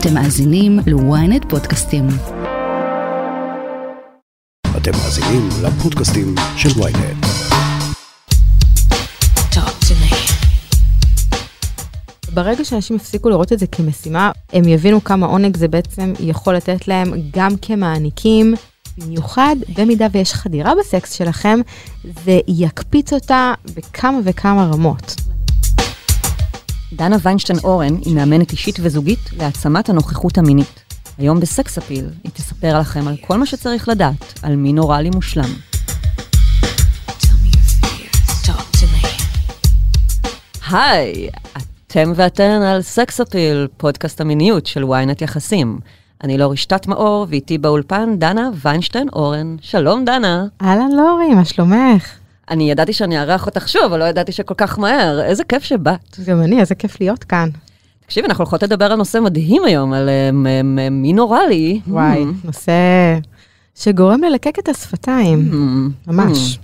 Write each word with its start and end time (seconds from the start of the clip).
אתם 0.00 0.14
מאזינים 0.14 0.78
ל-ynet 0.86 1.48
פודקאסטים. 1.48 2.06
אתם 4.76 4.90
מאזינים 4.90 5.48
לפודקאסטים 5.62 6.34
של 6.56 6.68
ynet. 6.68 7.26
ברגע 12.34 12.64
שאנשים 12.64 12.96
יפסיקו 12.96 13.28
לראות 13.28 13.52
את 13.52 13.58
זה 13.58 13.66
כמשימה, 13.66 14.30
הם 14.52 14.68
יבינו 14.68 15.04
כמה 15.04 15.26
עונג 15.26 15.56
זה 15.56 15.68
בעצם 15.68 16.12
יכול 16.20 16.54
לתת 16.54 16.88
להם 16.88 17.12
גם 17.32 17.56
כמעניקים, 17.62 18.54
במיוחד 18.98 19.56
במידה 19.76 20.06
ויש 20.12 20.32
חדירה 20.32 20.72
בסקס 20.80 21.12
שלכם, 21.12 21.60
זה 22.24 22.38
יקפיץ 22.48 23.12
אותה 23.12 23.54
בכמה 23.76 24.18
וכמה 24.24 24.64
רמות. 24.64 25.27
דנה 26.92 27.16
ויינשטיין 27.22 27.58
אורן 27.64 27.96
היא 28.04 28.14
מאמנת 28.14 28.52
אישית 28.52 28.76
וזוגית 28.80 29.32
להעצמת 29.32 29.88
הנוכחות 29.88 30.38
המינית. 30.38 30.80
היום 31.18 31.40
בסקס 31.40 31.78
אפיל 31.78 32.04
היא 32.24 32.32
תספר 32.32 32.78
לכם 32.78 33.08
על 33.08 33.16
כל 33.26 33.38
מה 33.38 33.46
שצריך 33.46 33.88
לדעת 33.88 34.38
על 34.42 34.56
מין 34.56 34.78
אוראלי 34.78 35.10
מושלם. 35.10 35.50
היי, 40.70 41.28
אתם 41.86 42.12
ואתן 42.14 42.62
על 42.62 42.82
סקס 42.82 43.20
אפיל, 43.20 43.68
פודקאסט 43.76 44.20
המיניות 44.20 44.66
של 44.66 44.82
ynet 44.82 45.24
יחסים. 45.24 45.78
אני 46.24 46.38
לא 46.38 46.52
רשתת 46.52 46.86
מאור, 46.86 47.26
ואיתי 47.28 47.58
באולפן 47.58 48.18
דנה 48.18 48.50
ויינשטיין 48.62 49.08
אורן. 49.12 49.56
שלום 49.60 50.04
דנה. 50.04 50.46
אהלן 50.62 50.90
לורי, 50.92 51.34
מה 51.34 51.44
שלומך? 51.44 52.27
אני 52.50 52.70
ידעתי 52.70 52.92
שאני 52.92 53.18
אארח 53.20 53.46
אותך 53.46 53.68
שוב, 53.68 53.82
אבל 53.84 53.98
לא 53.98 54.04
ידעתי 54.04 54.32
שכל 54.32 54.54
כך 54.56 54.78
מהר. 54.78 55.20
איזה 55.24 55.44
כיף 55.44 55.62
שבאת. 55.64 56.20
גם 56.26 56.42
אני, 56.42 56.60
איזה 56.60 56.74
כיף 56.74 57.00
להיות 57.00 57.24
כאן. 57.24 57.48
תקשיבי, 58.06 58.26
אנחנו 58.26 58.42
הולכות 58.44 58.62
לדבר 58.62 58.84
על 58.84 58.94
נושא 58.98 59.18
מדהים 59.18 59.64
היום, 59.64 59.92
על 59.92 60.08
אה, 60.08 60.30
מ- 60.32 60.76
מ- 60.76 61.02
מין 61.02 61.18
אוראלי. 61.18 61.80
וואי, 61.88 62.22
Hmm. 62.22 62.46
נושא 62.46 62.72
שגורם 63.74 64.20
ללקק 64.22 64.58
את 64.58 64.68
השפתיים, 64.68 65.50
Hmm. 65.52 66.10
ממש. 66.12 66.58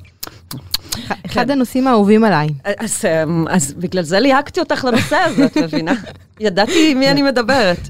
אחד 1.27 1.51
הנושאים 1.51 1.87
האהובים 1.89 2.25
עליי. 2.25 2.49
אז, 2.79 3.03
אמ, 3.05 3.45
אז 3.51 3.73
בגלל 3.75 4.03
זה 4.03 4.21
ליהקתי 4.21 4.61
אותך 4.61 4.85
לנושא 4.85 5.17
הזה, 5.17 5.47
את 5.47 5.57
מבינה? 5.59 5.93
ידעתי 6.41 6.93
עם 6.93 6.99
מי 6.99 7.11
אני 7.11 7.23
מדברת. 7.23 7.89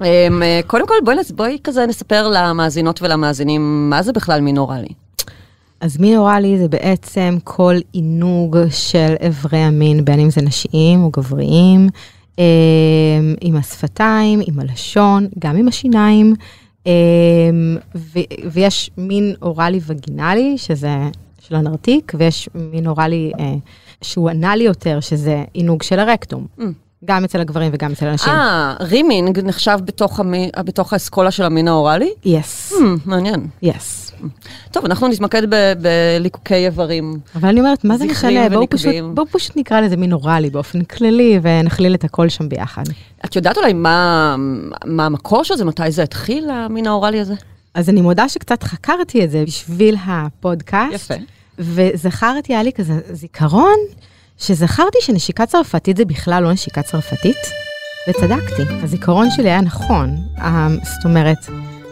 אמ, 0.00 0.06
אה, 0.42 0.60
קודם 0.66 0.86
כל, 0.88 0.94
בואי, 1.34 1.58
כזה 1.64 1.86
נספר 1.86 2.28
למאזינות 2.28 3.02
ולמאזינים, 3.02 3.90
מה 3.90 4.02
זה 4.02 4.12
בכלל 4.12 4.40
מין 4.40 4.58
אוראלי? 4.58 4.88
אז 5.84 6.00
מין 6.00 6.18
אוראלי 6.18 6.58
זה 6.58 6.68
בעצם 6.68 7.38
כל 7.44 7.74
עינוג 7.92 8.56
של 8.70 9.14
איברי 9.20 9.58
המין, 9.58 10.04
בין 10.04 10.20
אם 10.20 10.30
זה 10.30 10.42
נשיים 10.42 11.02
או 11.02 11.10
גבריים, 11.10 11.88
אה, 12.38 12.44
עם 13.40 13.56
השפתיים, 13.56 14.40
עם 14.46 14.60
הלשון, 14.60 15.26
גם 15.38 15.56
עם 15.56 15.68
השיניים, 15.68 16.34
אה, 16.86 16.92
ו- 17.96 18.18
ויש 18.52 18.90
מין 18.98 19.34
אוראלי 19.42 19.80
וגינלי, 19.86 20.58
שזה 20.58 20.96
של 21.40 21.54
הנרתיק, 21.54 22.12
ויש 22.18 22.48
מין 22.54 22.86
אוראלי 22.86 23.32
אה, 23.40 23.54
שהוא 24.02 24.30
אנאלי 24.30 24.64
יותר, 24.64 25.00
שזה 25.00 25.44
עינוג 25.52 25.82
של 25.82 25.98
הרקטום. 25.98 26.46
Mm. 26.58 26.62
גם 27.04 27.24
אצל 27.24 27.40
הגברים 27.40 27.70
וגם 27.74 27.92
אצל 27.92 28.06
הנשים. 28.06 28.32
אה, 28.32 28.74
רימינג 28.80 29.40
נחשב 29.40 29.78
בתוך, 29.84 30.20
המי, 30.20 30.50
בתוך 30.64 30.92
האסכולה 30.92 31.30
של 31.30 31.42
המין 31.42 31.68
האוראלי? 31.68 32.10
יס, 32.24 32.72
Hmm, 32.72 33.00
מעניין. 33.04 33.46
יס. 33.62 34.03
טוב, 34.70 34.84
אנחנו 34.84 35.08
נתמקד 35.08 35.42
בליקוקי 35.80 36.54
איברים. 36.66 37.18
אבל 37.36 37.48
אני 37.48 37.60
אומרת, 37.60 37.84
מה 37.84 37.98
זה 37.98 38.04
משנה? 38.04 38.48
בואו 38.48 38.70
פשוט. 38.70 38.94
בואו 39.14 39.26
פשוט 39.26 39.56
נקרא 39.56 39.80
לזה 39.80 39.96
מין 39.96 40.12
אוראלי 40.12 40.50
באופן 40.50 40.84
כללי, 40.84 41.38
ונכליל 41.42 41.94
את 41.94 42.04
הכל 42.04 42.28
שם 42.28 42.48
ביחד. 42.48 42.82
את 43.24 43.36
יודעת 43.36 43.58
אולי 43.58 43.72
מה, 43.72 44.36
מה 44.84 45.06
המקור 45.06 45.44
של 45.44 45.56
זה? 45.56 45.64
מתי 45.64 45.90
זה 45.90 46.02
התחיל, 46.02 46.50
המין 46.50 46.86
האוראלי 46.86 47.20
הזה? 47.20 47.34
אז 47.74 47.88
אני 47.88 48.00
מודה 48.00 48.28
שקצת 48.28 48.62
חקרתי 48.62 49.24
את 49.24 49.30
זה 49.30 49.44
בשביל 49.46 49.96
הפודקאסט. 50.06 50.94
יפה. 50.94 51.14
וזכרתי, 51.58 52.52
היה 52.52 52.62
לי 52.62 52.72
כזה 52.72 53.00
זיכרון, 53.12 53.78
שזכרתי 54.38 54.98
שנשיקה 55.00 55.46
צרפתית 55.46 55.96
זה 55.96 56.04
בכלל 56.04 56.42
לא 56.42 56.52
נשיקה 56.52 56.82
צרפתית, 56.82 57.36
וצדקתי. 58.08 58.62
הזיכרון 58.82 59.30
שלי 59.30 59.50
היה 59.50 59.60
נכון. 59.60 60.16
אה, 60.38 60.68
זאת 60.82 61.04
אומרת, 61.04 61.38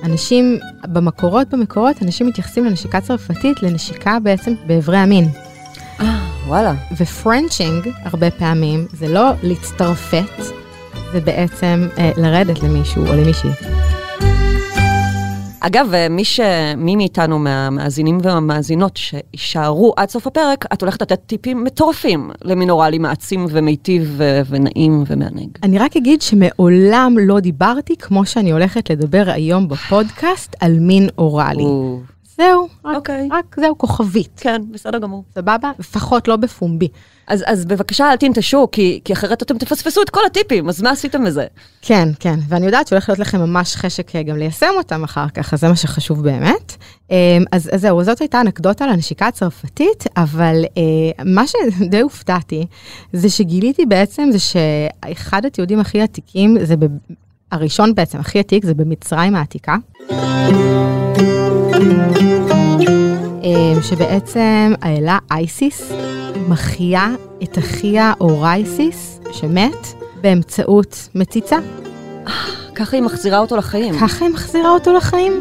אנשים, 0.02 0.58
במקורות, 0.84 1.48
במקורות, 1.48 2.02
אנשים 2.02 2.26
מתייחסים 2.26 2.64
לנשיקה 2.64 3.00
צרפתית 3.00 3.62
לנשיקה 3.62 4.18
בעצם 4.22 4.54
באיברי 4.66 4.96
המין. 4.96 5.28
אה, 6.00 6.28
וואלה. 6.46 6.74
ופרנצ'ינג, 6.96 7.88
הרבה 8.04 8.30
פעמים, 8.30 8.86
זה 8.92 9.08
לא 9.08 9.30
להצטרפת, 9.42 10.42
זה 11.12 11.20
בעצם 11.20 11.88
אה, 11.98 12.10
לרדת 12.16 12.62
למישהו 12.62 13.06
או 13.06 13.12
למישהי. 13.12 13.50
אגב, 15.66 15.94
אה, 15.94 16.08
מי, 16.08 16.24
ש... 16.24 16.40
מי 16.76 16.96
מאיתנו 16.96 17.38
מהמאזינים 17.38 18.18
והמאזינות 18.22 18.96
שיישארו 18.96 19.94
עד 19.96 20.10
סוף 20.10 20.26
הפרק, 20.26 20.64
את 20.72 20.82
הולכת 20.82 21.02
לתת 21.02 21.20
טיפים 21.26 21.64
מטורפים 21.64 22.30
למין 22.44 22.70
אוראלי 22.70 22.98
מעצים 22.98 23.46
ומיטיב 23.50 24.14
ו... 24.16 24.40
ונעים 24.48 25.04
ומענג. 25.06 25.48
אני 25.62 25.78
רק 25.78 25.96
אגיד 25.96 26.22
שמעולם 26.22 27.16
לא 27.20 27.40
דיברתי 27.40 27.96
כמו 27.96 28.26
שאני 28.26 28.50
הולכת 28.50 28.90
לדבר 28.90 29.24
היום 29.26 29.68
בפודקאסט 29.68 30.56
על 30.60 30.78
מין 30.80 31.08
אוראלי. 31.18 31.64
זהו, 32.37 32.69
רק, 32.84 32.97
אוקיי. 32.97 33.28
רק 33.32 33.56
זהו, 33.60 33.78
כוכבית. 33.78 34.31
כן, 34.37 34.62
בסדר 34.70 34.98
גמור. 34.98 35.25
סבבה? 35.34 35.70
לפחות 35.78 36.28
לא 36.28 36.37
בפומבי. 36.37 36.88
אז, 37.26 37.44
אז 37.47 37.65
בבקשה 37.65 38.10
אל 38.10 38.16
תנטשו, 38.16 38.69
כי, 38.72 39.00
כי 39.04 39.12
אחרת 39.12 39.43
אתם 39.43 39.59
תפספסו 39.59 40.03
את 40.03 40.10
כל 40.10 40.20
הטיפים, 40.26 40.69
אז 40.69 40.82
מה 40.82 40.91
עשיתם 40.91 41.25
בזה? 41.25 41.47
כן, 41.82 42.09
כן, 42.21 42.38
ואני 42.48 42.66
יודעת 42.66 42.88
שהולך 42.88 43.09
להיות 43.09 43.19
לכם 43.19 43.41
ממש 43.41 43.76
חשק 43.76 44.16
אה, 44.16 44.22
גם 44.22 44.37
ליישם 44.37 44.71
אותם 44.76 45.04
אחר 45.04 45.28
כך, 45.28 45.54
אז 45.54 45.60
זה 45.60 45.69
מה 45.69 45.76
שחשוב 45.76 46.22
באמת. 46.22 46.76
אה, 47.10 47.38
אז, 47.53 47.71
אז 47.72 47.81
זהו, 47.81 48.04
זאת 48.04 48.21
הייתה 48.21 48.41
אנקדוטה 48.41 48.84
על 48.84 48.91
הנשיקה 48.91 49.26
הצרפתית, 49.26 50.04
אבל 50.16 50.65
אה, 50.76 51.25
מה 51.25 51.42
שדי 51.47 52.00
הופתעתי, 52.00 52.66
זה 53.12 53.31
שגיליתי 53.31 53.87
בעצם 53.87 54.28
זה 54.32 54.38
שאחד 54.38 55.47
התיעודים 55.47 55.81
הכי 55.81 56.03
עתיקים, 56.03 56.56
זה 56.65 56.76
ב... 56.76 56.87
הראשון 57.53 57.94
בעצם, 57.94 58.19
הכי 58.21 58.38
עתיק, 58.38 58.65
זה 58.65 58.75
במצרים 58.75 59.34
העתיקה. 59.34 59.76
אה, 63.44 63.82
שבעצם 63.82 64.75
האלה 64.82 65.19
אייסיס 65.31 65.93
מחיה 66.48 67.09
את 67.43 67.59
אחיה 67.59 68.12
אורייסיס, 68.20 69.20
שמת, 69.32 69.87
באמצעות 70.21 71.09
מציצה. 71.15 71.56
ככה 72.75 72.97
היא 72.97 73.03
מחזירה 73.03 73.38
אותו 73.38 73.56
לחיים. 73.56 73.94
ככה 74.00 74.25
היא 74.25 74.34
מחזירה 74.34 74.71
אותו 74.71 74.92
לחיים. 74.92 75.32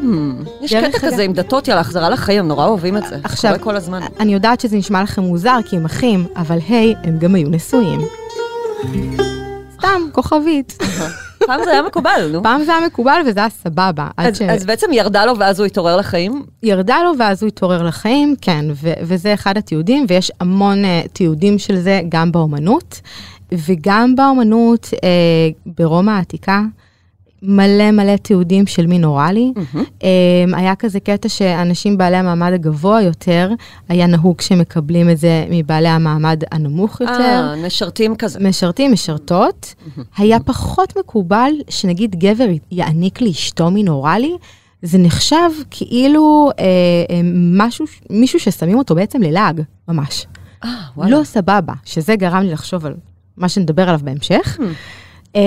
Hmm, 0.44 0.50
יש 0.62 0.74
קטע 0.74 1.00
כזה 1.00 1.24
עם 1.24 1.34
דתות, 1.34 1.68
יאללה, 1.68 1.82
החזרה 1.82 2.10
לחיים, 2.10 2.40
הם 2.40 2.48
נורא 2.48 2.66
אוהבים 2.68 2.98
את 2.98 3.04
זה. 3.10 3.16
עכשיו- 3.24 3.56
כל 3.62 3.76
הזמן. 3.76 4.02
אני 4.20 4.34
יודעת 4.34 4.60
שזה 4.60 4.78
נשמע 4.78 5.04
לכם 5.04 5.22
מוזר 5.22 5.58
כי 5.70 5.76
הם 5.76 5.86
אחים, 5.86 6.26
אבל 6.36 6.58
היי, 6.70 6.96
הם 7.04 7.18
גם 7.20 7.36
היו 7.36 7.50
נשואים. 7.50 8.02
סתם, 9.82 10.02
כוכבית. 10.12 10.78
פעם 11.48 11.60
זה 11.64 11.72
היה 11.72 11.82
מקובל, 11.82 12.30
נו. 12.32 12.44
פעם 12.44 12.64
זה 12.64 12.76
היה 12.76 12.88
מקובל 12.88 13.22
וזה 13.28 13.40
היה 13.40 13.50
סבבה. 13.50 14.08
אז, 14.18 14.42
אז 14.50 14.66
בעצם 14.66 14.94
ירדה 14.94 15.26
לו 15.26 15.38
ואז 15.38 15.60
הוא 15.60 15.66
התעורר 15.66 15.98
לחיים? 15.98 16.46
שירדה 16.66 16.98
לו 17.04 17.12
ואז 17.20 17.44
הוא 17.44 17.48
התעורר 17.48 17.84
לחיים, 17.84 18.36
כן, 18.42 18.66
ו- 18.76 18.94
וזה 19.02 19.34
אחד 19.34 19.58
התיעודים, 19.58 20.06
ויש 20.08 20.32
המון 20.40 20.86
uh, 20.86 21.08
תיעודים 21.14 21.60
של 21.60 21.80
זה 21.80 22.02
גם 22.10 22.32
באומנות, 22.32 23.02
וגם 23.52 24.16
באומנות 24.16 24.86
uh, 24.86 24.98
ברומא 25.66 26.12
העתיקה. 26.12 26.62
מלא 27.44 27.92
מלא 27.92 28.16
תיעודים 28.16 28.68
של 28.68 28.88
מין 28.88 29.04
אוראלי. 29.04 29.54
Um, 29.56 30.04
היה 30.54 30.76
כזה 30.76 31.00
קטע 31.00 31.30
שאנשים 31.30 31.98
בעלי 31.98 32.18
המעמד 32.18 32.52
הגבוה 32.54 33.02
יותר, 33.02 33.50
היה 33.90 34.08
נהוג 34.08 34.42
שמקבלים 34.42 35.10
את 35.10 35.18
זה 35.18 35.46
מבעלי 35.50 35.88
המעמד 35.88 36.44
הנמוך 36.52 37.02
יותר. 37.02 37.14
אה, 37.14 37.56
נשרתים 37.56 38.16
כזה. 38.16 38.40
משרתים, 38.40 38.92
משרתות. 38.92 39.76
היה 40.18 40.40
פחות 40.40 40.98
מקובל 40.98 41.52
שנגיד 41.70 42.16
גבר 42.16 42.48
יעניק 42.72 43.22
לאשתו 43.22 43.72
מין 43.72 43.88
אוראלי, 43.88 44.38
זה 44.82 44.98
נחשב 44.98 45.50
כאילו 45.72 46.50
אה, 46.60 46.66
אה, 47.10 47.22
משהו, 47.54 47.86
מישהו 48.10 48.40
ששמים 48.40 48.78
אותו 48.78 48.96
בעצם 48.96 49.22
ללעג, 49.22 49.62
ממש. 49.88 50.26
אה, 50.64 50.70
וואלה. 50.98 51.18
לא 51.18 51.24
סבבה, 51.24 51.74
שזה 51.86 52.16
גרם 52.16 52.42
לי 52.42 52.52
לחשוב 52.52 52.86
על 52.86 52.94
מה 53.38 53.50
שנדבר 53.50 53.84
עליו 53.84 54.00
בהמשך. 54.04 54.58
Hmm. 54.60 54.64
אמ, 55.36 55.42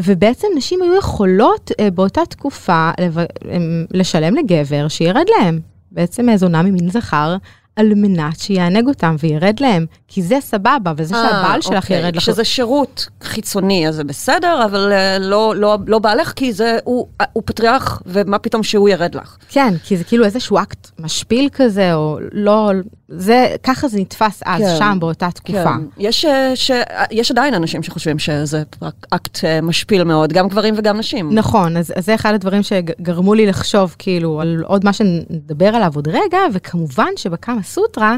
ובעצם 0.00 0.48
נשים 0.56 0.82
היו 0.82 0.98
יכולות 0.98 1.70
אה, 1.80 1.90
באותה 1.90 2.20
תקופה 2.28 2.90
אמ, 3.00 3.84
לשלם 3.90 4.34
לגבר 4.34 4.88
שירד 4.88 5.24
להם. 5.38 5.60
בעצם 5.92 6.36
זונה 6.36 6.62
ממין 6.62 6.90
זכר, 6.90 7.36
על 7.80 7.92
מנת 7.96 8.40
שיענג 8.40 8.86
אותם 8.86 9.16
וירד 9.18 9.60
להם, 9.60 9.86
כי 10.08 10.22
זה 10.22 10.36
סבבה, 10.40 10.92
וזה 10.96 11.14
אה, 11.14 11.22
שהבעל 11.22 11.60
שלך 11.60 11.84
אוקיי. 11.84 11.98
ירד 11.98 12.16
לך. 12.16 12.22
כשזה 12.22 12.44
שירות 12.44 13.08
חיצוני, 13.22 13.88
אז 13.88 13.94
זה 13.94 14.04
בסדר, 14.04 14.64
אבל 14.64 14.92
אה, 14.92 15.18
לא, 15.18 15.54
לא, 15.56 15.78
לא 15.86 15.98
בעלך, 15.98 16.32
כי 16.36 16.52
זה, 16.52 16.78
הוא, 16.84 17.06
אה, 17.20 17.26
הוא 17.32 17.42
פטריארך, 17.46 18.02
ומה 18.06 18.38
פתאום 18.38 18.62
שהוא 18.62 18.88
ירד 18.88 19.14
לך. 19.14 19.36
כן, 19.48 19.74
כי 19.84 19.96
זה 19.96 20.04
כאילו 20.04 20.24
איזשהו 20.24 20.58
אקט 20.58 20.90
משפיל 20.98 21.48
כזה, 21.52 21.94
או 21.94 22.18
לא, 22.32 22.70
זה, 23.08 23.54
ככה 23.62 23.88
זה 23.88 24.00
נתפס 24.00 24.42
אז, 24.46 24.62
כן. 24.62 24.76
שם, 24.78 24.96
באותה 25.00 25.30
תקופה. 25.30 25.64
כן. 25.64 25.80
יש, 25.98 26.26
ש... 26.54 26.70
יש 27.10 27.30
עדיין 27.30 27.54
אנשים 27.54 27.82
שחושבים 27.82 28.18
שזה 28.18 28.62
אקט 29.10 29.38
משפיל 29.62 30.04
מאוד, 30.04 30.32
גם 30.32 30.48
גברים 30.48 30.74
וגם 30.76 30.98
נשים. 30.98 31.34
נכון, 31.34 31.76
אז, 31.76 31.92
אז 31.96 32.06
זה 32.06 32.14
אחד 32.14 32.34
הדברים 32.34 32.62
שגרמו 32.62 33.34
לי 33.34 33.46
לחשוב 33.46 33.96
כאילו 33.98 34.40
על 34.40 34.62
עוד 34.66 34.84
מה 34.84 34.92
שנדבר 34.92 35.68
עליו 35.68 35.92
עוד 35.94 36.08
רגע, 36.08 36.38
וכמובן 36.52 37.10
שבקמה 37.16 37.62
סוטרה 37.70 38.16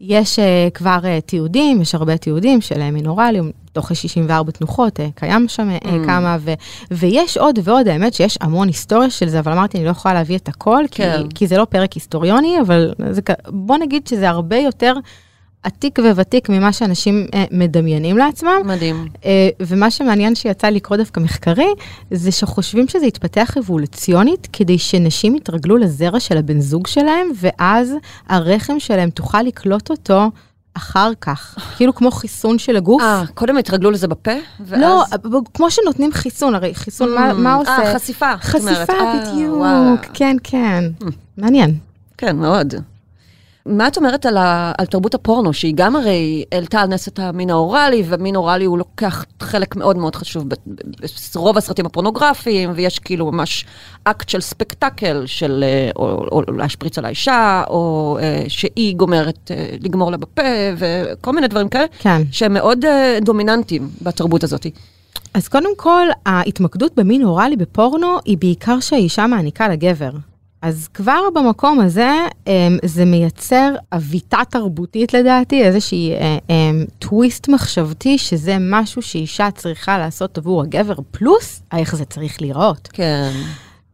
יש 0.00 0.38
uh, 0.38 0.42
כבר 0.74 0.98
uh, 1.02 1.26
תיעודים, 1.26 1.82
יש 1.82 1.94
הרבה 1.94 2.16
תיעודים 2.16 2.60
של 2.60 2.74
uh, 2.74 2.90
מינורליום, 2.92 3.50
תוך 3.72 3.88
64 3.94 4.52
תנוחות, 4.52 5.00
uh, 5.00 5.02
קיים 5.14 5.48
שם 5.48 5.68
uh, 5.70 5.84
Mm. 5.84 5.88
כמה, 6.06 6.36
ו, 6.40 6.52
ויש 6.90 7.36
עוד 7.36 7.58
ועוד, 7.64 7.88
האמת 7.88 8.14
שיש 8.14 8.38
המון 8.40 8.68
היסטוריה 8.68 9.10
של 9.10 9.28
זה, 9.28 9.38
אבל 9.38 9.52
אמרתי, 9.52 9.78
אני 9.78 9.84
לא 9.84 9.90
יכולה 9.90 10.14
להביא 10.14 10.36
את 10.36 10.48
הכל, 10.48 10.84
כן. 10.90 11.22
כי, 11.28 11.34
כי 11.34 11.46
זה 11.46 11.56
לא 11.56 11.64
פרק 11.64 11.92
היסטוריוני, 11.92 12.60
אבל 12.60 12.94
זה, 13.10 13.20
בוא 13.48 13.76
נגיד 13.78 14.06
שזה 14.06 14.28
הרבה 14.28 14.56
יותר 14.56 14.94
עתיק 15.62 15.98
וותיק 15.98 16.48
ממה 16.48 16.72
שאנשים 16.72 17.26
uh, 17.32 17.36
מדמיינים 17.50 18.18
לעצמם. 18.18 18.60
מדהים. 18.64 19.08
אה, 19.24 19.48
ומה 19.60 19.90
שמעניין 19.90 20.34
שיצא 20.34 20.68
לקרוא 20.68 20.96
דווקא 20.96 21.20
מחקרי, 21.20 21.74
זה 22.10 22.32
שחושבים 22.32 22.88
שזה 22.88 23.06
יתפתח 23.06 23.56
אבולוציונית, 23.56 24.48
כדי 24.52 24.78
שנשים 24.78 25.34
יתרגלו 25.36 25.76
לזרע 25.76 26.20
של 26.20 26.38
הבן 26.38 26.60
זוג 26.60 26.86
שלהם, 26.86 27.28
ואז 27.34 27.94
הרחם 28.28 28.80
שלהם 28.80 29.10
תוכל 29.10 29.42
לקלוט 29.42 29.90
אותו 29.90 30.30
אחר 30.74 31.10
כך, 31.20 31.54
כאילו 31.76 31.94
כמו 31.94 32.10
חיסון 32.10 32.58
של 32.58 32.76
הגוף. 32.76 33.02
אה, 33.02 33.22
קודם 33.34 33.56
התרגלו 33.56 33.90
לזה 33.90 34.08
בפה? 34.08 34.30
ואז... 34.60 34.80
לא, 34.80 35.04
כמו 35.54 35.70
שנותנים 35.70 36.12
חיסון, 36.12 36.54
הרי 36.54 36.74
חיסון, 36.74 37.14
מה, 37.14 37.32
מה 37.32 37.54
עושה? 37.54 37.78
אה, 37.78 37.94
חשיפה. 37.94 38.36
חשיפה, 38.38 38.92
אה, 38.92 39.30
בדיוק. 39.32 40.00
כן, 40.14 40.36
כן. 40.44 40.84
מעניין. 41.36 41.74
כן, 42.18 42.36
מאוד. 42.36 42.74
מה 43.68 43.88
את 43.88 43.96
אומרת 43.96 44.26
על, 44.26 44.36
ה, 44.36 44.72
על 44.78 44.86
תרבות 44.86 45.14
הפורנו, 45.14 45.52
שהיא 45.52 45.74
גם 45.76 45.96
הרי 45.96 46.44
העלתה 46.52 46.80
על 46.80 46.88
נס 46.88 47.08
את 47.08 47.18
המין 47.18 47.50
האוראלי, 47.50 48.02
ומין 48.06 48.36
אוראלי 48.36 48.64
הוא 48.64 48.78
לוקח 48.78 49.24
חלק 49.40 49.76
מאוד 49.76 49.98
מאוד 49.98 50.16
חשוב 50.16 50.44
ברוב 51.34 51.58
הסרטים 51.58 51.86
הפורנוגרפיים, 51.86 52.72
ויש 52.74 52.98
כאילו 52.98 53.32
ממש 53.32 53.64
אקט 54.04 54.28
של 54.28 54.40
ספקטקל, 54.40 55.22
של 55.26 55.64
אה, 55.66 55.90
או, 55.96 56.08
או, 56.08 56.42
או 56.48 56.52
להשפריץ 56.52 56.98
על 56.98 57.04
האישה, 57.04 57.62
או 57.70 58.18
אה, 58.20 58.44
שהיא 58.48 58.96
גומרת 58.96 59.50
אה, 59.50 59.76
לגמור 59.80 60.10
לה 60.10 60.16
בפה, 60.16 60.42
וכל 60.76 61.32
מיני 61.32 61.48
דברים 61.48 61.68
כאלה, 61.68 61.86
כן. 61.98 62.22
שהם 62.32 62.54
מאוד 62.54 62.84
אה, 62.84 63.18
דומיננטיים 63.22 63.88
בתרבות 64.02 64.44
הזאת. 64.44 64.66
אז 65.34 65.48
קודם 65.48 65.70
כל, 65.76 66.06
ההתמקדות 66.26 66.92
במין 66.96 67.24
אוראלי 67.24 67.56
בפורנו 67.56 68.16
היא 68.24 68.38
בעיקר 68.38 68.80
שהאישה 68.80 69.26
מעניקה 69.26 69.68
לגבר. 69.68 70.10
אז 70.62 70.88
כבר 70.94 71.20
במקום 71.34 71.80
הזה 71.80 72.10
אמ, 72.46 72.78
זה 72.84 73.04
מייצר 73.04 73.74
אביטה 73.92 74.38
תרבותית 74.50 75.14
לדעתי, 75.14 75.64
איזושהי 75.64 76.12
אה, 76.12 76.38
אמ, 76.50 76.84
טוויסט 76.98 77.48
מחשבתי, 77.48 78.18
שזה 78.18 78.56
משהו 78.60 79.02
שאישה 79.02 79.50
צריכה 79.50 79.98
לעשות 79.98 80.38
עבור 80.38 80.62
הגבר, 80.62 80.94
פלוס 81.10 81.62
איך 81.76 81.96
זה 81.96 82.04
צריך 82.04 82.42
להיראות. 82.42 82.88
כן. 82.92 83.30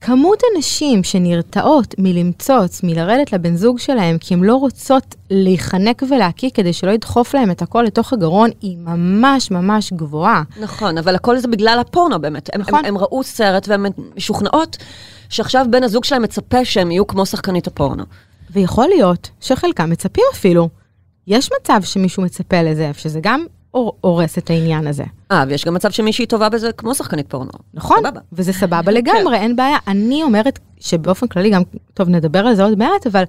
כמות 0.07 0.43
הנשים 0.55 1.05
שנרתעות 1.05 1.95
מלמצוץ, 1.99 2.83
מלרדת 2.83 3.33
לבן 3.33 3.57
זוג 3.57 3.79
שלהם, 3.79 4.19
כי 4.19 4.35
הן 4.35 4.41
לא 4.41 4.57
רוצות 4.57 5.15
להיחנק 5.31 6.03
ולהקיא 6.11 6.51
כדי 6.55 6.73
שלא 6.73 6.91
ידחוף 6.91 7.35
להם 7.35 7.51
את 7.51 7.63
הכל 7.63 7.83
לתוך 7.83 8.13
הגרון, 8.13 8.51
היא 8.61 8.79
ממש 8.79 9.51
ממש 9.51 9.93
גבוהה. 9.93 10.43
נכון, 10.61 10.99
אבל 10.99 11.15
הכל 11.15 11.39
זה 11.39 11.49
בגלל 11.49 11.79
הפורנו 11.81 12.21
באמת. 12.21 12.51
הם, 12.55 12.61
נכון. 12.61 12.79
הם, 12.79 12.85
הם 12.85 12.99
ראו 12.99 13.23
סרט 13.23 13.69
והן 13.69 13.87
משוכנעות 14.17 14.77
שעכשיו 15.29 15.67
בן 15.71 15.83
הזוג 15.83 16.05
שלהם 16.05 16.23
מצפה 16.23 16.65
שהם 16.65 16.91
יהיו 16.91 17.07
כמו 17.07 17.27
שחקנית 17.27 17.67
הפורנו. 17.67 18.05
ויכול 18.51 18.87
להיות 18.89 19.31
שחלקם 19.41 19.91
מצפים 19.91 20.25
אפילו. 20.33 20.69
יש 21.27 21.51
מצב 21.61 21.81
שמישהו 21.83 22.23
מצפה 22.23 22.63
לזה, 22.63 22.91
שזה 22.97 23.21
גם 23.23 23.45
הורס 24.01 24.39
את 24.39 24.51
העניין 24.51 24.87
הזה. 24.87 25.05
אה, 25.33 25.45
ויש 25.49 25.65
גם 25.65 25.75
מצב 25.75 25.91
שמישהי 25.91 26.27
טובה 26.27 26.49
בזה 26.49 26.73
כמו 26.73 26.95
שחקנית 26.95 27.29
פורנו. 27.29 27.51
נכון? 27.75 27.99
סבבה. 27.99 28.21
וזה 28.33 28.53
סבבה 28.53 28.93
לגמרי, 28.93 29.37
אין 29.37 29.57
בעיה. 29.57 29.79
אני 29.89 30.23
אומרת 30.23 30.59
שבאופן 30.81 31.27
כללי, 31.27 31.51
גם, 31.51 31.63
טוב, 31.95 32.09
נדבר 32.09 32.39
על 32.39 32.55
זה 32.55 32.65
עוד 32.65 32.79
מעט, 32.79 33.07
אבל, 33.07 33.25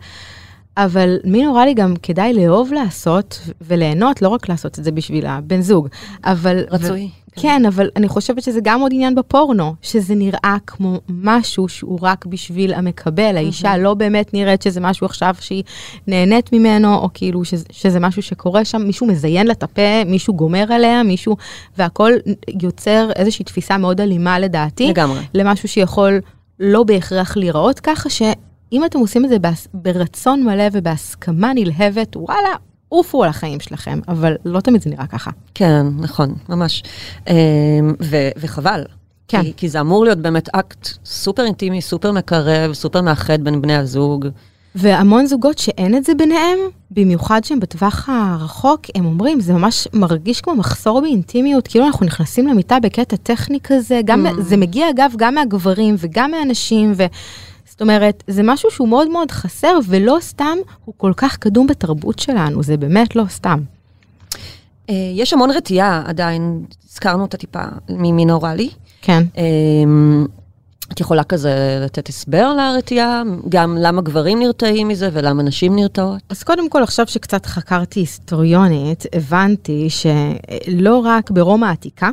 אבל 0.78 1.18
מי 1.24 1.46
נורא 1.46 1.66
לי 1.66 1.74
גם 1.74 1.94
כדאי 2.04 2.34
לאהוב 2.34 2.74
לעשות 2.74 3.40
וליהנות, 3.62 4.22
לא 4.22 4.30
רק 4.30 4.50
לעשות 4.50 4.80
את 4.80 4.84
זה 4.84 4.92
בשביל 4.92 5.26
הבן 5.26 5.62
זוג, 5.62 5.88
אבל... 6.24 6.64
רצוי. 6.72 7.10
ו- 7.22 7.25
כן, 7.36 7.66
אבל 7.66 7.90
אני 7.96 8.08
חושבת 8.08 8.44
שזה 8.44 8.60
גם 8.64 8.82
עוד 8.82 8.92
עניין 8.94 9.16
בפורנו, 9.16 9.76
שזה 9.82 10.16
נראה 10.16 10.58
כמו 10.68 11.00
משהו 11.10 11.68
שהוא 11.68 12.00
רק 12.02 12.26
בשביל 12.26 12.74
המקבל. 12.74 13.38
האישה 13.38 13.78
לא 13.78 13.94
באמת 13.94 14.34
נראית 14.34 14.62
שזה 14.62 14.80
משהו 14.80 15.06
עכשיו 15.06 15.36
שהיא 15.40 15.64
נהנית 16.08 16.54
ממנו, 16.54 16.96
או 16.96 17.10
כאילו 17.14 17.46
שזה, 17.46 17.66
שזה 17.72 18.00
משהו 18.00 18.22
שקורה 18.22 18.66
שם, 18.66 18.82
מישהו 18.82 19.08
מזיין 19.08 19.48
לה 19.48 19.54
את 19.54 19.64
הפה, 19.64 20.04
מישהו 20.06 20.34
גומר 20.34 20.74
עליה, 20.74 21.04
מישהו, 21.04 21.38
והכל 21.78 22.12
יוצר 22.62 23.10
איזושהי 23.16 23.46
תפיסה 23.46 23.78
מאוד 23.78 24.02
אלימה 24.02 24.40
לדעתי. 24.40 24.88
לגמרי. 24.90 25.20
למשהו 25.34 25.68
שיכול 25.68 26.22
לא 26.60 26.84
בהכרח 26.84 27.38
להיראות 27.38 27.80
ככה, 27.80 28.10
שאם 28.10 28.86
אתם 28.86 29.00
עושים 29.00 29.26
את 29.26 29.30
זה 29.30 29.38
ברצון 29.74 30.44
מלא 30.44 30.64
ובהסכמה 30.72 31.52
נלהבת, 31.56 32.16
וואלה, 32.16 32.50
עופו 32.98 33.24
על 33.24 33.30
החיים 33.30 33.60
שלכם, 33.60 34.00
אבל 34.08 34.36
לא 34.46 34.60
תמיד 34.60 34.82
זה 34.82 34.90
נראה 34.90 35.08
ככה. 35.08 35.32
כן, 35.54 35.86
נכון, 36.00 36.34
ממש. 36.50 36.84
אמ, 37.28 37.34
ו- 38.02 38.30
וחבל. 38.38 38.84
כן. 39.28 39.42
כי, 39.44 39.54
כי 39.58 39.70
זה 39.70 39.80
אמור 39.82 40.04
להיות 40.04 40.18
באמת 40.18 40.50
אקט 40.56 40.90
סופר 41.06 41.46
אינטימי, 41.46 41.82
סופר 41.82 42.12
מקרב, 42.12 42.74
סופר 42.74 43.02
מאחד 43.02 43.42
בין 43.44 43.62
בני 43.62 43.76
הזוג. 43.76 44.26
והמון 44.76 45.26
זוגות 45.26 45.58
שאין 45.58 45.98
את 45.98 46.04
זה 46.06 46.16
ביניהם, 46.16 46.58
במיוחד 46.92 47.44
שהם 47.44 47.60
בטווח 47.60 48.10
הרחוק, 48.12 48.82
הם 48.96 49.06
אומרים, 49.06 49.40
זה 49.40 49.54
ממש 49.54 49.88
מרגיש 49.94 50.42
כמו 50.42 50.56
מחסור 50.56 51.02
באינטימיות, 51.02 51.68
כאילו 51.68 51.86
אנחנו 51.86 52.06
נכנסים 52.06 52.48
למיטה 52.48 52.80
בקטע 52.80 53.16
טכני 53.16 53.60
כזה, 53.64 54.02
גם, 54.06 54.26
Mm. 54.28 54.42
זה 54.42 54.58
מגיע 54.58 54.90
אגב 54.90 55.14
גם 55.18 55.36
מהגברים 55.36 55.96
וגם 55.98 56.32
מהנשים, 56.32 56.94
ו... 56.96 57.04
זאת 57.76 57.82
אומרת, 57.82 58.24
זה 58.28 58.42
משהו 58.44 58.72
שהוא 58.72 58.88
מאוד 58.88 59.10
מאוד 59.10 59.32
חסר, 59.32 59.80
ולא 59.86 60.18
סתם 60.22 60.58
הוא 60.86 60.94
כל 60.98 61.14
כך 61.18 61.38
קדום 61.38 61.68
בתרבות 61.68 62.20
שלנו, 62.20 62.64
זה 62.64 62.78
באמת 62.78 63.16
לא 63.16 63.24
סתם. 63.30 63.60
אה, 64.90 64.96
יש 65.14 65.34
המון 65.34 65.52
רתיעה 65.52 66.04
עדיין, 66.06 66.66
הזכרנו 66.92 67.22
אותה 67.22 67.38
טיפה 67.38 67.60
ממין 67.90 68.30
אוראלי. 68.30 68.70
כן. 69.02 69.24
אמ, 69.38 70.26
את 70.92 71.00
יכולה 71.00 71.24
כזה 71.24 71.80
לתת 71.86 72.10
הסבר 72.10 72.54
לרתיעה? 72.54 73.24
גם 73.50 73.78
למה 73.80 74.02
גברים 74.02 74.40
נרתעים 74.40 74.88
מזה 74.88 75.10
ולמה 75.14 75.44
נשים 75.44 75.76
נרתעות? 75.76 76.22
אז 76.30 76.44
קודם 76.44 76.70
כל, 76.70 76.84
עכשיו 76.84 77.08
שקצת 77.08 77.46
חקרתי 77.46 78.00
היסטוריונית, 78.00 79.06
הבנתי 79.14 79.88
שלא 79.90 81.02
רק 81.06 81.32
ברומא 81.32 81.66
העתיקה, 81.66 82.10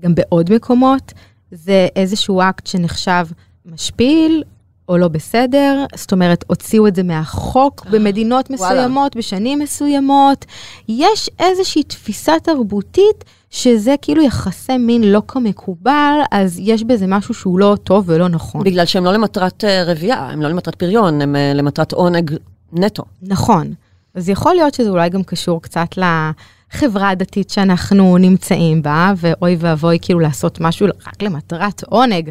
גם 0.00 0.14
בעוד 0.14 0.52
מקומות, 0.54 1.12
זה 1.50 1.88
איזשהו 1.96 2.40
אקט 2.42 2.66
שנחשב 2.66 3.26
משפיל 3.66 4.42
או 4.88 4.98
לא 4.98 5.08
בסדר, 5.08 5.84
זאת 5.94 6.12
אומרת, 6.12 6.44
הוציאו 6.46 6.86
את 6.86 6.96
זה 6.96 7.02
מהחוק 7.02 7.86
במדינות 7.90 8.50
וואלה. 8.50 8.74
מסוימות, 8.74 9.16
בשנים 9.16 9.58
מסוימות. 9.58 10.44
יש 10.88 11.30
איזושהי 11.38 11.82
תפיסה 11.82 12.32
תרבותית 12.42 13.24
שזה 13.50 13.94
כאילו 14.02 14.22
יחסי 14.22 14.76
מין 14.76 15.02
לא 15.02 15.22
כמקובל, 15.28 16.18
אז 16.30 16.58
יש 16.62 16.84
בזה 16.84 17.06
משהו 17.08 17.34
שהוא 17.34 17.58
לא 17.58 17.76
טוב 17.84 18.04
ולא 18.06 18.28
נכון. 18.28 18.64
בגלל 18.64 18.86
שהם 18.86 19.04
לא 19.04 19.12
למטרת 19.12 19.64
אה, 19.64 19.84
רבייה, 19.84 20.28
הם 20.30 20.42
לא 20.42 20.48
למטרת 20.48 20.74
פריון, 20.74 21.20
הם 21.20 21.36
אה, 21.36 21.52
למטרת 21.54 21.92
עונג 21.92 22.36
נטו. 22.72 23.02
נכון. 23.22 23.74
אז 24.14 24.28
יכול 24.28 24.54
להיות 24.54 24.74
שזה 24.74 24.88
אולי 24.90 25.08
גם 25.08 25.22
קשור 25.22 25.62
קצת 25.62 25.88
לחברה 25.96 27.08
הדתית 27.08 27.50
שאנחנו 27.50 28.18
נמצאים 28.18 28.82
בה, 28.82 29.12
ואוי 29.16 29.56
ואבוי 29.58 29.98
כאילו 30.02 30.20
לעשות 30.20 30.60
משהו 30.60 30.86
רק 31.06 31.22
למטרת 31.22 31.82
עונג. 31.82 32.30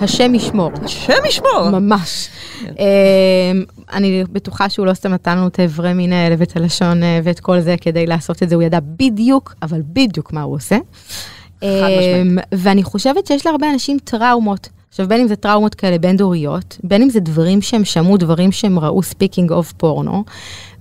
השם 0.00 0.34
ישמור. 0.34 0.70
השם 0.82 1.12
ישמור. 1.28 1.70
ממש. 1.70 2.28
אמ, 2.64 3.64
אני 3.92 4.24
בטוחה 4.32 4.68
שהוא 4.68 4.86
לא 4.86 4.94
סתם 4.94 5.12
נתן 5.12 5.38
לנו 5.38 5.46
את 5.46 5.58
האיברי 5.58 5.92
מין 5.92 6.12
האלה 6.12 6.34
ואת 6.38 6.56
הלשון 6.56 7.02
אה, 7.02 7.20
ואת 7.24 7.40
כל 7.40 7.60
זה 7.60 7.74
כדי 7.80 8.06
לעשות 8.06 8.42
את 8.42 8.48
זה, 8.48 8.54
הוא 8.54 8.62
ידע 8.62 8.78
בדיוק, 8.82 9.54
אבל 9.62 9.82
בדיוק 9.92 10.32
מה 10.32 10.42
הוא 10.42 10.54
עושה. 10.54 10.78
אמ, 11.62 11.68
ואני 12.54 12.82
חושבת 12.82 13.26
שיש 13.26 13.46
להרבה 13.46 13.70
אנשים 13.70 13.98
טראומות. 14.04 14.68
עכשיו, 14.88 15.08
בין 15.08 15.20
אם 15.20 15.28
זה 15.28 15.36
טראומות 15.36 15.74
כאלה 15.74 15.98
בין 15.98 16.16
דוריות, 16.16 16.78
בין 16.84 17.02
אם 17.02 17.10
זה 17.10 17.20
דברים 17.20 17.62
שהם 17.62 17.84
שמעו, 17.84 18.16
דברים 18.16 18.52
שהם 18.52 18.78
ראו 18.78 19.02
speaking 19.02 19.52
of 19.52 19.72
פורנו, 19.72 20.24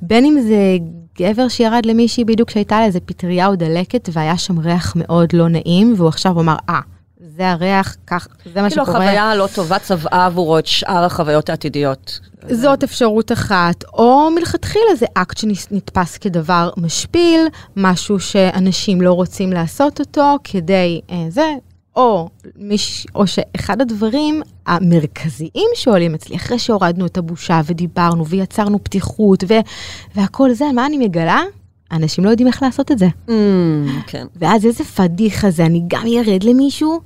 בין 0.01 0.25
אם 0.25 0.39
זה 0.47 0.77
גבר 1.19 1.47
שירד 1.47 1.85
למישהי 1.85 2.25
בדיוק 2.25 2.49
שהייתה 2.49 2.79
לה 2.79 2.85
איזה 2.85 2.99
פטריה 2.99 3.47
או 3.47 3.55
דלקת 3.55 4.09
והיה 4.13 4.37
שם 4.37 4.59
ריח 4.59 4.93
מאוד 4.95 5.33
לא 5.33 5.47
נעים, 5.47 5.93
והוא 5.97 6.07
עכשיו 6.07 6.39
אמר, 6.39 6.55
אה, 6.69 6.79
זה 7.35 7.51
הריח, 7.51 7.95
כך, 8.07 8.27
זה 8.53 8.61
מה 8.61 8.69
כאילו 8.69 8.85
שקורה. 8.85 8.97
החוויה 8.97 9.31
הלא 9.31 9.47
טובה 9.55 9.79
צבעה 9.79 10.25
עבורו 10.25 10.59
את 10.59 10.65
שאר 10.65 11.03
החוויות 11.03 11.49
העתידיות. 11.49 12.19
זאת 12.51 12.83
אפשרות 12.83 13.31
אחת, 13.31 13.83
או 13.93 14.29
מלכתחילה 14.35 14.95
זה 14.99 15.05
אקט 15.13 15.37
שנתפס 15.37 16.17
כדבר 16.17 16.69
משפיל, 16.77 17.41
משהו 17.75 18.19
שאנשים 18.19 19.01
לא 19.01 19.13
רוצים 19.13 19.53
לעשות 19.53 19.99
אותו 19.99 20.35
כדי 20.43 21.01
אה, 21.11 21.25
זה, 21.29 21.53
או, 21.95 22.29
מיש, 22.55 23.07
או 23.15 23.27
שאחד 23.27 23.81
הדברים 23.81 24.41
המרכזיים 24.65 25.69
שעולים 25.73 26.15
אצלי, 26.15 26.35
אחרי 26.35 26.59
שהורדנו 26.59 27.05
את 27.05 27.17
הבושה 27.17 27.61
ודיברנו 27.65 28.27
ויצרנו 28.27 28.83
פתיחות 28.83 29.43
ו, 29.47 29.53
והכל 30.15 30.53
זה, 30.53 30.65
מה 30.75 30.85
אני 30.85 30.97
מגלה? 30.97 31.43
אנשים 31.91 32.25
לא 32.25 32.29
יודעים 32.29 32.47
איך 32.47 32.63
לעשות 32.63 32.91
את 32.91 32.99
זה. 32.99 33.07
Mm, 33.27 33.31
כן. 34.07 34.27
ואז 34.35 34.65
איזה 34.65 34.83
פדיחה 34.83 35.49
זה, 35.49 35.65
אני 35.65 35.83
גם 35.87 36.07
ירד 36.07 36.43
למישהו, 36.43 36.99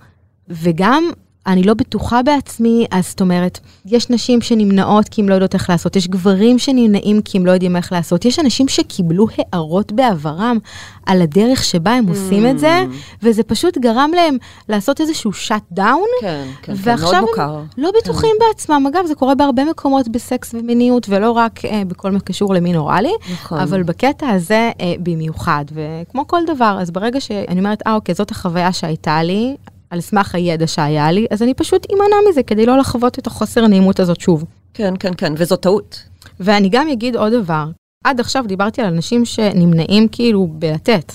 וגם 0.49 1.11
אני 1.47 1.63
לא 1.63 1.73
בטוחה 1.73 2.21
בעצמי, 2.23 2.85
אז 2.91 3.09
זאת 3.09 3.21
אומרת, 3.21 3.59
יש 3.85 4.09
נשים 4.09 4.41
שנמנעות 4.41 5.09
כי 5.09 5.21
הן 5.21 5.29
לא 5.29 5.33
יודעות 5.33 5.53
איך 5.53 5.69
לעשות, 5.69 5.95
יש 5.95 6.07
גברים 6.07 6.59
שנמנעים 6.59 7.21
כי 7.21 7.37
הם 7.37 7.45
לא 7.45 7.51
יודעים 7.51 7.75
איך 7.75 7.91
לעשות, 7.91 8.25
יש 8.25 8.39
אנשים 8.39 8.67
שקיבלו 8.67 9.27
הערות 9.37 9.91
בעברם 9.91 10.57
על 11.05 11.21
הדרך 11.21 11.63
שבה 11.63 11.91
הם 11.91 12.07
עושים 12.07 12.47
את 12.47 12.59
זה, 12.59 12.85
וזה 13.23 13.43
פשוט 13.43 13.77
גרם 13.77 14.11
להם 14.15 14.37
לעשות 14.69 15.01
איזשהו 15.01 15.33
שאט 15.33 15.63
דאון, 15.71 16.07
כן, 16.21 16.45
כן, 16.61 16.73
כן, 16.75 16.91
מאוד 16.91 17.01
ועכשיו 17.01 17.21
מוכר. 17.21 17.55
הם 17.55 17.65
לא 17.77 17.91
בטוחים 18.01 18.35
בעצמם. 18.39 18.85
אגב, 18.89 19.05
זה 19.05 19.15
קורה 19.15 19.35
בהרבה 19.35 19.65
מקומות 19.65 20.07
בסקס 20.07 20.53
ומיניות, 20.53 21.09
ולא 21.09 21.31
רק 21.31 21.65
אה, 21.65 21.83
בכל 21.87 22.11
מה 22.11 22.19
שקשור 22.19 22.53
למין 22.53 22.75
אוראלי, 22.75 23.13
נכון. 23.33 23.59
אבל 23.59 23.83
בקטע 23.83 24.29
הזה 24.29 24.71
אה, 24.81 24.93
במיוחד, 25.03 25.65
וכמו 25.73 26.27
כל 26.27 26.41
דבר, 26.47 26.77
אז 26.81 26.91
ברגע 26.91 27.21
שאני 27.21 27.59
אומרת, 27.59 27.87
אה, 27.87 27.93
אוקיי, 27.93 28.15
זאת 28.15 28.31
החוויה 28.31 28.73
שהייתה 28.73 29.23
לי, 29.23 29.55
על 29.89 30.01
סמך 30.01 30.35
הידע 30.35 30.67
שהיה 30.67 31.11
לי, 31.11 31.25
אז 31.31 31.43
אני 31.43 31.53
פשוט 31.53 31.87
אמנע 31.93 32.15
מזה 32.29 32.43
כדי 32.43 32.65
לא 32.65 32.77
לחוות 32.77 33.19
את 33.19 33.27
החוסר 33.27 33.63
הנעימות 33.63 33.99
הזאת 33.99 34.19
שוב. 34.21 34.43
כן, 34.73 34.93
כן, 34.99 35.11
כן, 35.17 35.33
וזו 35.37 35.55
טעות. 35.55 36.03
ואני 36.39 36.69
גם 36.69 36.87
אגיד 36.89 37.15
עוד 37.15 37.33
דבר, 37.33 37.65
עד 38.03 38.19
עכשיו 38.19 38.43
דיברתי 38.47 38.81
על 38.81 38.87
אנשים 38.87 39.25
שנמנעים 39.25 40.07
כאילו 40.11 40.47
בלתת. 40.51 41.13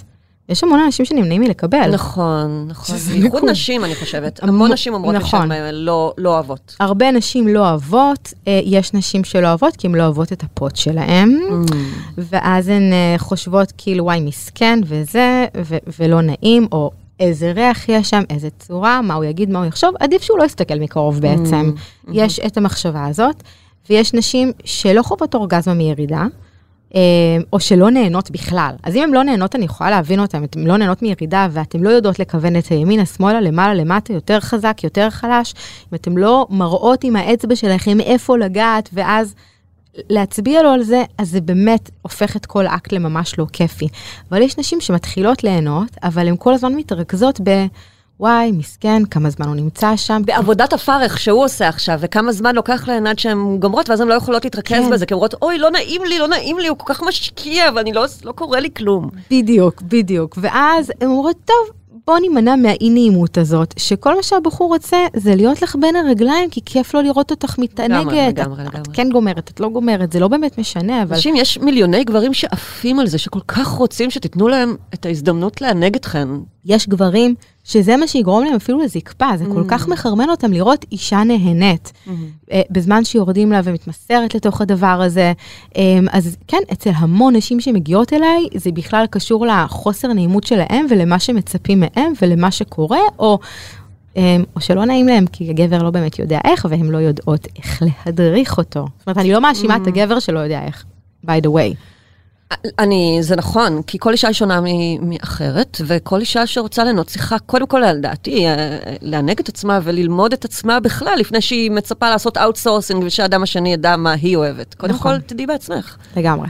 יש 0.48 0.64
המון 0.64 0.80
אנשים 0.80 1.04
שנמנעים 1.06 1.40
מלקבל. 1.40 1.90
נכון, 1.92 2.64
נכון. 2.68 2.96
בייחוד. 2.96 3.44
נשים, 3.50 3.84
אני 3.84 3.94
חושבת. 3.94 4.42
המון- 4.42 4.72
נשים 4.72 4.94
אומרות 4.94 5.12
לי 5.14 5.18
נכון. 5.20 5.40
שהן 5.40 5.52
אה, 5.52 5.72
לא 5.72 6.12
לא 6.18 6.30
אוהבות. 6.34 6.76
הרבה 6.80 7.10
נשים 7.10 7.48
לא 7.48 7.60
אוהבות, 7.68 8.32
אה, 8.48 8.60
יש 8.64 8.94
נשים 8.94 9.24
שלא 9.24 9.48
אוהבות 9.48 9.76
כי 9.76 9.86
הן 9.86 9.94
לא 9.94 10.02
אוהבות 10.02 10.32
את 10.32 10.42
הפוט 10.42 10.76
שלהם, 10.76 11.40
Mm. 11.50 11.72
ואז 12.18 12.68
הן 12.68 12.92
אה, 12.92 13.14
חושבות 13.18 13.72
כאילו 13.78 14.04
וואי 14.04 14.20
מסכן 14.20 14.78
וזה, 14.86 15.46
ו- 15.64 15.76
ולא 16.00 16.20
נעים, 16.20 16.66
או 16.72 16.90
איזה 17.20 17.52
ריח 17.52 17.88
יש 17.88 18.10
שם, 18.10 18.22
איזה 18.30 18.50
צורה, 18.50 19.02
מה 19.02 19.14
הוא 19.14 19.24
יגיד, 19.24 19.50
מה 19.50 19.58
הוא 19.58 19.66
יחשוב, 19.66 19.90
עדיף 20.00 20.22
שהוא 20.22 20.38
לא 20.38 20.44
יסתכל 20.44 20.78
מקרוב 20.78 21.20
בעצם. 21.20 21.72
יש 22.12 22.40
את 22.40 22.56
המחשבה 22.56 23.06
הזאת, 23.06 23.42
ויש 23.90 24.14
נשים 24.14 24.52
שלא 24.64 25.02
חוות 25.02 25.34
אורגזמה 25.34 25.74
מירידה. 25.74 26.24
אה, 26.94 27.00
או 27.52 27.60
שלא 27.60 27.90
נהנות 27.90 28.30
בכלל. 28.30 28.74
אז 28.82 28.96
אם 28.96 29.02
הן 29.02 29.10
לא 29.10 29.22
נהנות, 29.22 29.54
אני 29.54 29.64
יכולה 29.64 29.90
להבין 29.90 30.20
אותן. 30.20 30.44
אתן 30.44 30.60
לא 30.60 30.76
נהנות 30.76 31.02
מירידה 31.02 31.48
ואתן 31.50 31.80
לא 31.80 31.88
יודעות 31.88 32.18
לכוון 32.18 32.56
את 32.56 32.66
הימינה, 32.66 33.06
שמאלה, 33.06 33.40
למעלה, 33.40 33.74
למטה, 33.74 34.12
יותר 34.12 34.40
חזק, 34.40 34.78
יותר 34.84 35.10
חלש, 35.10 35.54
אם 35.92 35.94
אתן 35.94 36.12
לא 36.12 36.46
מראות 36.50 37.04
עם 37.04 37.16
האצבע 37.16 37.56
שלכם 37.56 38.00
איפה 38.00 38.38
לגעת, 38.38 38.88
ואז 38.92 39.34
להצביע 40.10 40.62
לו 40.62 40.70
על 40.70 40.82
זה, 40.82 41.02
אז 41.18 41.30
זה 41.30 41.40
באמת 41.40 41.90
הופך 42.02 42.36
את 42.36 42.46
כל 42.46 42.66
אקט 42.66 42.92
לממש 42.92 43.38
לא 43.38 43.46
כיפי. 43.52 43.88
אבל 44.30 44.42
יש 44.42 44.58
נשים 44.58 44.80
שמתחילות 44.80 45.44
ליהנות, 45.44 45.88
אבל 46.02 46.28
הן 46.28 46.34
כל 46.38 46.54
הזמן 46.54 46.74
מתרכזות 46.74 47.40
ב... 47.44 47.66
וואי, 48.20 48.52
מסכן, 48.52 49.04
כמה 49.10 49.30
זמן 49.30 49.46
הוא 49.46 49.56
נמצא 49.56 49.96
שם. 49.96 50.22
בעבודת 50.24 50.72
הפרך 50.72 51.20
שהוא 51.20 51.44
עושה 51.44 51.68
עכשיו, 51.68 51.98
וכמה 52.00 52.32
זמן 52.32 52.54
לוקח 52.54 52.88
להן 52.88 53.06
עד 53.06 53.18
שהן 53.18 53.56
גומרות, 53.58 53.90
ואז 53.90 54.00
הן 54.00 54.08
לא 54.08 54.14
יכולות 54.14 54.44
להתרכז 54.44 54.84
כן. 54.84 54.90
בזה, 54.90 55.06
כי 55.06 55.14
הן 55.14 55.16
אומרות, 55.16 55.34
אוי, 55.42 55.58
לא 55.58 55.70
נעים 55.70 56.04
לי, 56.04 56.18
לא 56.18 56.28
נעים 56.28 56.58
לי, 56.58 56.68
הוא 56.68 56.78
כל 56.78 56.94
כך 56.94 57.02
משקיע, 57.02 57.70
ואני 57.74 57.92
לא, 57.92 58.04
לא 58.24 58.32
קורה 58.32 58.60
לי 58.60 58.68
כלום. 58.76 59.10
בדיוק, 59.30 59.82
בדיוק. 59.82 60.38
ואז 60.40 60.92
הן 61.00 61.08
אומרות, 61.08 61.36
טוב, 61.44 61.76
בוא 62.06 62.18
נימנע 62.18 62.56
מהאי 62.56 62.90
נעימות 62.90 63.38
הזאת, 63.38 63.74
שכל 63.78 64.16
מה 64.16 64.22
שהבחור 64.22 64.68
רוצה 64.68 64.96
זה 65.16 65.34
להיות 65.34 65.62
לך 65.62 65.76
בין 65.80 65.96
הרגליים, 65.96 66.50
כי 66.50 66.60
כיף 66.64 66.94
לו 66.94 67.02
לראות 67.02 67.30
אותך 67.30 67.58
מתענגת. 67.58 68.00
לגמרי, 68.00 68.28
את- 68.28 68.38
לגמרי, 68.38 68.62
את 68.62 68.68
לגמרי. 68.74 68.92
כן 68.92 69.08
גומרת, 69.12 69.50
את 69.50 69.60
לא 69.60 69.68
גומרת, 69.68 70.12
זה 70.12 70.20
לא 70.20 70.28
באמת 70.28 70.58
משנה, 70.58 71.02
אבל... 71.02 71.14
אנשים, 71.14 71.36
יש 71.36 71.58
מיליוני 71.58 72.04
גברים 72.04 72.34
שעפים 72.34 73.00
על 73.00 73.06
זה, 73.06 73.18
שכל 73.18 73.40
כך 73.48 73.66
רוצים 73.68 74.10
שתיתנו 74.10 74.48
להם 74.48 74.76
את 74.94 75.06
ההזדמנות 75.06 75.60
לענג 75.60 75.94
אתכן. 75.96 76.28
יש 76.64 76.88
גברים 76.88 77.34
שזה 77.64 77.96
מה 77.96 78.06
שיגרום 78.06 78.44
להם 78.44 78.54
אפילו 78.54 78.78
לזקפה, 78.78 79.26
זה 79.36 79.44
כל 79.52 79.60
Mm. 79.62 79.68
כך 79.68 79.88
מחרמן 79.88 80.30
אותם 80.30 80.52
לראות 80.52 80.84
אישה 80.92 81.22
נהנית. 81.24 81.92
אה, 82.52 82.62
בזמן 82.70 83.04
שיורדים 83.04 83.52
לה 83.52 83.60
ומתמסרת 83.64 84.34
לתוך 84.34 84.60
הדבר 84.60 84.86
הזה. 84.86 85.32
אה, 85.76 85.82
אז 86.12 86.36
כן, 86.48 86.58
אצל 86.72 86.90
המון 86.94 87.36
נשים 87.36 87.60
שמגיעות 87.60 88.12
אליי, 88.12 88.48
זה 88.54 88.72
בכלל 88.72 89.04
קשור 89.10 89.46
לחוסר 89.46 90.12
נעימות 90.12 90.44
שלהם 90.44 90.86
ולמה 90.90 91.18
שמצפים 91.18 91.80
מהם 91.80 92.12
ולמה 92.22 92.50
שקורה, 92.50 92.98
או, 93.18 93.38
אה, 94.16 94.36
או 94.56 94.60
שלא 94.60 94.84
נעים 94.84 95.08
להם 95.08 95.26
כי 95.26 95.50
הגבר 95.50 95.82
לא 95.82 95.90
באמת 95.90 96.18
יודע 96.18 96.38
איך, 96.44 96.66
והן 96.70 96.86
לא 96.90 96.98
יודעות 96.98 97.46
איך 97.56 97.82
להדריך 98.06 98.58
אותו. 98.58 98.86
זאת 98.98 99.06
אומרת, 99.06 99.18
אני 99.18 99.32
לא 99.32 99.40
מאשימה 99.40 99.76
את 99.76 99.86
הגבר 99.86 100.18
שלא 100.18 100.38
יודע 100.38 100.62
איך, 100.66 100.84
by 101.26 101.40
the 101.44 101.48
way. 101.48 101.74
אני, 102.78 103.18
זה 103.20 103.36
נכון, 103.36 103.82
כי 103.82 103.98
כל 103.98 104.12
אישה 104.12 104.28
היא 104.28 104.34
שונה 104.34 104.60
מאחרת, 105.00 105.80
וכל 105.86 106.20
אישה 106.20 106.46
שרוצה 106.46 106.84
ליהנות 106.84 107.06
צריכה, 107.06 107.38
קודם 107.38 107.66
כל, 107.66 107.80
לדעתי, 107.80 108.46
אה, 108.46 108.78
לענג 109.02 109.40
את 109.40 109.48
עצמה 109.48 109.80
וללמוד 109.82 110.32
את 110.32 110.44
עצמה 110.44 110.80
בכלל, 110.80 111.14
לפני 111.18 111.40
שהיא 111.40 111.70
מצפה 111.70 112.10
לעשות 112.10 112.36
outsourcing 112.36 113.04
ושהאדם 113.06 113.42
השני 113.42 113.72
ידע 113.72 113.96
מה 113.96 114.12
היא 114.12 114.36
אוהבת. 114.36 114.74
קודם 114.74 114.94
נכון. 114.94 115.16
כל, 115.16 115.20
תדעי 115.20 115.46
בעצמך. 115.46 115.96
לגמרי. 116.16 116.48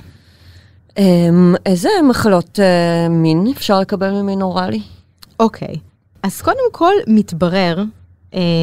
אמ, 0.99 1.55
איזה 1.67 1.89
מחלות 2.09 2.61
אה, 2.61 3.09
מין 3.09 3.47
אפשר 3.57 3.81
לקבל 3.81 4.11
ממין 4.11 4.43
אוראלי? 4.43 4.83
אוקיי, 5.41 5.75
אז 6.23 6.43
קודם 6.43 6.73
כל 6.73 6.93
מתברר, 7.07 7.83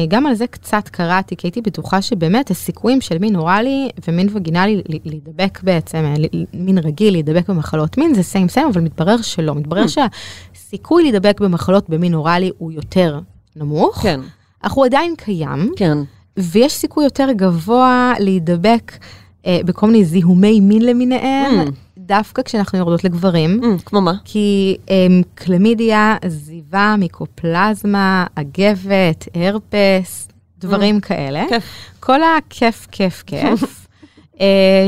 גם 0.08 0.26
על 0.26 0.34
זה 0.34 0.46
קצת 0.46 0.88
קראתי, 0.88 1.36
כי 1.36 1.46
הייתי 1.46 1.60
בטוחה 1.60 2.02
שבאמת 2.02 2.50
הסיכויים 2.50 3.00
של 3.00 3.18
מין 3.18 3.36
אוראלי 3.36 3.88
ומין 4.08 4.28
וגינלי 4.32 4.82
להידבק 5.04 5.60
בעצם, 5.62 5.98
אה, 5.98 6.14
מין 6.54 6.78
רגיל 6.78 7.12
להידבק 7.12 7.48
במחלות 7.48 7.98
מין 7.98 8.14
זה 8.14 8.22
סיים 8.22 8.48
סיים, 8.48 8.68
אבל 8.68 8.80
מתברר 8.80 9.22
שלא. 9.22 9.54
מתברר 9.54 9.84
שהסיכוי 9.86 11.02
להידבק 11.02 11.40
במחלות 11.40 11.90
במין 11.90 12.14
אוראלי 12.14 12.50
הוא 12.58 12.72
יותר 12.72 13.20
נמוך, 13.56 13.98
כן, 14.02 14.20
אך 14.62 14.72
הוא 14.72 14.84
עדיין 14.84 15.14
קיים, 15.16 15.72
כן. 15.76 15.98
ויש 16.36 16.72
סיכוי 16.72 17.04
יותר 17.04 17.28
גבוה 17.36 18.12
להידבק 18.18 18.92
אה, 19.46 19.60
בכל 19.64 19.86
מיני 19.86 20.04
זיהומי 20.04 20.60
מין 20.60 20.82
למיניהם, 20.82 21.68
Mm. 21.68 21.70
דווקא 22.06 22.42
כשאנחנו 22.42 22.78
יורדות 22.78 23.04
לגברים. 23.04 23.60
אמ, 23.64 23.78
כמו 23.78 24.00
מה? 24.00 24.12
כי 24.24 24.76
um, 24.86 24.90
קלמידיה, 25.34 26.16
זיבה, 26.26 26.94
מיקופלזמה, 26.98 28.26
אגבת, 28.34 29.28
הרפס, 29.34 30.28
דברים 30.58 31.00
כאלה. 31.00 31.44
כיף. 31.48 31.64
כל 32.00 32.20
הכיף, 32.22 32.86
כיף, 32.90 33.22
כיף. 33.26 33.86
uh, 34.36 34.40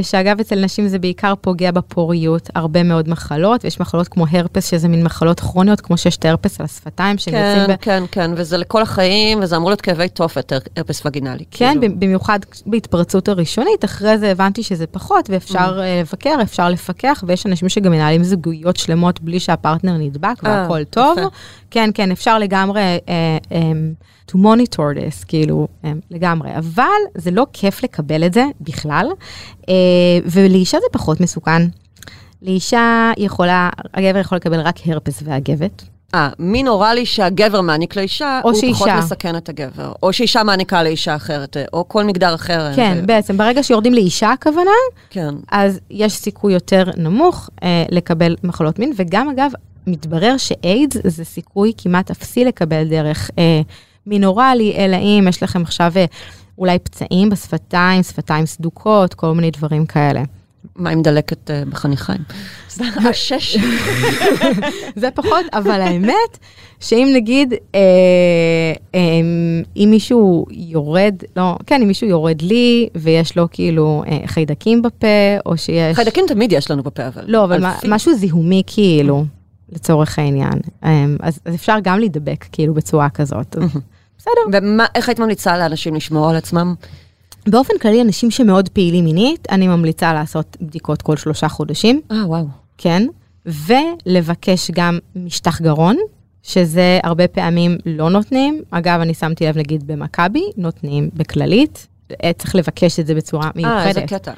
שאגב, 0.03 0.41
אצל 0.41 0.61
נשים 0.61 0.89
זה 0.89 0.99
בעיקר 0.99 1.35
פוגע 1.41 1.71
בפוריות, 1.71 2.51
הרבה 2.55 2.83
מאוד 2.83 3.09
מחלות, 3.09 3.65
ויש 3.65 3.81
מחלות 3.81 4.09
כמו 4.09 4.27
הרפס, 4.31 4.71
שזה 4.71 4.89
מין 4.89 5.05
מחלות 5.05 5.41
כרוניות, 5.41 5.81
כמו 5.81 5.97
שיש 5.99 6.17
את 6.17 6.25
ההרפס 6.25 6.61
על 6.61 6.65
השפתיים, 6.65 7.19
שהם 7.19 7.35
כן, 7.35 7.57
יוצאים 7.59 7.77
ב... 7.77 7.81
כן, 7.81 8.03
כן, 8.11 8.31
וזה 8.37 8.57
לכל 8.57 8.83
החיים, 8.83 9.39
וזה 9.43 9.57
אמור 9.57 9.71
להיות 9.71 9.81
כאבי 9.81 10.09
תופת, 10.09 10.53
הר- 10.53 10.59
הרפס 10.77 11.07
וגינלי. 11.07 11.45
כן, 11.51 11.77
כאילו. 11.81 11.95
במיוחד 11.99 12.39
בהתפרצות 12.67 13.29
הראשונית, 13.29 13.85
אחרי 13.85 14.19
זה 14.19 14.31
הבנתי 14.31 14.63
שזה 14.63 14.87
פחות, 14.87 15.31
ואפשר 15.31 15.81
אה, 15.83 16.01
לבקר, 16.01 16.37
אפשר 16.43 16.69
לפקח, 16.69 17.25
ויש 17.27 17.47
אנשים 17.47 17.69
שגם 17.69 17.93
מנהלים 17.93 18.25
זוגיות 18.25 18.77
שלמות 18.77 19.21
בלי 19.21 19.41
שהפרטנר 19.41 19.97
נדבק, 19.97 20.45
אה, 20.47 20.63
והכל 20.63 20.85
טוב. 20.85 21.19
יפה. 21.19 21.29
כן, 21.75 21.91
כן, 21.95 22.11
אפשר 22.11 22.39
לגמרי 22.39 22.81
אה, 22.81 22.99
אה, 23.53 23.73
to 24.31 24.35
monitor 24.35 24.79
this, 24.79 25.25
כאילו, 25.29 25.69
אה, 25.85 25.93
לגמרי. 26.11 26.57
אבל 26.59 26.85
זה 27.15 27.31
לא 27.31 27.47
כיף 27.53 27.83
לקבל 27.83 28.25
את 28.27 28.35
זה 28.35 28.45
בכלל, 28.61 29.07
אה, 29.69 29.75
ולאישה 30.27 30.79
זה 30.81 30.87
פחות 30.93 31.21
מסוכן. 31.21 31.63
לאישה 32.43 33.13
יכולה, 33.17 33.71
הגבר 33.95 34.19
יכול 34.19 34.37
לקבל 34.37 34.61
רק 34.61 34.77
הרפס 34.87 35.23
ואגבת. 35.25 35.83
אה, 36.15 36.29
מין 36.39 36.69
אוראלי 36.69 37.07
שהגבר 37.07 37.61
מעניק 37.61 37.97
לאישה, 37.97 38.41
הוא 38.45 38.53
פחות 38.53 38.61
שאישה. 38.61 38.97
מסכן 38.99 39.37
את 39.37 39.49
הגבר. 39.49 39.93
או 40.03 40.13
שאישה 40.13 40.43
מעניקה 40.43 40.83
לאישה 40.83 41.17
אחרת, 41.17 41.57
או 41.73 41.89
כל 41.89 42.05
מגדר 42.05 42.35
אחר. 42.35 42.75
כן, 42.77 42.99
ו- 43.03 43.07
בעצם, 43.07 43.37
ברגע 43.37 43.63
שיורדים 43.63 43.95
לאישה 43.95 44.33
הכוונה, 44.33 44.71
כן. 45.11 45.35
אז 45.51 45.81
יש 45.91 46.13
סיכוי 46.13 46.53
יותר 46.53 46.85
נמוך 46.97 47.51
אה, 47.63 47.85
לקבל 47.91 48.37
מחלות 48.45 48.79
מין, 48.79 48.93
וגם 48.97 49.29
אגב, 49.29 49.51
מתברר 49.87 50.37
שאיידס 50.37 50.97
זה 51.05 51.25
סיכוי 51.25 51.73
כמעט 51.79 52.11
אפסי 52.11 52.45
לקבל 52.45 52.85
דרך 52.85 53.31
אה, 53.39 53.61
מין 54.07 54.25
אוראלי, 54.25 54.75
אלא 54.77 54.97
אם 54.97 55.27
יש 55.29 55.43
לכם 55.43 55.63
עכשיו 55.63 55.93
אה, 55.97 56.05
אולי 56.59 56.79
פצעים 56.79 57.31
בשפתיים, 57.31 58.03
שפתיים 58.03 58.47
סדוקות, 58.47 59.15
כל 59.15 59.33
מיני 59.35 59.51
דברים 59.51 59.87
כאלה. 59.87 60.23
מה 60.77 60.91
עם 60.91 61.03
דלקת 61.03 61.51
אה, 61.51 61.63
בחניכיים? 61.71 62.21
סתם, 62.71 62.85
השש. 63.11 63.57
זה 64.97 65.11
פחות, 65.11 65.47
אבל 65.53 65.81
האמת, 65.81 66.39
שאם 66.81 67.11
נגיד, 67.15 67.55
אה, 67.75 67.81
אה, 68.95 69.01
אם 69.77 69.89
מישהו 69.91 70.47
יורד, 70.51 71.15
לא, 71.37 71.57
כן, 71.67 71.83
אם 71.83 71.89
מישהו 71.89 72.07
יורד 72.07 72.43
לי, 72.43 72.89
ויש 72.95 73.37
לו 73.37 73.49
כאילו 73.51 74.03
אה, 74.07 74.19
חיידקים 74.27 74.83
בפה, 74.83 75.07
או 75.47 75.57
שיש... 75.57 75.97
חיידקים 75.97 76.25
תמיד 76.29 76.53
יש 76.53 76.71
לנו 76.71 76.83
בפה, 76.83 77.07
אבל... 77.07 77.23
לא, 77.27 77.45
אבל 77.45 77.61
מה-. 77.61 77.79
משהו 77.89 78.15
זיהומי 78.15 78.63
כאילו, 78.67 79.25
לצורך 79.75 80.19
העניין. 80.19 80.59
אה, 80.85 81.05
אז, 81.21 81.39
אז 81.45 81.55
אפשר 81.55 81.77
גם 81.83 81.99
להידבק 81.99 82.45
כאילו 82.53 82.75
בצורה 82.75 83.11
כזאת. 83.11 83.57
בסדר. 84.19 84.59
ואיך 84.79 85.09
היית 85.09 85.19
ממליצה 85.19 85.59
לאנשים 85.59 85.95
לשמור 85.95 86.31
על 86.31 86.37
עצמם? 86.37 86.75
באופן 87.49 87.79
כללי, 87.79 88.03
אנשים 88.03 88.31
שמאוד 88.31 88.69
פעילים 88.69 89.05
מינית, 89.05 89.47
אני 89.51 89.69
ממליצה 89.69 90.13
לעשות 90.13 90.57
בדיקות 90.61 91.03
כל 91.03 91.17
שלושה 91.17 91.49
חודשים. 91.49 92.01
אה, 92.11 92.27
וואו. 92.27 92.47
כן, 92.79 93.07
ולבקש 93.47 94.71
גם 94.71 94.99
משטח 95.17 95.61
גרון, 95.61 95.97
שזה 96.43 96.99
הרבה 97.03 97.29
פעמים 97.29 97.79
לא 97.87 98.11
נותנים. 98.11 98.63
אגב, 98.71 99.01
אני 99.01 99.15
שמתי 99.15 99.47
לב, 99.47 99.59
נגיד 99.59 99.87
במכבי, 99.87 100.45
נותנים 100.57 101.11
בכללית. 101.15 101.87
אה, 102.25 102.33
צריך 102.33 102.55
לבקש 102.55 103.01
את 103.01 103.07
זה 103.07 103.15
בצורה 103.15 103.51
אה, 103.65 103.89
איזה 103.89 104.01
מיוחדת. 104.01 104.13
קטע. 104.13 104.33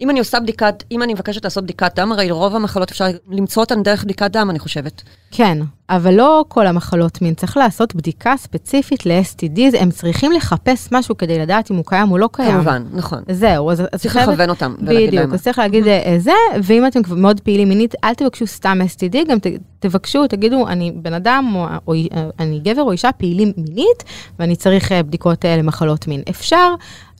אה. 0.00 0.04
אם 0.04 0.10
אני 0.10 0.18
עושה 0.18 0.40
בדיקת, 0.40 0.84
אם 0.90 1.02
אני 1.02 1.14
מבקשת 1.14 1.44
לעשות 1.44 1.64
בדיקת 1.64 1.92
דם, 2.00 2.12
הרי 2.12 2.30
רוב 2.30 2.56
המחלות 2.56 2.90
אפשר 2.90 3.04
למצוא 3.30 3.62
אותן 3.62 3.82
דרך 3.82 4.04
בדיקת 4.04 4.30
דם, 4.30 4.50
אני 4.50 4.58
חושבת. 4.58 5.02
כן, 5.30 5.58
אבל 5.90 6.14
לא 6.14 6.44
כל 6.48 6.66
המחלות 6.66 7.22
מין. 7.22 7.34
צריך 7.34 7.56
לעשות 7.56 7.94
בדיקה 7.94 8.34
ספציפית 8.36 9.06
ל-STDs, 9.06 9.78
הם 9.78 9.90
צריכים 9.90 10.32
לחפש 10.32 10.88
משהו 10.92 11.16
כדי 11.16 11.38
לדעת 11.38 11.70
אם 11.70 11.76
הוא 11.76 11.84
קיים 11.86 12.10
או 12.10 12.18
לא 12.18 12.28
קיים. 12.32 12.52
כמובן, 12.52 12.84
נכון. 12.92 13.22
זהו, 13.30 13.70
אז... 13.70 13.82
צריך 13.96 14.12
חייבת- 14.12 14.28
לכוון 14.32 14.50
אותם 14.50 14.74
ולהגיד 14.86 15.08
בדיוק. 15.14 15.34
אז 15.34 15.42
צריך 15.42 15.58
להגיד 15.58 15.86
אה, 15.88 16.14
זה, 16.18 16.32
ואם 16.62 16.86
אתם 16.86 17.00
מאוד 17.16 17.40
פעילים 17.40 17.68
מינית, 17.68 17.94
אל 18.04 18.14
תבקשו 18.14 18.46
סתם 18.46 18.78
STD, 18.96 19.16
גם 19.30 19.38
ת- 19.38 19.46
תבקשו, 19.78 20.26
תגידו, 20.26 20.68
אני 20.68 20.92
בן 20.96 21.14
אדם, 21.14 21.52
או, 21.54 21.66
או 21.88 21.94
אה, 21.94 22.00
אני 22.38 22.60
גבר 22.64 22.82
או 22.82 22.92
אישה 22.92 23.12
פעילים 23.12 23.52
מינית, 23.56 24.04
ואני 24.38 24.56
צריך 24.56 24.92
אה, 24.92 25.02
בדיקות 25.02 25.44
אה, 25.44 25.56
למחלות 25.56 26.08
מין. 26.08 26.22
אפשר 26.30 26.74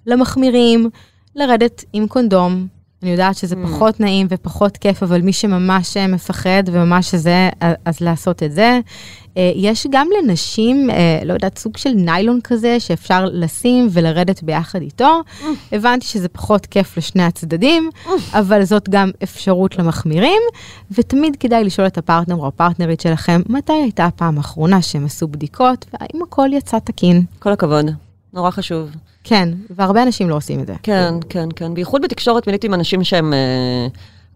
למחמירים 0.07 0.91
לרדת 1.37 1.85
עם 1.93 2.07
קונדום. 2.07 2.67
אני 3.03 3.11
יודעת 3.13 3.37
שזה 3.37 3.55
Mm. 3.55 3.67
פחות 3.69 4.01
נעים 4.01 4.27
ופחות 4.31 4.77
כיף, 4.77 5.03
אבל 5.03 5.21
מי 5.21 5.33
שממש 5.33 5.97
אה, 5.97 6.07
מפחד 6.07 6.63
וממש 6.73 7.15
זה, 7.15 7.49
אה, 7.63 7.73
אז 7.85 8.01
לעשות 8.01 8.43
את 8.43 8.53
זה. 8.53 8.81
אה, 9.37 9.53
יש 9.55 9.87
גם 9.91 10.09
לנשים, 10.19 10.91
לא 11.25 11.33
יודעת, 11.33 11.59
סוג 11.59 11.77
של 11.77 11.91
ניילון 11.91 12.41
כזה, 12.45 12.81
שאפשר 12.81 13.25
לשים 13.33 13.89
ולרדת 13.91 14.43
ביחד 14.43 14.83
איתו. 14.83 15.21
הבנתי 15.73 16.07
שזה 16.07 16.29
פחות 16.29 16.67
כיף 16.67 16.97
לשני 16.97 17.23
הצדדים, 17.23 17.91
אבל 18.33 18.65
זאת 18.65 18.89
גם 18.89 19.11
אפשרות 19.23 19.79
למחמירים, 19.79 20.43
ותמיד 20.91 21.37
כדאי 21.41 21.65
לשאול 21.65 21.87
את 21.87 21.99
הפרטנר 21.99 22.35
או 22.37 22.47
הפרטנרית 22.47 23.01
שלכם, 23.01 23.41
מתי 23.49 23.73
הייתה 23.73 24.05
הפעם 24.05 24.37
האחרונה 24.37 24.83
שהם 24.83 25.05
עשו 25.05 25.29
בדיקות, 25.29 25.87
והאם 25.93 26.23
הכל 26.23 26.49
יצא 26.53 26.79
תקין. 26.79 27.23
כל 27.39 27.53
הכבוד, 27.53 27.87
נורא 28.33 28.51
חשוב. 28.51 28.91
כן, 29.25 29.49
והרבה 29.71 30.03
אנשים 30.03 30.29
לא 30.29 30.35
עושים 30.37 30.61
את 30.61 30.67
זה. 30.67 30.75
כן, 30.83 31.15
כן, 31.29 31.49
כן. 31.57 31.75
בייחוד 31.75 32.03
בתקשורת 32.03 32.47
מינית 32.47 32.65
עם 32.65 32.75
אנשים 32.75 33.05
שהם 33.05 33.33
אה, 33.33 33.87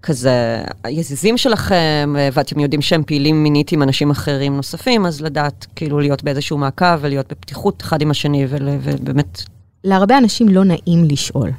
כזה 0.03 0.63
היזיזים 0.85 1.37
שלכם, 1.37 2.15
אה, 2.19 2.29
ואתם 2.33 2.61
יודעים 2.61 2.83
שהם 2.83 3.03
פעילים 3.07 3.43
מינית 3.43 3.73
עם 3.73 3.83
אנשים 3.83 4.11
אחרים 4.11 4.57
נוספים, 4.57 5.07
אז 5.07 5.21
לדעת, 5.21 5.67
כאילו, 5.77 6.01
להיות 6.01 6.23
באיזשהו 6.25 6.59
מעקב 6.59 6.99
ולהיות 7.01 7.33
בפתיחות 7.33 7.83
אחד 7.83 8.03
עם 8.03 8.11
השני, 8.11 8.47
ובאמת, 8.51 9.43
להרבה 9.85 10.19
אנשים 10.19 10.49
לא 10.49 10.65
נעים 10.65 11.05
לשאול, 11.05 11.51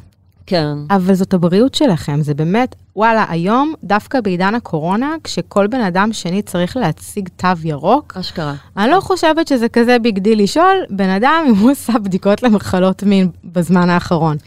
כן. 0.50 0.78
אבל 0.90 1.14
זאת 1.14 1.34
הבריאות 1.34 1.76
שלכם, 1.76 2.22
זה 2.22 2.34
באמת, 2.34 2.76
וואלה, 2.96 3.26
היום, 3.30 3.74
דווקא 3.84 4.22
בעידן 4.22 4.56
הקורונה, 4.56 5.16
כשכל 5.24 5.68
בן 5.68 5.82
אדם 5.82 6.14
שני 6.14 6.42
צריך 6.42 6.78
להציג 6.78 7.30
תו 7.36 7.48
ירוק, 7.64 8.14
אשכרה. 8.20 8.54
אני 8.78 8.92
לא 8.92 9.00
חושבת 9.00 9.48
שזה 9.48 9.70
כזה 9.70 10.00
big 10.00 10.20
deal 10.20 10.44
לשאול 10.44 10.76
בן 10.90 11.10
אדם 11.10 11.46
אם 11.50 11.56
הוא 11.56 11.72
עשה 11.72 11.94
בדיקות 12.04 12.44
למחלות 12.44 13.04
מין 13.04 13.30
בזמן 13.46 13.90
האחרון. 13.90 14.38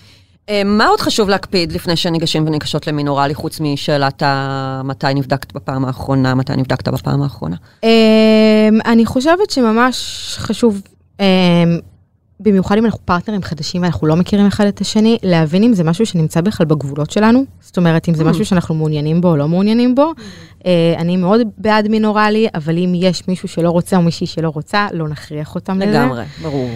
אה, 0.49 0.62
מה 0.64 0.87
עוד 0.87 1.00
חשוב 1.00 1.28
להקפיד 1.28 1.73
לפני 1.73 1.97
שניגשים 1.97 2.47
וניגשות 2.47 2.87
למין 2.87 3.09
אוראלי, 3.09 3.35
חוץ 3.35 3.61
משאלת 3.61 4.23
ה... 4.23 4.80
מתי 4.85 5.14
נבדקת 5.14 5.52
בפעם 5.52 5.85
האחרונה, 5.85 6.35
מתי 6.35 6.56
נבדקת 6.56 6.88
בפעם 6.88 7.23
האחרונה? 7.23 7.56
אמ, 7.82 7.88
אני 8.85 9.06
חושבת 9.06 9.50
שממש 9.50 9.97
חשוב, 10.38 10.82
אמ, 11.21 11.25
במיוחד 12.43 12.79
אם 12.79 12.85
אנחנו 12.85 13.01
פרטנרים 13.05 13.43
חדשים 13.43 13.83
ואנחנו 13.83 14.07
לא 14.07 14.17
מכירים 14.17 14.47
אחד 14.47 14.67
את 14.67 14.81
השני, 14.81 15.19
להבין 15.23 15.63
אם 15.63 15.75
זה 15.75 15.85
משהו 15.85 16.07
שנמצא 16.07 16.41
בכלל 16.41 16.67
בגבולות 16.67 17.11
שלנו. 17.11 17.45
זאת 17.61 17.77
אומרת, 17.77 18.09
אם 18.09 18.15
זה 18.15 18.25
משהו 18.25 18.45
שאנחנו 18.45 18.75
מעוניינים 18.75 19.21
בו 19.21 19.29
או 19.29 19.37
לא 19.37 19.49
מעוניינים 19.49 19.95
בו. 19.95 20.13
אה, 20.67 20.95
אני 20.99 21.17
מאוד 21.17 21.41
בעד 21.59 21.89
מין 21.88 22.06
אוראלי, 22.06 22.47
אבל 22.55 22.79
אם 22.79 22.93
יש 22.95 23.29
מישהו 23.29 23.49
שלא 23.49 23.71
רוצה 23.71 23.97
או 23.97 24.03
מישהי 24.03 24.27
שלא 24.27 24.49
רוצה, 24.49 24.87
לא 24.93 25.09
נכריח 25.09 25.55
אותם 25.55 25.79
לזה. 25.79 25.91
לגמרי, 25.91 26.25
ברור. 26.43 26.69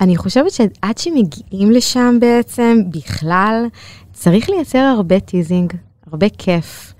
אני 0.00 0.16
חושבת 0.16 0.50
שעד 0.50 0.98
שמגיעים 0.98 1.70
לשם 1.70 2.18
בעצם, 2.20 2.78
בכלל, 2.90 3.66
צריך 4.12 4.50
לייצר 4.50 4.78
הרבה 4.78 5.20
teasing, 5.20 5.72
הרבה 6.06 6.26
כיף. 6.38 6.94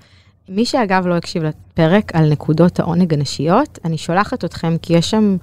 מי 0.49 0.65
שאגב 0.65 1.07
לא 1.07 1.15
הקשיב 1.15 1.43
לפרק 1.43 2.15
על 2.15 2.31
נקודות 2.31 2.79
העונג 2.79 3.13
הנשיות, 3.13 3.79
אני 3.85 3.97
שולחת 3.97 4.45
אתכם 4.45 4.75
כי 4.81 4.93
יש 4.93 5.09
שם 5.09 5.37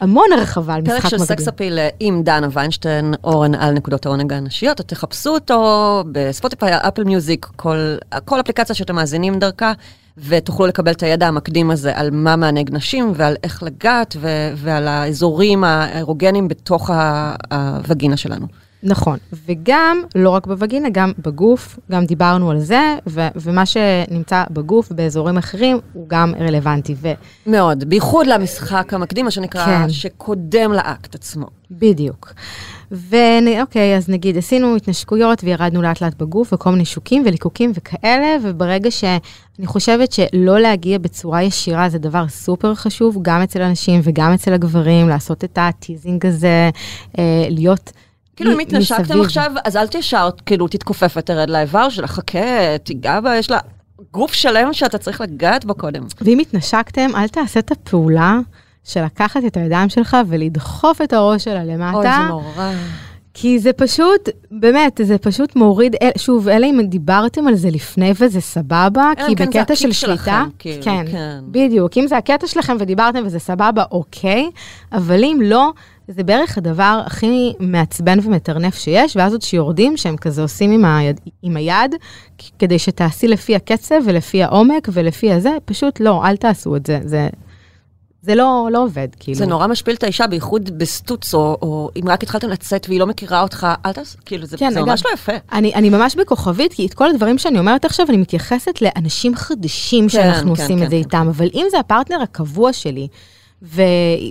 המון 0.00 0.26
הרחבה 0.32 0.74
על 0.74 0.82
משחק 0.82 0.92
פרק 0.94 1.04
מקביל. 1.04 1.18
של 1.18 1.24
סקס 1.24 1.48
אפיל 1.48 1.78
אה, 1.78 1.88
עם 2.00 2.22
דנה 2.22 2.48
ויינשטיין, 2.52 3.14
אורן 3.24 3.54
על 3.54 3.72
נקודות 3.72 4.06
העונג 4.06 4.32
הנשיות, 4.32 4.76
תחפשו 4.80 5.30
אותו 5.30 6.04
בספוטיפיי, 6.12 6.76
אפל 6.76 7.04
מיוזיק, 7.04 7.46
כל, 7.56 7.96
כל 8.24 8.40
אפליקציה 8.40 8.74
שאתם 8.74 8.94
מאזינים 8.94 9.38
דרכה, 9.38 9.72
ותוכלו 10.18 10.66
לקבל 10.66 10.92
את 10.92 11.02
הידע 11.02 11.28
המקדים 11.28 11.70
הזה 11.70 11.96
על 11.96 12.10
מה 12.10 12.36
מענג 12.36 12.74
נשים 12.74 13.12
ועל 13.14 13.36
איך 13.44 13.62
לגעת 13.62 14.16
ו- 14.20 14.52
ועל 14.56 14.88
האזורים 14.88 15.64
האירוגנים 15.64 16.48
בתוך 16.48 16.90
ה- 16.90 17.34
הווגינה 17.50 18.16
שלנו. 18.16 18.46
נכון, 18.82 19.18
וגם, 19.46 20.02
לא 20.14 20.30
רק 20.30 20.46
בווגינה, 20.46 20.88
גם 20.92 21.12
בגוף, 21.18 21.78
גם 21.90 22.04
דיברנו 22.04 22.50
על 22.50 22.60
זה, 22.60 22.96
ו- 23.06 23.28
ומה 23.36 23.66
שנמצא 23.66 24.44
בגוף 24.50 24.92
באזורים 24.92 25.38
אחרים 25.38 25.78
הוא 25.92 26.08
גם 26.08 26.32
רלוונטי. 26.40 26.94
ו- 26.96 27.12
מאוד, 27.46 27.84
בייחוד 27.84 28.26
למשחק 28.26 28.94
המקדים, 28.94 29.24
מה 29.24 29.30
שנקרא, 29.30 29.64
כן. 29.64 29.90
שקודם 29.90 30.72
לאקט 30.72 31.14
עצמו. 31.14 31.46
בדיוק. 31.70 32.32
ואוקיי, 32.90 33.96
אז 33.96 34.08
נגיד 34.08 34.36
עשינו 34.36 34.76
התנשקויות 34.76 35.44
וירדנו 35.44 35.82
לאט 35.82 36.00
לאט 36.02 36.14
בגוף 36.14 36.52
וכל 36.52 36.70
מיני 36.70 36.84
שוקים 36.84 37.22
וליקוקים 37.26 37.72
וכאלה, 37.74 38.36
וברגע 38.42 38.90
שאני 38.90 39.66
חושבת 39.66 40.12
שלא 40.12 40.60
להגיע 40.60 40.98
בצורה 40.98 41.42
ישירה 41.42 41.88
זה 41.88 41.98
דבר 41.98 42.28
סופר 42.28 42.74
חשוב, 42.74 43.18
גם 43.22 43.42
אצל 43.42 43.62
הנשים 43.62 44.00
וגם 44.04 44.32
אצל 44.32 44.52
הגברים, 44.52 45.08
לעשות 45.08 45.44
את 45.44 45.58
הטיזינג 45.60 46.26
הזה, 46.26 46.70
אה, 47.18 47.46
להיות 47.50 47.92
כאילו, 48.38 48.52
אם 48.52 48.58
התנשקתם. 48.58 49.20
עכשיו, 49.20 49.52
אז 49.64 49.76
אל 49.76 49.86
תישר, 49.86 50.28
כאילו, 50.46 50.68
תתכופף 50.68 51.14
ותרד 51.16 51.50
לאיבר 51.50 51.88
שלה, 51.88 52.06
חכה, 52.06 52.38
תיגע 52.84 53.20
בה, 53.20 53.36
יש 53.36 53.50
לה 53.50 53.58
גוף 54.12 54.32
שלם 54.32 54.72
שאתה 54.72 54.98
צריך 54.98 55.20
לגעת 55.20 55.64
בו 55.64 55.74
קודם. 55.74 56.02
ואם 56.20 56.38
התנשקתם, 56.38 57.10
אל 57.16 57.28
תעשה 57.28 57.60
את 57.60 57.70
הפעולה 57.72 58.38
של 58.84 59.04
לקחת 59.04 59.40
את 59.46 59.56
הידיים 59.56 59.88
שלך 59.88 60.16
ולדחוף 60.28 61.02
את 61.02 61.12
הראש 61.12 61.44
שלה 61.44 61.64
למטה. 61.64 61.96
אוי, 61.96 62.02
זה 62.04 62.28
נורא. 62.28 62.72
כי 63.34 63.58
זה 63.58 63.72
פשוט, 63.72 64.28
באמת, 64.50 65.00
זה 65.04 65.18
פשוט 65.18 65.56
מוריד, 65.56 65.96
אל- 66.02 66.10
שוב, 66.18 66.48
אלא 66.48 66.66
אם 66.66 66.80
דיברתם 66.88 67.48
על 67.48 67.54
זה 67.54 67.70
לפני 67.70 68.12
וזה 68.20 68.40
סבבה, 68.40 69.12
כי 69.26 69.36
כן 69.36 69.46
בקטע 69.46 69.76
של 69.76 69.92
שליטה, 69.92 70.16
שלכם, 70.16 70.48
כאילו, 70.58 70.82
כן, 70.82 71.04
כן. 71.10 71.38
בדיוק, 71.50 71.96
אם 71.98 72.06
זה 72.06 72.16
הקטע 72.16 72.46
שלכם 72.46 72.76
ודיברתם 72.80 73.22
וזה 73.26 73.38
סבבה, 73.38 73.82
אוקיי, 73.90 74.50
אבל 74.92 75.24
אם 75.24 75.40
לא, 75.44 75.72
זה 76.08 76.22
בערך 76.22 76.58
הדבר 76.58 77.00
הכי 77.06 77.52
מעצבן 77.60 78.18
ומטרנף 78.22 78.74
שיש, 78.78 79.16
ואז 79.16 79.32
עוד 79.32 79.42
שיורדים, 79.42 79.96
שהם 79.96 80.16
כזה 80.16 80.42
עושים 80.42 80.70
עם 80.70 80.84
היד, 80.84 81.20
עם 81.42 81.56
היד 81.56 81.94
כדי 82.58 82.78
שתעשי 82.78 83.28
לפי 83.28 83.56
הקצב 83.56 83.94
ולפי 84.04 84.42
העומק 84.42 84.88
ולפי 84.92 85.32
הזה, 85.32 85.50
פשוט 85.64 86.00
לא, 86.00 86.24
אל 86.24 86.36
תעשו 86.36 86.76
את 86.76 86.86
זה, 86.86 87.00
זה, 87.04 87.28
זה 88.22 88.34
לא, 88.34 88.68
לא 88.72 88.82
עובד, 88.82 89.08
כאילו. 89.20 89.38
זה 89.38 89.46
נורא 89.46 89.66
משפיל 89.66 89.94
את 89.94 90.02
האישה, 90.02 90.26
בייחוד 90.26 90.78
בסטוץ, 90.78 91.34
או, 91.34 91.58
או 91.62 91.90
אם 91.96 92.08
רק 92.08 92.22
התחלתם 92.22 92.48
לצאת 92.48 92.86
והיא 92.88 93.00
לא 93.00 93.06
מכירה 93.06 93.42
אותך, 93.42 93.66
אל 93.86 93.92
תעשה, 93.92 94.18
כאילו, 94.26 94.46
זה, 94.46 94.56
כן, 94.56 94.70
זה 94.72 94.80
אגב, 94.80 94.88
ממש 94.88 95.02
לא 95.04 95.10
יפה. 95.14 95.32
אני, 95.52 95.74
אני 95.74 95.90
ממש 95.90 96.14
בכוכבית, 96.16 96.72
כי 96.72 96.86
את 96.86 96.94
כל 96.94 97.10
הדברים 97.10 97.38
שאני 97.38 97.58
אומרת 97.58 97.84
עכשיו, 97.84 98.06
אני 98.08 98.16
מתייחסת 98.16 98.82
לאנשים 98.82 99.34
חדשים 99.34 100.08
שאנחנו 100.08 100.54
כן, 100.54 100.62
עושים 100.62 100.78
כן, 100.78 100.84
את 100.84 100.90
זה 100.90 100.96
כן, 100.96 101.02
איתם, 101.02 101.26
אבל 101.30 101.48
אם 101.54 101.66
זה 101.70 101.78
הפרטנר 101.78 102.22
הקבוע 102.22 102.72
שלי, 102.72 103.08
ו... 103.62 103.82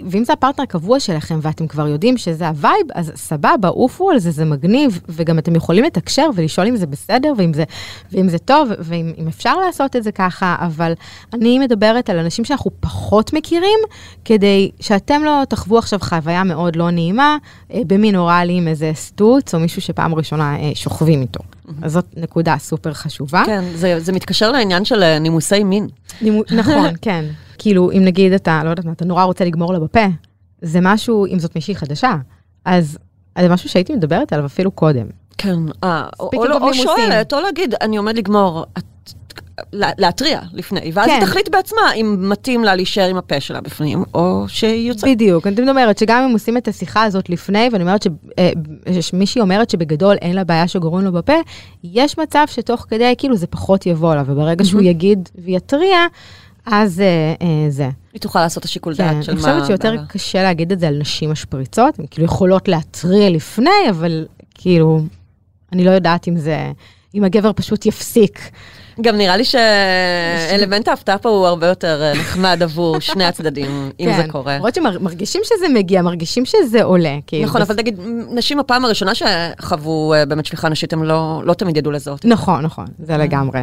ואם 0.09 0.25
זה 0.25 0.33
הפרטנר 0.33 0.63
הקבוע 0.63 0.99
שלכם 0.99 1.39
ואתם 1.41 1.67
כבר 1.67 1.87
יודעים 1.87 2.17
שזה 2.17 2.47
ה 2.47 2.54
vibe, 2.54 2.87
אז 2.95 3.11
סבבה, 3.15 3.67
עופו 3.67 4.11
על 4.11 4.19
זה, 4.19 4.31
זה 4.31 4.45
מגניב, 4.45 5.01
וגם 5.09 5.39
אתם 5.39 5.55
יכולים 5.55 5.83
לתקשר 5.83 6.29
ולשאול 6.35 6.67
אם 6.67 6.75
זה 6.75 6.87
בסדר, 6.87 7.33
ואם 7.37 7.53
זה, 7.53 7.63
ואם 8.11 8.29
זה 8.29 8.37
טוב, 8.37 8.69
ואם 8.79 9.13
אם 9.17 9.27
אפשר 9.27 9.57
לעשות 9.57 9.95
את 9.95 10.03
זה 10.03 10.11
ככה, 10.11 10.55
אבל 10.59 10.93
אני 11.33 11.59
מדברת 11.59 12.09
על 12.09 12.19
אנשים 12.19 12.45
שאנחנו 12.45 12.71
פחות 12.79 13.33
מכירים, 13.33 13.79
כדי 14.25 14.71
שאתם 14.79 15.21
לא 15.23 15.43
תחוו 15.49 15.77
עכשיו 15.77 15.99
חוויה 15.99 16.43
מאוד 16.43 16.75
לא 16.75 16.91
נעימה, 16.91 17.37
אה, 17.73 17.81
במין 17.87 18.15
אוראלי 18.15 18.53
עם 18.53 18.67
איזה 18.67 18.91
סטוץ, 18.95 19.55
או 19.55 19.59
מישהו 19.59 19.81
שפעם 19.81 20.15
ראשונה 20.15 20.55
אה, 20.55 20.71
שוכבים 20.75 21.21
איתו. 21.21 21.39
אז 21.81 21.91
זאת 21.91 22.05
נקודה 22.17 22.55
סופר 22.59 22.93
חשובה. 22.93 23.43
כן, 23.45 23.63
זה, 23.75 23.99
זה 23.99 24.11
מתקשר 24.11 24.51
לעניין 24.51 24.85
של 24.85 25.03
אה, 25.03 25.19
נימוסי 25.19 25.63
מין. 25.63 25.87
נימו, 26.21 26.41
נכון, 26.51 26.89
כן. 27.01 27.25
כאילו, 27.57 27.91
אם 27.91 28.05
נגיד 28.05 28.33
אתה, 28.33 28.61
לא 28.63 28.69
יודעת 28.69 28.85
מה, 28.85 28.91
אתה 28.91 29.05
נורא 29.05 29.23
רוצה 29.23 29.45
לגמור 29.45 29.73
לה 29.73 29.79
בפה, 29.79 30.05
זה 30.61 30.79
משהו, 30.81 31.25
אם 31.25 31.39
זאת 31.39 31.55
מישהי 31.55 31.75
חדשה, 31.75 32.15
אז 32.65 32.97
זה 33.39 33.49
משהו 33.49 33.69
שהייתי 33.69 33.93
מדברת 33.95 34.33
עליו 34.33 34.45
אפילו 34.45 34.71
קודם. 34.71 35.05
כן, 35.37 35.59
אה, 35.83 36.05
או, 36.19 36.29
Speaking 36.33 36.51
או, 36.61 36.67
או. 36.67 36.73
שואלת, 36.73 37.33
או 37.33 37.39
להגיד, 37.39 37.75
אני 37.81 37.97
עומד 37.97 38.17
לגמור, 38.17 38.65
את, 38.77 38.83
לה- 39.73 39.91
להתריע 39.97 40.39
לפני, 40.53 40.91
ואז 40.93 41.05
כן. 41.07 41.11
היא 41.13 41.21
תחליט 41.21 41.49
בעצמה 41.49 41.93
אם 41.95 42.29
מתאים 42.29 42.63
לה 42.63 42.75
להישאר 42.75 43.09
עם 43.09 43.17
הפה 43.17 43.39
שלה 43.39 43.61
בפנים, 43.61 44.03
או 44.13 44.45
שהיא 44.47 44.87
יוצאת. 44.89 45.09
בדיוק, 45.09 45.47
אני 45.47 45.55
תמיד 45.55 45.69
אומרת 45.69 45.97
שגם 45.97 46.23
אם 46.23 46.31
עושים 46.33 46.57
את 46.57 46.67
השיחה 46.67 47.03
הזאת 47.03 47.29
לפני, 47.29 47.69
ואני 47.71 47.83
אומרת 47.83 48.07
אה, 48.39 48.51
שמישהי 49.01 49.41
אומרת 49.41 49.69
שבגדול 49.69 50.15
אין 50.21 50.35
לה 50.35 50.43
בעיה 50.43 50.67
שגורמים 50.67 51.05
לו 51.05 51.11
בפה, 51.11 51.33
יש 51.83 52.19
מצב 52.19 52.45
שתוך 52.47 52.85
כדי, 52.89 53.13
כאילו 53.17 53.35
זה 53.35 53.47
פחות 53.47 53.85
יבוא 53.85 54.15
לה, 54.15 54.23
וברגע 54.25 54.65
שהוא 54.65 54.81
יגיד 54.81 55.29
ויתריע, 55.35 55.97
אז 56.71 56.99
אה, 56.99 57.05
אה, 57.41 57.69
זה. 57.69 57.89
היא 58.13 58.21
תוכל 58.21 58.39
לעשות 58.39 58.57
את 58.59 58.65
השיקול 58.65 58.95
כן, 58.95 59.13
דעת 59.13 59.23
של 59.23 59.31
אני 59.31 59.41
מה... 59.41 59.47
חושבת 59.47 59.65
שיותר 59.67 59.93
מה- 59.95 60.05
קשה 60.05 60.43
להגיד 60.43 60.71
את 60.71 60.79
זה 60.79 60.87
על 60.87 60.97
נשים 60.99 61.31
משפריצות, 61.31 61.99
הן 61.99 62.05
כאילו 62.11 62.25
יכולות 62.25 62.67
להתריע 62.67 63.29
לפני, 63.29 63.69
אבל 63.89 64.25
כאילו, 64.55 65.01
אני 65.73 65.83
לא 65.83 65.91
יודעת 65.91 66.27
אם 66.27 66.37
זה, 66.37 66.71
אם 67.15 67.23
הגבר 67.23 67.51
פשוט 67.55 67.85
יפסיק. 67.85 68.39
גם 69.01 69.17
נראה 69.17 69.37
לי 69.37 69.43
שאלמנט 69.45 70.87
ההפתעה 70.87 71.17
פה 71.17 71.29
הוא 71.29 71.47
הרבה 71.47 71.67
יותר 71.67 72.01
אה, 72.01 72.13
נחמד 72.19 72.59
עבור 72.63 72.99
שני 72.99 73.23
הצדדים, 73.25 73.91
אם 73.99 74.09
זה 74.17 74.23
קורה. 74.31 74.55
למרות 74.55 74.75
שמרגישים 74.75 75.41
שזה 75.45 75.69
מגיע, 75.73 76.01
מרגישים 76.01 76.45
שזה 76.45 76.83
עולה. 76.83 77.17
כאילו, 77.27 77.45
נכון, 77.45 77.61
אבל 77.61 77.75
נגיד, 77.75 77.99
נשים 78.31 78.59
הפעם 78.59 78.85
הראשונה 78.85 79.11
שחוו 79.15 80.13
אה, 80.13 80.25
באמת 80.25 80.45
שפיכה 80.45 80.69
נשית, 80.69 80.93
הם 80.93 81.03
לא 81.03 81.41
לא 81.45 81.53
תמיד 81.53 81.77
ידעו 81.77 81.91
לזהות. 81.91 82.25
נכון, 82.25 82.61
נכון, 82.63 82.85
זה 82.99 83.17
לגמרי. 83.17 83.61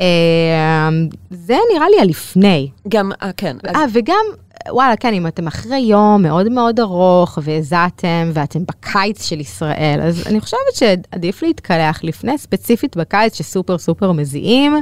אה, 0.00 0.88
זה 1.30 1.56
נראה 1.74 1.86
לי 1.88 2.00
הלפני. 2.00 2.70
גם, 2.88 3.10
אה, 3.22 3.30
כן. 3.36 3.56
אז- 3.68 3.76
אה, 3.76 3.84
וגם, 3.92 4.24
וואלה, 4.68 4.96
כן, 4.96 5.14
אם 5.14 5.26
אתם 5.26 5.46
אחרי 5.46 5.78
יום 5.78 6.22
מאוד 6.22 6.48
מאוד 6.48 6.80
ארוך 6.80 7.38
והזעתם 7.42 8.30
ואתם 8.32 8.58
בקיץ 8.68 9.28
של 9.28 9.40
ישראל, 9.40 10.00
אז 10.02 10.22
אני 10.26 10.40
חושבת 10.40 10.60
שעדיף 10.74 11.42
להתקלח 11.42 12.04
לפני, 12.04 12.38
ספציפית 12.38 12.96
בקיץ 12.96 13.34
שסופר 13.38 13.78
סופר 13.78 14.12
מזיעים, 14.12 14.76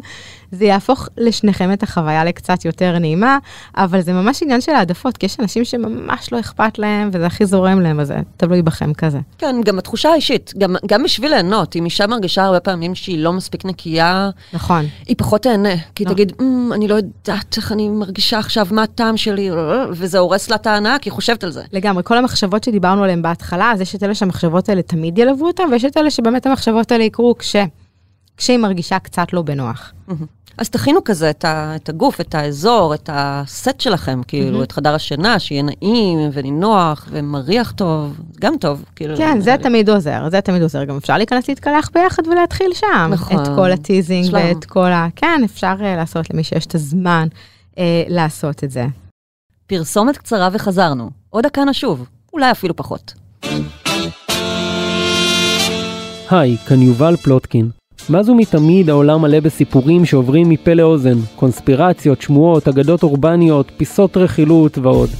זה 0.52 0.64
יהפוך 0.64 1.08
לשניכם 1.16 1.72
את 1.72 1.82
החוויה 1.82 2.24
לקצת 2.24 2.64
יותר 2.64 2.98
נעימה, 2.98 3.38
אבל 3.76 4.00
זה 4.00 4.12
ממש 4.12 4.42
עניין 4.42 4.60
של 4.60 4.72
העדפות, 4.72 5.16
כי 5.16 5.26
יש 5.26 5.40
אנשים 5.40 5.64
שממש 5.64 6.32
לא 6.32 6.40
אכפת 6.40 6.78
להם 6.78 7.10
וזה 7.12 7.26
הכי 7.26 7.46
זורם 7.46 7.80
להם, 7.80 8.00
אז 8.00 8.06
זה 8.08 8.16
תלוי 8.36 8.62
בכם 8.62 8.92
כזה. 8.94 9.18
כן, 9.38 9.56
גם 9.64 9.78
התחושה 9.78 10.08
האישית, 10.08 10.52
גם, 10.58 10.76
גם 10.86 11.02
בשביל 11.02 11.30
ליהנות, 11.30 11.76
אם 11.76 11.84
אישה 11.84 12.06
מרגישה 12.06 12.44
הרבה 12.44 12.60
פעמים 12.60 12.94
שהיא 12.94 13.18
לא 13.18 13.32
מספיק 13.32 13.64
נקייה, 13.64 14.30
נכון. 14.52 14.84
היא 15.06 15.16
פחות 15.18 15.42
תהנה. 15.42 15.74
כי 15.94 16.04
לא. 16.04 16.10
תגיד, 16.10 16.32
"אמ, 16.40 16.70
אני 16.74 16.88
לא 16.88 16.94
יודעת 16.94 17.56
איך 17.56 17.72
אני 17.72 17.88
מרגישה 17.88 18.38
עכשיו, 18.38 18.66
מה 18.70 18.82
הטעם 18.82 19.16
שלי, 19.16 19.50
וזה 19.90 20.18
הורס 20.18 20.50
לה 20.50 20.56
את 20.56 20.66
ההנאה, 20.66 20.98
כי 20.98 21.08
היא 21.08 21.12
חושבת 21.14 21.44
על 21.44 21.50
זה. 21.50 21.62
לגמרי, 21.72 22.02
כל 22.04 22.18
המחשבות 22.18 22.64
שדיברנו 22.64 23.04
עליהן 23.04 23.22
בהתחלה, 23.22 23.72
אז 23.72 23.80
יש 23.80 23.94
את 23.94 24.02
אלה 24.02 24.14
שהמחשבות 24.14 24.68
האלה 24.68 24.82
תמיד 24.82 25.18
ילוו 25.18 25.46
אותם, 25.46 25.64
ויש 25.70 25.84
את 25.84 25.96
אלה 25.96 26.10
שבאמת 26.10 26.46
המחשבות 26.46 26.92
האלה 26.92 27.04
יקרו 27.04 27.38
כש... 27.38 27.56
כשהיא 28.36 28.58
מרגישה 28.58 28.98
קצת 28.98 29.32
לא 29.32 29.42
בנוח. 29.42 29.92
אז 30.58 30.70
תכינו 30.70 31.04
כזה 31.04 31.30
את, 31.30 31.44
ה, 31.44 31.76
את 31.76 31.88
הגוף, 31.88 32.20
את 32.20 32.34
האזור, 32.34 32.94
את 32.94 33.10
הסט 33.12 33.80
שלכם, 33.80 34.20
כאילו, 34.28 34.62
את 34.62 34.72
חדר 34.72 34.94
השינה, 34.94 35.38
שיהיה 35.38 35.62
נעים 35.62 36.30
ונינוח 36.32 37.08
ומריח 37.10 37.72
טוב, 37.72 38.20
גם 38.40 38.54
טוב, 38.60 38.84
כאילו. 38.96 39.16
כן, 39.16 39.40
זה 39.40 39.52
לי. 39.52 39.62
תמיד 39.62 39.90
עוזר, 39.90 40.28
זה 40.30 40.40
תמיד 40.40 40.62
עוזר. 40.62 40.84
גם 40.84 40.96
אפשר 40.96 41.16
להיכנס 41.16 41.48
להתקלח 41.48 41.90
ביחד 41.94 42.26
ולהתחיל 42.26 42.70
שם. 42.74 43.10
נכון. 43.10 43.42
את 43.42 43.48
כל 43.56 43.72
הטיזינג 43.72 44.26
שלום. 44.26 44.42
ואת 44.42 44.64
כל 44.64 44.86
ה... 44.86 45.08
כן, 45.16 45.40
אפשר 45.44 45.74
אה, 45.80 45.96
לעשות 45.96 46.30
למי 46.30 46.44
שיש 46.44 46.66
את 46.66 46.74
הזמן 46.74 47.28
אה, 47.78 48.02
לעשות 48.08 48.64
את 48.64 48.70
זה. 48.70 48.86
פרסומת 49.66 50.18
קצרה 50.18 50.48
וחזרנו. 50.52 51.10
עוד 51.30 51.44
דקה 51.46 51.64
נשוב, 51.64 52.06
אולי 52.32 52.50
אפילו 52.50 52.76
פחות. 52.76 53.14
היי, 56.30 56.56
כאן 56.66 56.82
יובל 56.82 57.16
פלוטקין. 57.16 57.70
מאז 58.10 58.28
ומתמיד 58.28 58.90
העולם 58.90 59.22
מלא 59.22 59.40
בסיפורים 59.40 60.04
שעוברים 60.04 60.48
מפה 60.48 60.74
לאוזן, 60.74 61.18
קונספירציות, 61.36 62.22
שמועות, 62.22 62.68
אגדות 62.68 63.02
אורבניות, 63.02 63.70
פיסות 63.76 64.16
רכילות 64.16 64.78
ועוד. 64.78 65.10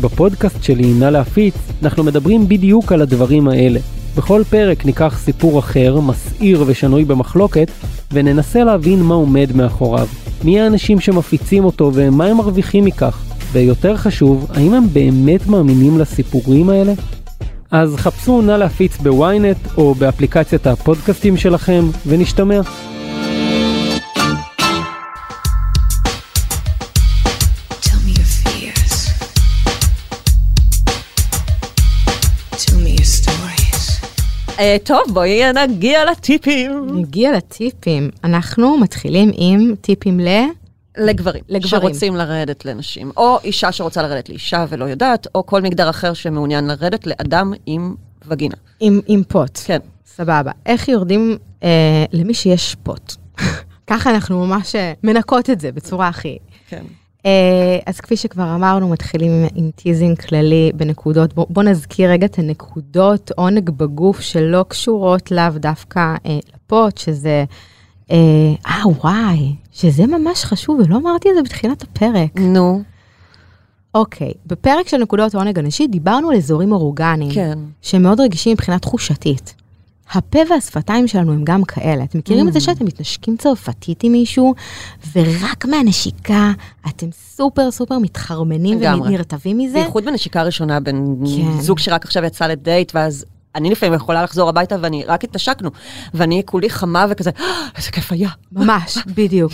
בפודקאסט 0.00 0.62
שלי, 0.62 0.92
נא 0.92 1.04
להפיץ, 1.04 1.54
אנחנו 1.82 2.04
מדברים 2.04 2.48
בדיוק 2.48 2.92
על 2.92 3.02
הדברים 3.02 3.48
האלה. 3.48 3.80
בכל 4.16 4.42
פרק 4.50 4.86
ניקח 4.86 5.18
סיפור 5.18 5.58
אחר, 5.58 6.00
מסעיר 6.00 6.64
ושנוי 6.66 7.04
במחלוקת, 7.04 7.70
וננסה 8.12 8.64
להבין 8.64 9.02
מה 9.02 9.14
עומד 9.14 9.52
מאחוריו. 9.54 10.06
מי 10.44 10.60
האנשים 10.60 11.00
שמפיצים 11.00 11.64
אותו 11.64 11.90
ומה 11.94 12.24
הם 12.24 12.36
מרוויחים 12.36 12.84
מכך. 12.84 13.24
ויותר 13.52 13.96
חשוב, 13.96 14.46
האם 14.54 14.74
הם 14.74 14.84
באמת 14.92 15.46
מאמינים 15.46 15.98
לסיפורים 15.98 16.68
האלה? 16.68 16.92
אז 17.72 17.96
חפשו 17.96 18.42
נא 18.42 18.52
להפיץ 18.52 18.96
בוויינט 18.96 19.56
או 19.76 19.94
באפליקציית 19.94 20.66
הפודקאסטים 20.66 21.36
שלכם, 21.36 21.84
ונשתמע. 22.06 22.60
אה, 34.58 34.76
טוב, 34.84 35.00
בואי 35.12 35.40
נגיע 35.52 36.04
לטיפים. 36.04 36.86
נגיע 36.92 37.32
לטיפים. 37.32 38.10
אנחנו 38.24 38.78
מתחילים 38.78 39.30
עם 39.34 39.74
טיפים 39.80 40.20
ל... 40.20 40.28
לגברים, 40.98 41.44
לגברים. 41.48 41.80
שרוצים 41.82 42.16
לרדת 42.16 42.64
לנשים, 42.64 43.10
או 43.16 43.38
אישה 43.44 43.72
שרוצה 43.72 44.02
לרדת 44.02 44.28
לאישה 44.28 44.64
ולא 44.68 44.84
יודעת, 44.84 45.26
או 45.34 45.46
כל 45.46 45.62
מגדר 45.62 45.90
אחר 45.90 46.12
שמעוניין 46.12 46.66
לרדת 46.66 47.06
לאדם 47.06 47.52
עם 47.66 47.94
וגינה. 48.26 48.54
עם, 48.80 49.00
עם 49.06 49.22
פוט. 49.28 49.58
כן. 49.64 49.78
סבבה. 50.06 50.52
איך 50.66 50.88
יורדים 50.88 51.38
אה, 51.62 52.04
למי 52.12 52.34
שיש 52.34 52.76
פוט? 52.82 53.14
ככה 53.90 54.10
אנחנו 54.10 54.46
ממש 54.46 54.74
אה, 54.74 54.92
מנקות 55.02 55.50
את 55.50 55.60
זה 55.60 55.72
בצורה 55.72 56.08
הכי... 56.08 56.38
כן. 56.68 56.82
אה, 57.26 57.78
אז 57.86 58.00
כפי 58.00 58.16
שכבר 58.16 58.54
אמרנו, 58.54 58.88
מתחילים 58.88 59.32
עם, 59.32 59.46
עם 59.54 59.70
teasing 59.76 60.20
כללי 60.20 60.72
בנקודות. 60.74 61.34
בוא, 61.34 61.46
בוא 61.50 61.62
נזכיר 61.62 62.10
רגע 62.10 62.26
את 62.26 62.38
הנקודות 62.38 63.30
עונג 63.36 63.70
בגוף 63.70 64.20
שלא 64.20 64.64
קשורות 64.68 65.30
לאו 65.30 65.50
דווקא 65.56 66.14
אה, 66.26 66.38
לפוט, 66.54 66.98
שזה... 66.98 67.44
אה, 68.12 68.18
אה, 68.66 68.88
וואי, 68.88 69.54
שזה 69.72 70.06
ממש 70.06 70.44
חשוב, 70.44 70.80
ולא 70.80 70.96
אמרתי 70.96 71.28
את 71.30 71.34
זה 71.34 71.42
בתחילת 71.42 71.82
הפרק. 71.82 72.40
נו, 72.40 72.82
אוקיי, 73.94 74.32
בפרק 74.46 74.88
של 74.88 74.96
נקודות 74.96 75.34
העונג 75.34 75.58
הנשי 75.58 75.86
דיברנו 75.86 76.30
על 76.30 76.36
אזורים 76.36 76.72
אורגניים, 76.72 77.34
כן. 77.34 77.58
שהם 77.82 78.02
מאוד 78.02 78.20
רגישים 78.20 78.52
מבחינה 78.52 78.78
תחושתית. 78.78 79.54
הפה 80.12 80.38
והשפתיים 80.50 81.08
שלנו 81.08 81.32
הם 81.32 81.44
גם 81.44 81.64
כאלה. 81.64 82.04
אתם 82.04 82.18
מכירים 82.18 82.48
את 82.48 82.52
זה 82.52 82.60
שאתם 82.60 82.84
מתנשקים 82.84 83.36
צרפתית 83.36 84.04
עם 84.04 84.12
מישהו, 84.12 84.54
ורק 85.12 85.64
מהנשיקה 85.64 86.52
אתם 86.88 87.06
סופר 87.12 87.70
סופר 87.70 87.98
מתחרמנים. 87.98 88.78
ונרטבים 88.78 89.58
מזה? 89.58 89.74
בייחוד 89.74 90.04
בנשיקה 90.04 90.42
ראשונה 90.42 90.80
בין 90.80 91.16
כן. 91.36 91.60
זוג 91.60 91.78
שרק 91.78 92.04
עכשיו 92.04 92.24
יצא 92.24 92.46
לדייט, 92.46 92.92
ואז 92.94 93.24
אני 93.54 93.70
לפעמים 93.70 93.94
יכולה 93.94 94.22
לחזור 94.22 94.48
הביתה 94.48 94.76
ואני 94.80 95.04
רק 95.04 95.24
התנשקנו, 95.24 95.70
ואני 96.14 96.42
כולי 96.46 96.70
חמה 96.70 97.06
וכזה, 97.10 97.30
"אה, 97.40 97.44
איזה 97.76 97.90
כיף 97.90 98.12
היה. 98.12 98.28
ממש, 98.52 98.98
בדיוק. 99.16 99.52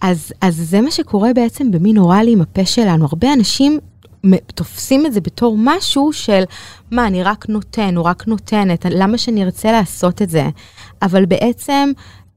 אז, 0.00 0.32
אז 0.40 0.56
זה 0.56 0.80
מה 0.80 0.90
שקורה 0.90 1.32
בעצם 1.34 1.70
במין 1.70 1.98
אוראלי 1.98 2.32
עם 2.32 2.40
הפה 2.40 2.66
שלנו. 2.66 3.06
הרבה 3.06 3.32
אנשים 3.32 3.78
תופסים 4.54 5.06
את 5.06 5.12
זה 5.12 5.20
בתור 5.20 5.56
משהו 5.58 6.12
של, 6.12 6.42
מה, 6.90 7.06
אני 7.06 7.22
רק 7.22 7.48
נותן, 7.48 7.96
או 7.96 8.04
רק 8.04 8.26
נותנת, 8.26 8.86
למה 8.90 9.18
שאני 9.18 9.44
ארצה 9.44 9.72
לעשות 9.72 10.22
את 10.22 10.30
זה? 10.30 10.48
אבל 11.02 11.24
בעצם, 11.26 11.92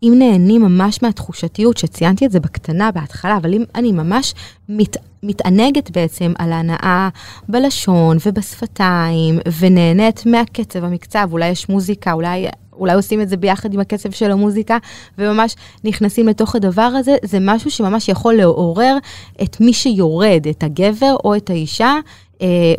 אם 0.08 0.14
נהנים 0.20 0.62
ממש 0.62 1.02
מהתחושתיות, 1.02 1.78
שציינתי 1.78 2.26
את 2.26 2.32
זה 2.32 2.40
בקטנה 2.40 2.92
בהתחלה, 2.92 3.38
אבל 3.38 3.54
אם 3.54 3.64
אני 3.76 3.92
ממש 3.92 4.34
מת, 4.70 4.98
מתענגת 5.24 5.92
בעצם 5.92 6.34
על 6.38 6.52
ההנאה 6.52 7.10
בלשון 7.50 8.18
ובשפתיים, 8.26 9.40
ונהנית 9.60 10.26
מהקצב, 10.26 10.84
המקצב, 10.84 11.30
אולי 11.32 11.50
יש 11.50 11.70
מוזיקה, 11.70 12.14
אולי 12.14 12.48
אולי 12.78 12.94
עושים 12.94 13.22
את 13.22 13.30
זה 13.30 13.38
ביחד 13.38 13.74
עם 13.74 13.80
הקצב 13.80 14.12
של 14.12 14.32
המוזיקה, 14.32 14.78
וממש 15.18 15.56
נכנסים 15.84 16.28
לתוך 16.28 16.56
הדבר 16.56 16.82
הזה, 16.82 17.16
זה 17.24 17.38
משהו 17.42 17.72
שממש 17.72 18.10
יכול 18.10 18.34
לעורר 18.34 18.98
את 19.44 19.62
מי 19.62 19.74
שיורד, 19.74 20.48
את 20.50 20.64
הגבר 20.64 21.16
או 21.24 21.36
את 21.36 21.50
האישה, 21.50 21.94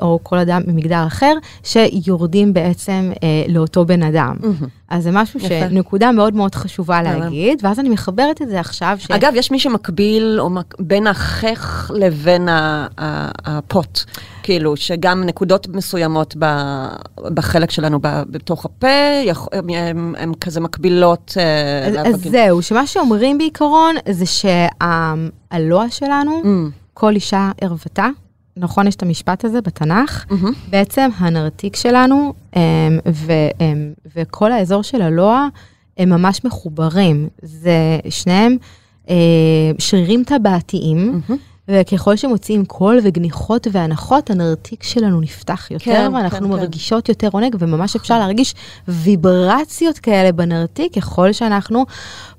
או 0.03 0.19
כל 0.23 0.39
אדם 0.39 0.63
ממגדר 0.67 1.05
אחר, 1.07 1.33
שיורדים 1.63 2.53
בעצם 2.55 3.13
אה, 3.23 3.29
לאותו 3.49 3.85
בן 3.85 4.03
אדם. 4.03 4.37
אז 4.89 5.03
זה 5.05 5.11
משהו 5.13 5.41
יפה. 5.41 5.49
שנקודה 5.49 6.13
מאוד 6.13 6.35
מאוד 6.35 6.55
חשובה. 6.55 7.03
להגיד, 7.03 7.59
ואז 7.63 7.81
אני 7.81 7.89
מחברת 7.89 8.43
את 8.43 8.49
זה 8.49 8.61
עכשיו, 8.61 8.97
ש... 9.01 9.11
אגב, 9.11 9.33
יש 9.35 9.51
מי 9.51 9.59
שמקביל 9.59 10.37
או 10.41 10.51
מק- 10.51 10.75
בין 10.81 11.07
החך 11.07 11.91
לבין 11.95 12.49
הפוט. 12.51 14.01
כאילו, 14.43 14.77
שגם 14.77 15.25
נקודות 15.25 15.69
מסוימות 15.69 16.35
ב- 16.39 16.87
בחלק 17.35 17.71
שלנו 17.71 17.99
ב- 18.03 18.23
בתוך 18.31 18.65
הפה, 18.65 18.87
יכ- 19.25 19.49
הם 20.19 20.33
כזה 20.41 20.61
מקבילות 20.61 21.35
אה, 21.37 22.01
אז, 22.09 22.15
אז. 22.15 22.23
זהו, 22.31 22.63
שמה 22.63 22.87
שאומרים 22.87 23.39
בעיקרון 23.39 23.95
זה 24.11 24.25
שהלוע 24.27 25.87
שלנו, 25.91 26.41
Mm, 26.43 26.47
כל 26.95 27.15
אישה 27.15 27.51
ערוותה, 27.61 28.07
נכון, 28.57 28.87
יש 28.87 28.95
את 28.95 29.03
המשפט 29.03 29.45
הזה 29.45 29.61
בתנ"ך, 29.61 30.25
מהמם. 30.31 30.53
בעצם 30.71 31.09
הנרתיק 31.19 31.77
שלנו 31.77 32.33
אמ, 32.57 32.61
ו, 33.13 33.33
אמ, 33.61 33.93
וכל 34.17 34.53
האזור 34.53 34.83
של 34.83 35.03
הלוע 35.03 35.49
הם 35.99 36.11
ממש 36.11 36.45
מחוברים. 36.45 37.29
זה 37.43 37.77
שניהם 38.09 38.57
אה, 39.11 39.15
שרירים 39.79 40.25
טבעתיים, 40.27 41.07
מהמם. 41.07 41.37
וככל 41.69 42.17
שמוציאים 42.17 42.65
קול 42.65 42.99
וגניחות 43.03 43.67
והנחות, 43.73 44.31
הנרתיק 44.31 44.83
שלנו 44.83 45.21
נפתח 45.21 45.71
יותר, 45.71 45.85
כן, 45.85 46.11
ואנחנו 46.15 46.39
כן, 46.39 46.45
כן. 46.45 46.51
מרגישות 46.51 47.09
יותר 47.09 47.29
עונג, 47.33 47.57
וממש 47.59 47.97
אפשר 47.97 48.19
להרגיש 48.19 48.55
ויברציות 48.89 49.99
כאלה 49.99 50.33
בנרתיק, 50.33 50.95
ככל 50.99 51.33
שאנחנו 51.33 51.85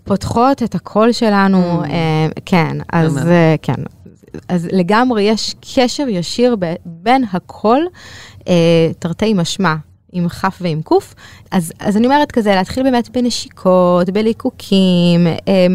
פותחות 0.03 0.63
את 0.63 0.75
הקול 0.75 1.12
שלנו, 1.12 1.84
Mm. 1.84 1.86
אה, 1.86 2.27
כן, 2.45 2.77
אז. 2.93 3.17
אה, 3.27 3.56
כן. 3.62 3.73
אז 4.48 4.68
לגמרי 4.72 5.22
יש 5.22 5.56
קשר 5.76 6.08
ישיר 6.10 6.56
ב- 6.60 6.74
בין 6.86 7.24
הכל, 7.34 7.82
אה, 8.48 8.92
תרתי 9.00 9.34
משמע. 9.34 9.76
עם 10.12 10.30
כ' 10.30 10.62
ועם 10.62 10.82
ק', 10.82 10.92
אז, 11.52 11.74
אז 11.80 11.98
אני 11.98 12.06
אומרת 12.06 12.32
כזה, 12.32 12.56
להתחיל 12.56 12.84
באמת 12.84 13.10
בנשיקות, 13.10 14.10
בליקוקים, 14.10 15.28
אה, 15.28 15.68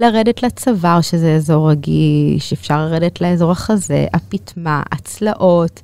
לרדת 0.00 0.42
לצוואר, 0.42 1.00
שזה 1.00 1.34
אזור 1.34 1.70
רגיש, 1.70 2.52
אפשר 2.52 2.78
לרדת 2.78 3.20
לאזור 3.20 3.52
החזה, 3.52 4.06
הפטמה, 4.14 4.82
הצלעות, 4.92 5.80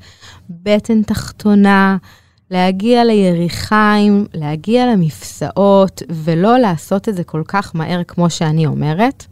בטן 0.50 1.02
תחתונה, 1.02 1.96
להגיע 2.50 3.04
ליריחיים, 3.04 4.26
להגיע 4.34 4.86
למפסעות, 4.86 6.02
ולא 6.08 6.58
לעשות 6.58 7.08
את 7.08 7.16
זה 7.16 7.24
כל 7.24 7.42
כך 7.48 7.76
מהר 7.76 8.02
כמו 8.04 8.30
שאני 8.30 8.66
אומרת. 8.66 9.26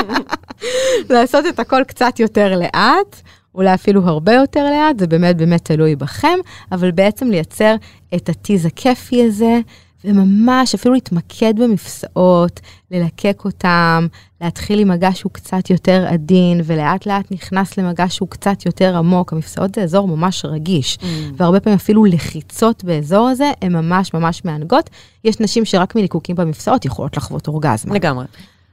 לעשות 1.10 1.46
את 1.46 1.58
הכל 1.58 1.82
קצת 1.86 2.20
יותר 2.20 2.58
לאט, 2.58 3.22
אולי 3.54 3.74
אפילו 3.74 4.02
הרבה 4.04 4.32
יותר 4.32 4.64
לאט, 4.70 4.98
זה 4.98 5.06
באמת 5.06 5.36
באמת 5.36 5.64
תלוי 5.64 5.96
בכם, 5.96 6.38
אבל 6.72 6.90
בעצם 6.90 7.30
לייצר 7.30 7.74
את 8.14 8.28
הטיז 8.28 8.66
הכיפי 8.66 9.24
הזה, 9.24 9.60
וממש 10.06 10.74
אפילו 10.74 10.94
להתמקד 10.94 11.54
במפסעות, 11.60 12.60
ללקק 12.90 13.42
אותם, 13.44 14.06
להתחיל 14.40 14.78
עם 14.78 14.88
מגע 14.88 15.10
שהוא 15.14 15.32
קצת 15.32 15.70
יותר 15.70 16.06
עדין, 16.08 16.60
ולאט 16.64 17.06
לאט 17.06 17.32
נכנס 17.32 17.78
למגע 17.78 18.04
שהוא 18.08 18.28
קצת 18.28 18.66
יותר 18.66 18.96
עמוק. 18.96 19.32
המפסעות 19.32 19.74
זה 19.74 19.82
אזור 19.82 20.08
ממש 20.08 20.44
רגיש, 20.44 20.98
והרבה 21.36 21.60
פעמים 21.60 21.76
אפילו 21.76 22.04
לחיצות 22.04 22.84
באזור 22.84 23.28
הזה 23.28 23.50
הן 23.62 23.72
ממש 23.72 24.14
ממש 24.14 24.44
מענגות. 24.44 24.90
יש 25.24 25.40
נשים 25.40 25.64
שרק 25.64 25.96
מליקוקים 25.96 26.36
במפסעות 26.36 26.84
יכולות 26.84 27.16
לחוות 27.16 27.48
אורגזמה. 27.48 27.94
לגמרי. 27.94 28.24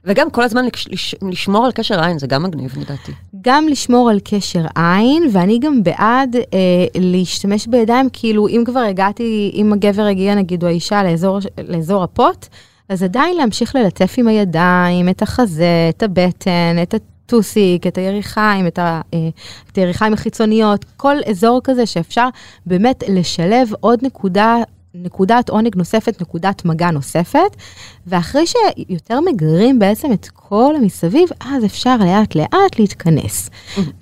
וגם 0.06 0.30
כל 0.30 0.42
הזמן 0.42 0.64
לש- 0.64 0.88
לש- 0.90 1.14
לשמור 1.22 1.64
על 1.64 1.72
קשר 1.72 2.00
עין, 2.04 2.18
זה 2.18 2.26
גם 2.26 2.42
מגניב 2.42 2.74
לדעתי. 2.80 3.12
גם 3.42 3.68
לשמור 3.68 4.10
על 4.10 4.18
קשר 4.24 4.64
עין, 4.76 5.22
ואני 5.32 5.58
גם 5.58 5.82
בעד 5.82 6.36
אה, 6.36 6.40
להשתמש 6.94 7.66
בידיים, 7.66 8.08
כאילו 8.12 8.48
אם 8.48 8.62
כבר 8.66 8.80
הגעתי, 8.80 9.50
אם 9.54 9.72
הגבר 9.72 10.02
הגיע 10.02 10.34
נגיד 10.34 10.62
או 10.62 10.68
האישה 10.68 11.02
לאזור, 11.02 11.38
לאזור 11.68 12.02
הפוט, 12.02 12.46
אז 12.88 13.02
עדיין 13.02 13.36
להמשיך 13.36 13.76
ללטף 13.76 14.14
עם 14.18 14.28
הידיים, 14.28 15.08
את 15.08 15.22
החזה, 15.22 15.90
את 15.96 16.02
הבטן, 16.02 16.76
את 16.82 16.94
הטוסיק, 16.94 17.86
את 17.86 17.98
היריחיים, 17.98 18.66
את, 18.66 18.78
ה, 18.78 19.00
אה, 19.14 19.28
את 19.72 19.76
היריחיים 19.78 20.12
החיצוניות, 20.12 20.84
כל 20.96 21.16
אזור 21.30 21.60
כזה 21.64 21.86
שאפשר 21.86 22.28
באמת 22.66 23.04
לשלב 23.08 23.68
עוד 23.80 23.98
נקודה. 24.02 24.56
נקודת 24.94 25.48
עונג 25.48 25.76
נוספת, 25.76 26.20
נקודת 26.20 26.64
מגע 26.64 26.90
נוספת, 26.90 27.56
ואחרי 28.06 28.44
שיותר 28.46 29.20
מגרים 29.20 29.78
בעצם 29.78 30.12
את 30.12 30.28
כל 30.32 30.74
המסביב, 30.76 31.28
אז 31.40 31.64
אפשר 31.64 31.96
לאט 31.96 32.34
לאט 32.34 32.78
להתכנס. 32.78 33.50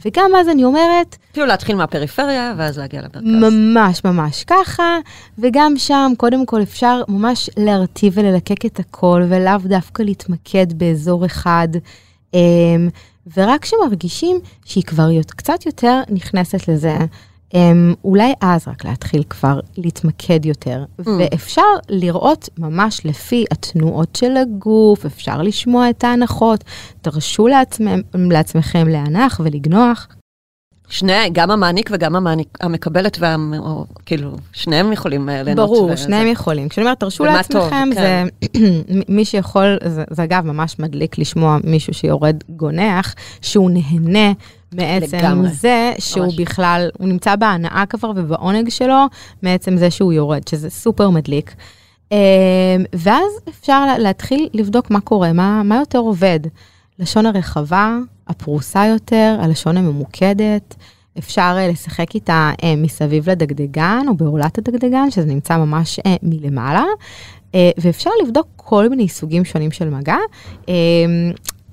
וגם 0.04 0.30
אז 0.40 0.48
אני 0.48 0.64
אומרת, 0.64 1.16
אפילו 1.32 1.46
להתחיל 1.46 1.76
מהפריפריה, 1.76 2.54
ואז 2.56 2.78
להגיע 2.78 3.00
למרכז. 3.00 3.54
ממש 3.54 4.04
ממש 4.04 4.44
ככה, 4.44 4.98
וגם 5.38 5.74
שם 5.76 6.12
קודם 6.16 6.46
כל 6.46 6.62
אפשר 6.62 7.02
ממש 7.08 7.50
להרטיב 7.56 8.12
וללקק 8.16 8.66
את 8.66 8.80
הכל, 8.80 9.22
ולאו 9.28 9.58
דווקא 9.64 10.02
להתמקד 10.02 10.72
באזור 10.72 11.26
אחד. 11.26 11.68
אמ, 12.34 12.88
ורק 13.36 13.62
כשמרגישים 13.62 14.40
שהיא 14.64 14.84
כבר 14.84 15.08
קצת 15.22 15.66
יותר 15.66 16.00
נכנסת 16.08 16.68
לזה, 16.68 16.96
אולי 18.04 18.32
אז 18.40 18.68
רק 18.68 18.84
להתחיל 18.84 19.22
כבר 19.30 19.60
להתמקד 19.76 20.46
יותר. 20.46 20.84
ואפשר 20.98 21.62
לראות 21.88 22.48
ממש 22.58 23.00
לפי 23.06 23.44
התנועות 23.50 24.16
של 24.16 24.36
הגוף, 24.36 25.04
אפשר 25.04 25.42
לשמוע 25.42 25.90
את 25.90 26.04
ההנחות, 26.04 26.64
תרשו 27.02 27.48
לעצמם, 27.48 28.00
לעצמכם 28.14 28.88
להנח 28.88 29.40
ולגנוח. 29.44 30.08
שני, 30.92 31.30
גם 31.32 31.50
המעניק 31.50 31.90
וגם 31.92 32.16
המעניק, 32.16 32.58
המקבלת 32.60 33.16
וה... 33.20 33.36
או, 33.58 33.84
כאילו, 34.06 34.30
שניהם 34.52 34.92
יכולים 34.92 35.28
אה, 35.28 35.42
ליהנות. 35.42 35.68
ברור, 35.68 35.84
וזה. 35.84 35.96
שניהם 35.96 36.26
יכולים. 36.26 36.68
כשאני 36.68 36.84
אומרת, 36.84 37.00
תרשו 37.00 37.24
לעצמכם, 37.24 37.90
טוב, 37.90 37.94
זה 37.94 38.24
מי 39.16 39.24
שיכול, 39.24 39.78
זה, 39.86 40.04
זה 40.10 40.24
אגב 40.24 40.46
ממש 40.46 40.78
מדליק 40.78 41.18
לשמוע 41.18 41.58
מישהו 41.64 41.94
שיורד 41.94 42.36
גונח, 42.48 43.14
שהוא 43.42 43.70
נהנה 43.70 44.32
מעצם 44.74 45.16
לגמרי, 45.18 45.48
זה 45.48 45.92
שהוא 45.98 46.24
ממש. 46.24 46.36
בכלל, 46.40 46.88
הוא 46.98 47.08
נמצא 47.08 47.36
בהנאה 47.36 47.84
כבר 47.88 48.10
ובעונג 48.16 48.68
שלו, 48.68 49.04
מעצם 49.42 49.76
זה 49.76 49.90
שהוא 49.90 50.12
יורד, 50.12 50.48
שזה 50.48 50.70
סופר 50.70 51.10
מדליק. 51.10 51.54
אמ, 52.12 52.16
ואז 52.92 53.32
אפשר 53.48 53.86
לה- 53.86 53.98
להתחיל 53.98 54.48
לבדוק 54.54 54.90
מה 54.90 55.00
קורה, 55.00 55.32
מה, 55.32 55.62
מה 55.62 55.76
יותר 55.76 55.98
עובד. 55.98 56.40
לשון 56.98 57.26
הרחבה, 57.26 57.98
הפרוסה 58.28 58.86
יותר, 58.86 59.36
הלשון 59.40 59.76
הממוקדת. 59.76 60.74
אפשר 61.18 61.54
אה, 61.58 61.68
לשחק 61.68 62.14
איתה 62.14 62.50
אה, 62.64 62.74
מסביב 62.76 63.30
לדגדגן 63.30 64.04
או 64.08 64.14
בעולת 64.16 64.58
הדגדגן, 64.58 65.10
שזה 65.10 65.26
נמצא 65.26 65.56
ממש 65.56 65.98
אה, 66.06 66.14
מלמעלה, 66.22 66.84
אה, 67.54 67.70
ואפשר 67.78 68.10
לבדוק 68.24 68.46
כל 68.56 68.88
מיני 68.88 69.08
סוגים 69.08 69.44
שונים 69.44 69.70
של 69.70 69.90
מגע. 69.90 70.16
אה, 70.68 70.74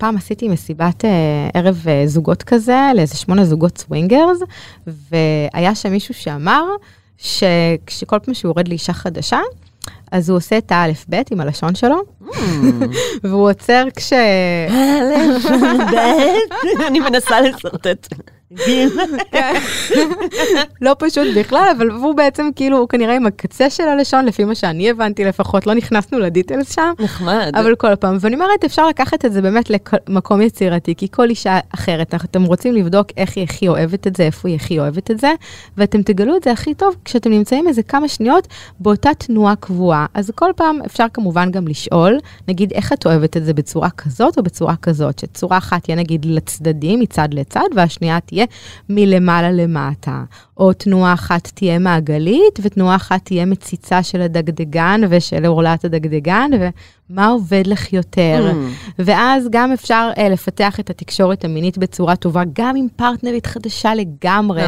פעם 0.00 0.16
עשיתי 0.16 0.48
מסיבת 0.48 1.04
אה, 1.04 1.10
ערב 1.54 1.84
אה, 1.88 2.02
זוגות 2.06 2.42
כזה, 2.42 2.90
לאיזה 2.96 3.16
שמונה 3.16 3.44
זוגות 3.44 3.78
swingers, 3.78 4.38
והיה 4.86 5.74
שם 5.74 5.90
מישהו 5.90 6.14
שאמר 6.14 6.64
שכשכל 7.18 8.18
פעם 8.18 8.34
שהוא 8.34 8.48
יורד 8.48 8.68
לאישה 8.68 8.92
חדשה, 8.92 9.38
אז 10.12 10.30
הוא 10.30 10.36
עושה 10.36 10.58
את 10.58 10.72
האלף-בית 10.72 11.30
עם 11.30 11.40
הלשון 11.40 11.74
שלו, 11.74 12.02
והוא 13.24 13.50
עוצר 13.50 13.84
כש... 13.96 14.12
אני 16.88 17.00
מנסה 17.00 17.40
לשרטט. 17.40 18.14
לא 20.80 20.96
פשוט 20.98 21.26
בכלל, 21.36 21.72
אבל 21.76 21.90
הוא 21.90 22.14
בעצם 22.14 22.50
כאילו, 22.56 22.78
הוא 22.78 22.88
כנראה 22.88 23.16
עם 23.16 23.26
הקצה 23.26 23.70
של 23.70 23.82
הלשון, 23.88 24.24
לפי 24.24 24.44
מה 24.44 24.54
שאני 24.54 24.90
הבנתי 24.90 25.24
לפחות, 25.24 25.66
לא 25.66 25.74
נכנסנו 25.74 26.18
ל 26.18 26.25
details 26.25 26.74
שם. 26.74 26.92
נחמד. 26.98 27.52
אבל 27.54 27.74
כל 27.74 27.96
פעם, 27.96 28.16
ואני 28.20 28.34
אומרת, 28.34 28.64
אפשר 28.64 28.86
לקחת 28.88 29.24
את 29.24 29.32
זה 29.32 29.42
באמת 29.42 29.70
למקום 29.70 30.42
יצירתי, 30.42 30.94
כי 30.94 31.08
כל 31.10 31.30
אישה 31.30 31.58
אחרת, 31.74 32.14
אתם 32.14 32.44
רוצים 32.44 32.74
לבדוק 32.74 33.06
איך 33.16 33.36
היא 33.36 33.44
הכי 33.44 33.68
אוהבת 33.68 34.06
את 34.06 34.16
זה, 34.16 34.22
איפה 34.22 34.48
היא 34.48 34.56
הכי 34.56 34.78
אוהבת 34.78 35.10
את 35.10 35.20
זה, 35.20 35.32
ואתם 35.76 36.02
תגלו 36.02 36.36
את 36.36 36.44
זה 36.44 36.52
הכי 36.52 36.74
טוב 36.74 36.96
כשאתם 37.04 37.30
נמצאים 37.30 37.68
איזה 37.68 37.82
כמה 37.82 38.08
שניות 38.08 38.48
באותה 38.80 39.10
תנועה 39.18 39.56
קבועה. 39.56 40.06
אז 40.14 40.30
כל 40.34 40.50
פעם 40.56 40.78
אפשר 40.86 41.06
כמובן 41.14 41.50
גם 41.50 41.68
לשאול, 41.68 42.09
נגיד, 42.48 42.72
איך 42.72 42.92
את 42.92 43.06
אוהבת 43.06 43.36
את 43.36 43.44
זה 43.44 43.54
בצורה 43.54 43.90
כזאת 43.90 44.38
או 44.38 44.42
בצורה 44.42 44.76
כזאת, 44.76 45.18
שצורה 45.18 45.58
אחת 45.58 45.84
תהיה 45.84 45.96
נגיד 45.96 46.24
לצדדים, 46.24 47.00
מצד 47.00 47.28
לצד, 47.32 47.68
והשנייה 47.76 48.20
תהיה 48.20 48.44
מלמעלה 48.88 49.52
למטה. 49.52 50.24
או 50.56 50.72
תנועה 50.72 51.12
אחת 51.12 51.50
תהיה 51.54 51.78
מעגלית, 51.78 52.60
ותנועה 52.62 52.96
אחת 52.96 53.24
תהיה 53.24 53.44
מציצה 53.44 54.02
של 54.02 54.20
הדגדגן 54.20 55.00
ושל 55.08 55.46
עורלת 55.46 55.84
הדגדגן, 55.84 56.50
ומה 57.10 57.26
עובד 57.26 57.66
לך 57.66 57.92
יותר. 57.92 58.52
Mm. 58.52 58.92
ואז 58.98 59.48
גם 59.50 59.72
אפשר 59.72 60.10
uh, 60.16 60.20
לפתח 60.20 60.80
את 60.80 60.90
התקשורת 60.90 61.44
המינית 61.44 61.78
בצורה 61.78 62.16
טובה, 62.16 62.42
גם 62.52 62.76
עם 62.76 62.86
פרטנרית 62.96 63.46
חדשה 63.46 63.94
לגמרי. 63.94 64.62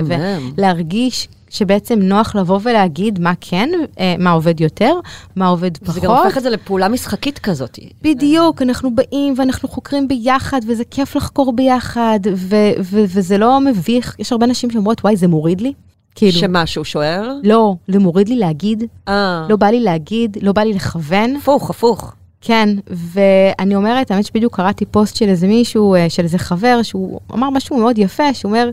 ולהרגיש 0.57 1.29
שבעצם 1.53 1.99
נוח 1.99 2.35
לבוא 2.35 2.59
ולהגיד 2.63 3.21
מה 3.21 3.33
כן, 3.41 3.71
אה, 4.01 4.15
מה 4.19 4.31
עובד 4.31 4.61
יותר, 4.61 4.95
מה 5.37 5.47
עובד 5.47 5.77
פחות. 5.77 5.95
זה 5.95 6.01
גם 6.01 6.11
הופך 6.11 6.39
את 6.39 6.43
זה 6.43 6.51
לפעולה 6.51 6.89
משחקית 6.89 7.39
כזאת. 7.39 7.79
בדיוק, 8.03 8.63
אנחנו 8.63 8.95
באים 8.95 9.35
ואנחנו 9.37 9.69
חוקרים 9.69 10.09
ביחד, 10.09 10.61
וזה 10.67 10.85
כיף 10.91 11.17
לחקור 11.17 11.53
ביחד, 11.53 12.21
ו- 12.35 12.57
ו- 12.81 13.05
וזה 13.09 13.39
לא 13.39 13.61
מביך. 13.61 14.17
יש 14.19 14.33
הרבה 14.33 14.47
נשים 14.47 14.71
שאומרות, 14.71 15.01
וואי, 15.05 15.17
זה 15.17 15.29
מוריד 15.29 15.61
לי. 15.61 15.73
כאילו, 16.15 16.39
שמה, 16.39 16.67
שהוא 16.67 16.85
שוער? 16.85 17.33
לא, 17.43 17.75
זה 17.89 17.99
מוריד 17.99 18.29
לי 18.29 18.37
להגיד, 18.37 18.85
אה, 19.09 19.47
לא 19.49 19.57
בא 19.57 19.67
לי 19.67 19.81
להגיד, 19.81 20.37
לא 20.43 20.53
בא 20.53 20.63
לי 20.63 20.73
לכוון. 20.73 21.37
הפוך, 21.37 21.71
הפוך. 21.71 22.15
כן, 22.41 22.69
ואני 22.87 23.75
אומרת, 23.77 24.11
האמת 24.11 24.27
שבדיוק 24.27 24.57
קראתי 24.57 24.85
פוסט 24.87 25.17
של 25.17 25.29
איזה 25.29 25.47
מישהו, 25.47 25.95
אה, 25.95 26.11
של 26.11 26.23
איזה 26.23 26.39
חבר, 26.39 26.83
שהוא 26.83 27.21
אמר 27.35 27.51
משהו 27.51 27.79
מאוד 27.79 27.99
יפה, 27.99 28.35
שהוא 28.35 28.51
אומר, 28.51 28.71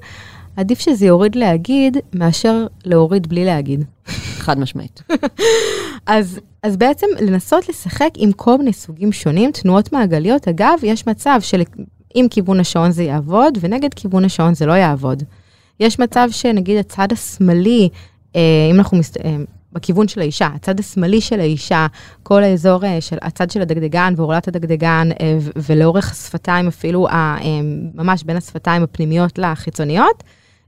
עדיף 0.60 0.80
שזה 0.80 1.06
יוריד 1.06 1.36
להגיד, 1.36 1.98
מאשר 2.14 2.68
להוריד 2.86 3.28
בלי 3.28 3.46
להגיד. 3.46 3.84
חד 4.38 4.60
משמעית. 4.60 5.02
אז, 6.06 6.40
אז 6.64 6.78
בעצם 6.78 7.08
לנסות 7.22 7.70
לשחק 7.70 8.10
עם 8.18 8.32
כל 8.32 8.58
מיני 8.58 8.74
סוגים 8.74 9.12
שונים, 9.12 9.52
תנועות 9.52 9.94
מעגליות. 9.94 10.48
אגב, 10.48 10.80
יש 10.84 11.08
מצב 11.08 11.40
שעם 11.42 12.28
כיוון 12.30 12.60
השעון 12.60 12.92
זה 12.92 13.04
יעבוד, 13.04 13.58
ונגד 13.62 13.94
כיוון 13.94 14.26
השעון 14.26 14.54
זה 14.54 14.66
לא 14.66 14.74
יעבוד. 14.74 15.24
יש 15.80 16.00
מצב 16.00 16.28
שנגיד 16.32 16.78
הצד 16.78 17.08
השמאלי, 17.12 17.90
אה, 18.36 18.42
אם 18.72 18.76
אנחנו 18.76 18.98
מס... 18.98 19.18
אה, 19.18 19.38
בכיוון 19.74 20.08
של 20.08 20.20
האישה, 20.22 20.50
הצד 20.56 20.80
השמאלי 20.80 21.22
של 21.22 21.40
האישה, 21.40 21.88
כל 22.24 22.44
האזור 22.44 22.86
אה, 22.86 23.02
של 23.02 23.18
הצד 23.22 23.52
של 23.52 23.62
הדגדגן 23.62 24.14
ועורלת 24.18 24.48
הדגדגן, 24.48 25.10
אה, 25.22 25.38
ולאורך 25.56 26.12
השפתיים 26.12 26.68
אפילו, 26.68 27.08
אה, 27.08 27.38
ממש 27.96 28.24
בין 28.24 28.38
השפתיים 28.38 28.84
הפנימיות 28.84 29.40
לחיצוניות, 29.40 30.24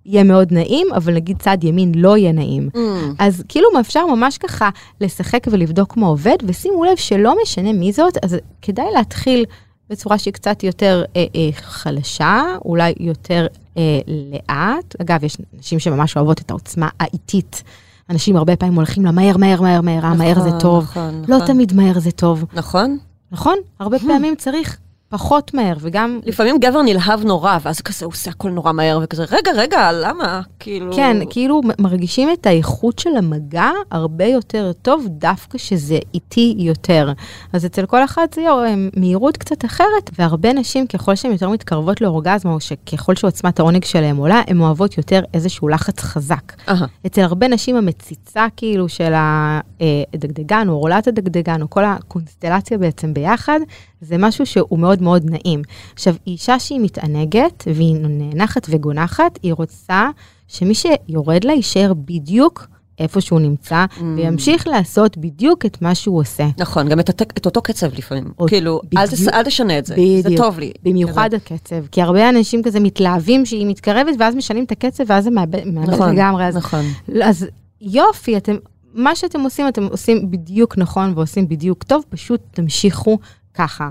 יהיה 0.06 0.24
מאוד 0.24 0.54
נעים, 0.54 0.88
אבל 0.96 1.14
נגיד 1.14 1.38
צד 1.40 1.58
ימין 1.64 1.92
לא 1.96 2.18
יהיה 2.18 2.32
נעים. 2.32 2.70
Mm. 2.74 2.80
אז 3.20 3.44
כאילו 3.48 3.68
אפשר 3.80 4.06
ממש 4.06 4.38
ככה 4.38 4.70
לשחק 5.02 5.48
ולבדוק 5.52 5.98
מה 5.98 6.08
עובד, 6.08 6.38
ושימו 6.44 6.84
לב 6.84 6.96
שלא 6.96 7.36
משנה 7.44 7.74
מי 7.74 7.92
זאת, 7.92 8.18
אז 8.24 8.38
כדאי 8.62 8.92
להתחיל 8.94 9.46
בצורה 9.90 10.18
שהיא 10.18 10.34
קצת 10.34 10.64
יותר 10.64 11.04
אה, 11.16 11.26
אה, 11.36 11.50
חלשה, 11.54 12.44
אולי 12.66 12.94
יותר 13.00 13.48
אה, 13.78 14.00
לאט. 14.08 14.96
אגב, 15.02 15.24
יש 15.24 15.38
נשים 15.54 15.80
שממש 15.80 16.18
אוהבות 16.18 16.42
את 16.42 16.52
העוצמה 16.52 16.90
האיטית. 17.00 17.64
אנשים 18.10 18.36
הרבה 18.36 18.56
פעמים 18.56 18.76
הולכים 18.76 19.06
למהר, 19.06 19.38
מהר, 19.38 19.62
מהר, 19.62 19.82
מהר, 19.82 20.04
אה, 20.04 20.14
מהר 20.14 20.34
זה 20.34 20.48
נכון, 20.48 20.60
טוב. 20.60 20.84
נכון, 20.84 21.24
לא 21.28 21.36
נכון. 21.36 21.48
תמיד 21.48 21.74
מהר 21.74 22.00
זה 22.00 22.12
טוב, 22.12 22.46
נכון? 22.54 22.98
נכון? 23.32 23.58
הרבה 23.80 24.00
פעמים 24.08 24.36
צריך 24.36 24.78
פחות 25.12 25.54
מהר, 25.54 25.76
וגם 25.80 26.20
לפעמים 26.26 26.58
גבר 26.60 26.82
נלהב 26.82 27.26
נורא, 27.26 27.58
ואז 27.62 27.82
כזה 27.82 28.06
הוא 28.06 28.12
עושה 28.14 28.32
הכל 28.32 28.50
נורא 28.50 28.72
מהר, 28.72 29.00
וכזה, 29.04 29.24
רגע, 29.32 29.52
רגע, 29.56 29.92
למה? 29.92 30.42
כאילו... 30.60 30.94
כן, 30.94 31.18
כאילו 31.30 31.62
מרגישים 31.80 32.30
את 32.34 32.46
האיכות 32.46 33.00
של 33.00 33.10
המגע 33.18 33.70
הרבה 33.92 34.26
יותר 34.26 34.72
טוב, 34.82 35.08
דווקא 35.08 35.58
שזה 35.58 35.98
איטי 36.14 36.56
יותר. 36.58 37.12
אז 37.54 37.66
אצל 37.66 37.86
כל 37.86 38.04
אחד 38.04 38.26
זה 38.36 38.42
אה, 38.42 38.74
מהירות 38.96 39.38
קצת 39.38 39.66
אחרת, 39.66 40.10
והרבה 40.20 40.54
נשים, 40.54 40.88
ככל 40.88 41.16
שהן 41.16 41.32
יותר 41.32 41.50
מתקרבות 41.50 42.02
לאורגזמה, 42.02 42.54
או 42.54 42.60
שככל 42.60 43.16
שעוצמת 43.16 43.60
העונג 43.60 43.84
שלהן 43.86 44.18
עולה, 44.18 44.42
הן 44.48 44.60
אוהבות 44.60 44.98
יותר 44.98 45.22
איזשהו 45.34 45.68
לחץ 45.68 46.00
חזק. 46.00 46.54
אהה. 46.70 46.86
אצל 47.06 47.22
הרבה 47.22 47.48
נשים 47.48 47.76
המציצה 47.76 48.48
כאילו 48.58 48.90
של 48.90 49.14
הדגדגן, 49.16 50.70
או 50.70 50.74
עורלת 50.74 51.08
הדגדגן, 51.08 51.62
או 51.62 51.70
כל 51.70 51.86
הקונסטלציה 51.86 52.78
בעצם 52.78 53.14
ביחד, 53.14 53.60
זה 54.02 54.16
משהו 54.20 54.46
שהוא 54.46 54.80
מאוד 54.80 55.02
מאוד 55.02 55.30
נעים. 55.30 55.62
עכשיו, 55.94 56.16
אישה 56.28 56.60
שהיא 56.60 56.80
מתענגת, 56.80 57.64
והיא 57.76 57.96
נאנחת 58.00 58.68
וגונחת, 58.70 59.40
היא 59.44 59.54
רוצה 59.54 60.10
שמי 60.48 60.74
שיורד 60.76 61.44
לה 61.44 61.54
יישאר 61.54 61.94
בדיוק 62.06 62.68
איפה 63.00 63.22
שהוא 63.22 63.40
נמצא, 63.40 63.86
Mm. 63.98 64.02
וימשיך 64.18 64.68
לעשות 64.68 65.18
בדיוק 65.18 65.66
את 65.66 65.82
מה 65.82 65.96
שהוא 65.96 66.20
עושה. 66.20 66.48
נכון, 66.58 66.90
גם 66.90 67.00
את, 67.00 67.10
הת... 67.10 67.22
את 67.22 67.46
אותו 67.46 67.62
קצב 67.62 67.94
לפעמים. 67.98 68.32
או- 68.40 68.48
כאילו, 68.48 68.82
אל, 68.98 69.08
תס... 69.08 69.14
בדיוק. 69.14 69.34
אל 69.34 69.44
תשנה 69.44 69.80
את 69.80 69.86
זה, 69.86 69.96
זה 69.96 70.02
בדיוק. 70.30 70.42
טוב 70.42 70.60
לי. 70.60 70.72
במיוחד 70.84 71.30
הקצב, 71.34 71.86
כי 71.92 72.02
הרבה 72.02 72.30
אנשים 72.30 72.64
כזה 72.64 72.80
מתלהבים 72.80 73.46
שהיא 73.46 73.66
מתקרבת, 73.68 74.14
ואז 74.20 74.36
משנים 74.36 74.64
את 74.64 74.72
הקצב, 74.72 75.04
ואז 75.08 75.24
זה 75.24 75.32
מאבד 75.32 75.66
מאבד 75.68 75.90
נכון, 75.90 76.16
לגמרי. 76.16 76.46
אז 76.46 76.56
נכון. 76.58 76.86
אז 77.24 77.48
יופי, 77.82 78.38
אתם, 78.38 78.56
מה 78.94 79.16
שאתם 79.16 79.42
עושים, 79.42 79.68
אתם 79.68 79.84
עושים 79.84 80.32
בדיוק 80.32 80.78
נכון 80.78 81.14
ועושים 81.16 81.48
בדיוק 81.48 81.84
טוב, 81.84 82.04
פשוט 82.10 82.42
תמשיכו 82.52 83.18
ככה. 83.54 83.90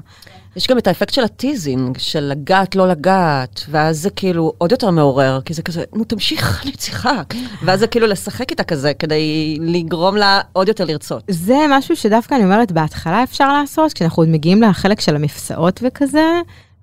יש 0.56 0.66
גם 0.66 0.78
את 0.78 0.86
האפקט 0.86 1.14
של 1.14 1.24
הטיזינג, 1.24 1.98
של 1.98 2.20
לגעת, 2.20 2.76
לא 2.76 2.88
לגעת, 2.88 3.64
ואז 3.70 3.98
זה 4.02 4.10
כאילו 4.10 4.52
עוד 4.58 4.72
יותר 4.72 4.90
מעורר, 4.90 5.40
כי 5.44 5.54
זה 5.54 5.62
כזה, 5.62 5.84
נו 5.94 6.04
תמשיך, 6.04 6.60
אני 6.62 6.72
צריכה. 6.72 7.22
ואז 7.64 7.80
זה 7.80 7.86
כאילו 7.86 8.06
לשחק 8.06 8.50
איתה 8.50 8.64
כזה, 8.64 8.94
כדי 8.94 9.56
לגרום 9.60 10.16
לה 10.16 10.40
עוד 10.52 10.68
יותר 10.68 10.84
לרצות. 10.84 11.22
זה 11.28 11.56
משהו 11.68 11.96
שדווקא 11.96 12.34
אני 12.34 12.44
אומרת, 12.44 12.72
בהתחלה 12.72 13.22
אפשר 13.22 13.52
לעשות, 13.52 13.92
כשאנחנו 13.92 14.22
עוד 14.22 14.28
מגיעים 14.28 14.62
לחלק 14.62 15.00
של 15.00 15.16
המפסעות 15.16 15.80
וכזה, 15.86 16.40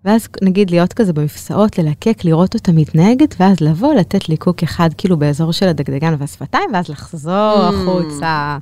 ואז 0.07 0.27
נגיד 0.41 0.69
להיות 0.71 0.93
כזה 0.93 1.13
במפסעות, 1.13 1.77
ללקק, 1.77 2.25
לראות 2.25 2.53
אותה 2.53 2.71
מתנהגת, 2.71 3.35
ואז 3.39 3.61
לבוא, 3.61 3.93
לתת 3.93 4.29
ליקוק 4.29 4.63
אחד 4.63 4.89
כאילו 4.97 5.17
באזור 5.17 5.51
של 5.53 5.67
הדגדגן 5.67 6.15
והשפתיים, 6.19 6.69
ואז 6.73 6.89
לחזור 6.89 7.55
Mm. 7.57 7.73
החוצה. 7.73 8.57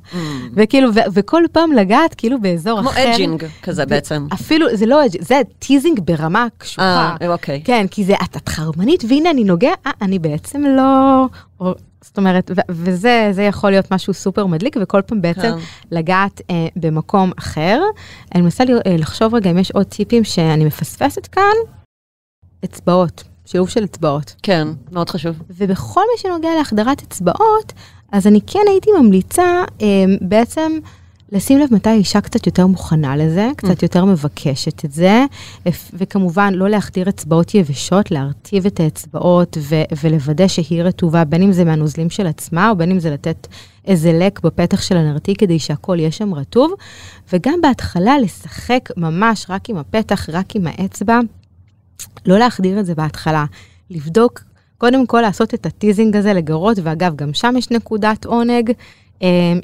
וכאילו, 0.54 0.94
ו- 0.94 1.00
וכל 1.12 1.42
פעם 1.52 1.72
לגעת 1.72 2.14
כאילו 2.14 2.40
באזור 2.40 2.80
כמו 2.80 2.90
אחר. 2.90 3.14
edging 3.14 3.44
כזה 3.62 3.86
בעצם. 3.86 4.26
אפילו, 4.32 4.66
זה 4.76 4.86
לא 4.86 5.06
edging, 5.06 5.24
זה 5.24 5.40
teasing 5.58 6.00
ברמה 6.00 6.46
קשוחה. 6.58 7.16
אה, 7.22 7.28
אוקיי. 7.32 7.60
כן, 7.64 7.86
כי 7.90 8.04
זה, 8.04 8.14
את, 8.24 8.36
את 8.36 8.48
חרמנית, 8.48 9.04
והנה 9.08 9.30
אני 9.30 9.44
נוגע, 9.44 9.72
אה, 9.86 9.90
אני 10.02 10.18
בעצם 10.18 10.62
לא... 10.62 11.26
זאת 12.06 12.18
אומרת, 12.18 12.50
ו- 12.56 12.60
וזה 12.68 13.28
זה 13.32 13.42
יכול 13.42 13.70
להיות 13.70 13.92
משהו 13.92 14.14
סופר 14.14 14.46
מדליק, 14.46 14.76
וכל 14.82 15.02
פעם 15.02 15.22
בעצם 15.22 15.40
כן. 15.40 15.58
לגעת 15.90 16.40
אה, 16.50 16.66
במקום 16.76 17.32
אחר. 17.38 17.80
אני 18.34 18.42
מנסה 18.42 18.64
אה, 18.64 18.96
לחשוב 18.96 19.34
רגע 19.34 19.50
אם 19.50 19.58
יש 19.58 19.70
עוד 19.70 19.86
טיפים 19.86 20.24
שאני 20.24 20.64
מפספסת 20.64 21.26
כאן. 21.26 21.56
אצבעות, 22.64 23.24
שילוב 23.44 23.68
של 23.68 23.84
אצבעות. 23.84 24.34
כן, 24.42 24.68
מאוד 24.92 25.10
חשוב. 25.10 25.36
ובכל 25.50 26.00
מה 26.00 26.18
שנוגע 26.18 26.48
להחדרת 26.58 27.02
אצבעות, 27.02 27.72
אז 28.12 28.26
אני 28.26 28.40
כן 28.46 28.64
הייתי 28.68 28.90
ממליצה 29.00 29.64
אה, 29.82 29.86
בעצם 30.20 30.78
לשים 31.32 31.58
לב 31.58 31.68
מתי 31.74 31.90
האישה 31.90 32.20
קצת 32.20 32.46
יותר 32.46 32.66
מוכנה 32.66 33.16
לזה, 33.16 33.50
קצת 33.56 33.82
יותר 33.82 34.04
מבקשת 34.04 34.84
את 34.84 34.92
זה, 34.92 35.24
וכמובן 35.92 36.54
לא 36.54 36.68
להחדיר 36.68 37.08
אצבעות 37.08 37.54
יבשות, 37.54 38.10
להרטיב 38.10 38.66
את 38.66 38.80
האצבעות 38.80 39.56
ו- 39.60 39.82
ולוודא 40.02 40.48
שהיא 40.48 40.82
רטובה, 40.82 41.24
בין 41.24 41.42
אם 41.42 41.52
זה 41.52 41.64
מהנוזלים 41.64 42.10
של 42.10 42.26
עצמה, 42.26 42.70
או 42.70 42.76
בין 42.76 42.90
אם 42.90 43.00
זה 43.00 43.10
לתת 43.10 43.46
איזה 43.86 44.12
לק 44.12 44.40
בפתח 44.40 44.82
של 44.82 44.96
הנרתיק 44.96 45.40
כדי 45.40 45.58
שהכל 45.58 45.96
יהיה 45.98 46.10
שם 46.10 46.34
רטוב, 46.34 46.72
וגם 47.32 47.60
בהתחלה 47.62 48.18
לשחק 48.18 48.88
ממש 48.96 49.46
רק 49.48 49.70
עם 49.70 49.76
הפתח, 49.76 50.30
רק 50.30 50.56
עם 50.56 50.66
האצבע, 50.66 51.20
לא 52.26 52.38
להחדיר 52.38 52.80
את 52.80 52.86
זה 52.86 52.94
בהתחלה, 52.94 53.44
לבדוק, 53.90 54.42
קודם 54.78 55.06
כל 55.06 55.20
לעשות 55.20 55.54
את 55.54 55.66
ה 55.66 55.72
teasing 55.72 56.16
הזה 56.16 56.32
לגרות, 56.32 56.78
ואגב, 56.82 57.16
גם 57.16 57.34
שם 57.34 57.54
יש 57.58 57.70
נקודת 57.70 58.24
עונג, 58.24 58.72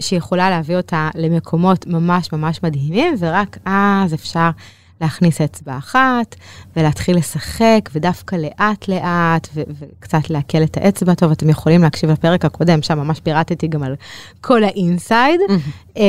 שיכולה 0.01 0.51
להביא 0.51 0.77
אותה 0.77 1.11
למקומות 1.15 1.87
ממש 1.87 2.33
ממש 2.33 2.61
מדהימים, 2.62 3.15
ורק 3.19 3.59
אז 3.65 4.15
אפשר 4.15 4.51
להכניס 5.01 5.41
אצבע 5.41 5.79
אחת, 5.79 6.37
ולהתחיל 6.77 7.17
לשחק, 7.17 7.91
ודווקא 7.93 8.37
לאט 8.37 8.88
לאט, 8.88 9.49
ו- 9.55 9.62
וקצת 9.79 10.31
לעכל 10.31 10.62
את 10.62 10.77
האצבע. 10.77 11.15
טוב, 11.15 11.31
אתם 11.31 11.49
יכולים 11.49 11.83
להקשיב 11.83 12.11
לפרק 12.11 12.45
הקודם, 12.45 12.83
שם 12.83 12.99
ממש 12.99 13.21
פירטתי 13.21 13.69
גם 13.69 13.83
על 13.83 13.95
כל 14.41 14.65
ה 14.64 14.74
inside. 14.74 15.40
אמ, 15.97 16.03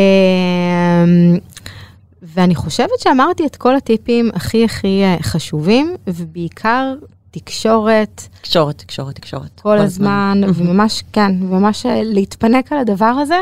ואני 2.22 2.56
חושבת 2.56 3.00
שאמרתי 3.00 3.46
את 3.46 3.56
כל 3.56 3.76
הטיפים 3.76 4.30
הכי 4.34 4.66
הכי 4.66 5.04
אה, 5.04 5.18
חשובים, 5.22 5.96
ובעיקר 6.08 6.94
תקשורת 7.38 8.28
תקשורת, 8.42 8.78
תקשורת, 8.78 9.16
תקשורת. 9.16 9.60
כל 9.62 9.78
הזמן, 9.78 10.42
וממש, 10.56 11.04
כן, 11.14 11.32
וממש 11.42 11.86
אה, 11.86 12.02
להתפנק 12.04 12.72
על 12.72 12.78
הדבר 12.80 13.06
הזה, 13.06 13.36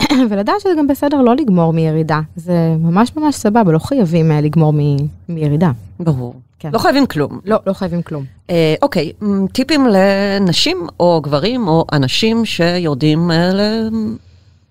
ולדעת 0.30 0.60
שזה 0.60 0.72
גם 0.78 0.86
בסדר 0.86 1.20
לא 1.20 1.36
לגמור 1.36 1.72
מירידה. 1.72 2.20
זה 2.36 2.54
ממש 2.78 3.12
ממש 3.16 3.34
סבבה, 3.34 3.72
לא 3.72 3.78
חייבים 3.78 4.30
אה, 4.32 4.40
לגמור 4.40 4.72
מ- 4.72 4.96
מירידה. 5.28 5.70
ברור. 6.00 6.34
כן. 6.58 6.70
לא 6.72 6.78
חייבים 6.78 7.06
כלום. 7.06 7.40
לא, 7.44 7.58
לא 7.66 7.72
חייבים 7.72 8.02
כלום. 8.02 8.24
אה, 8.50 8.74
אוקיי, 8.82 9.12
טיפים 9.52 9.86
לנשים 9.86 10.86
או 11.00 11.20
גברים 11.24 11.68
או 11.68 11.84
אנשים 11.92 12.44
שיורדים 12.44 13.30
אה, 13.30 13.50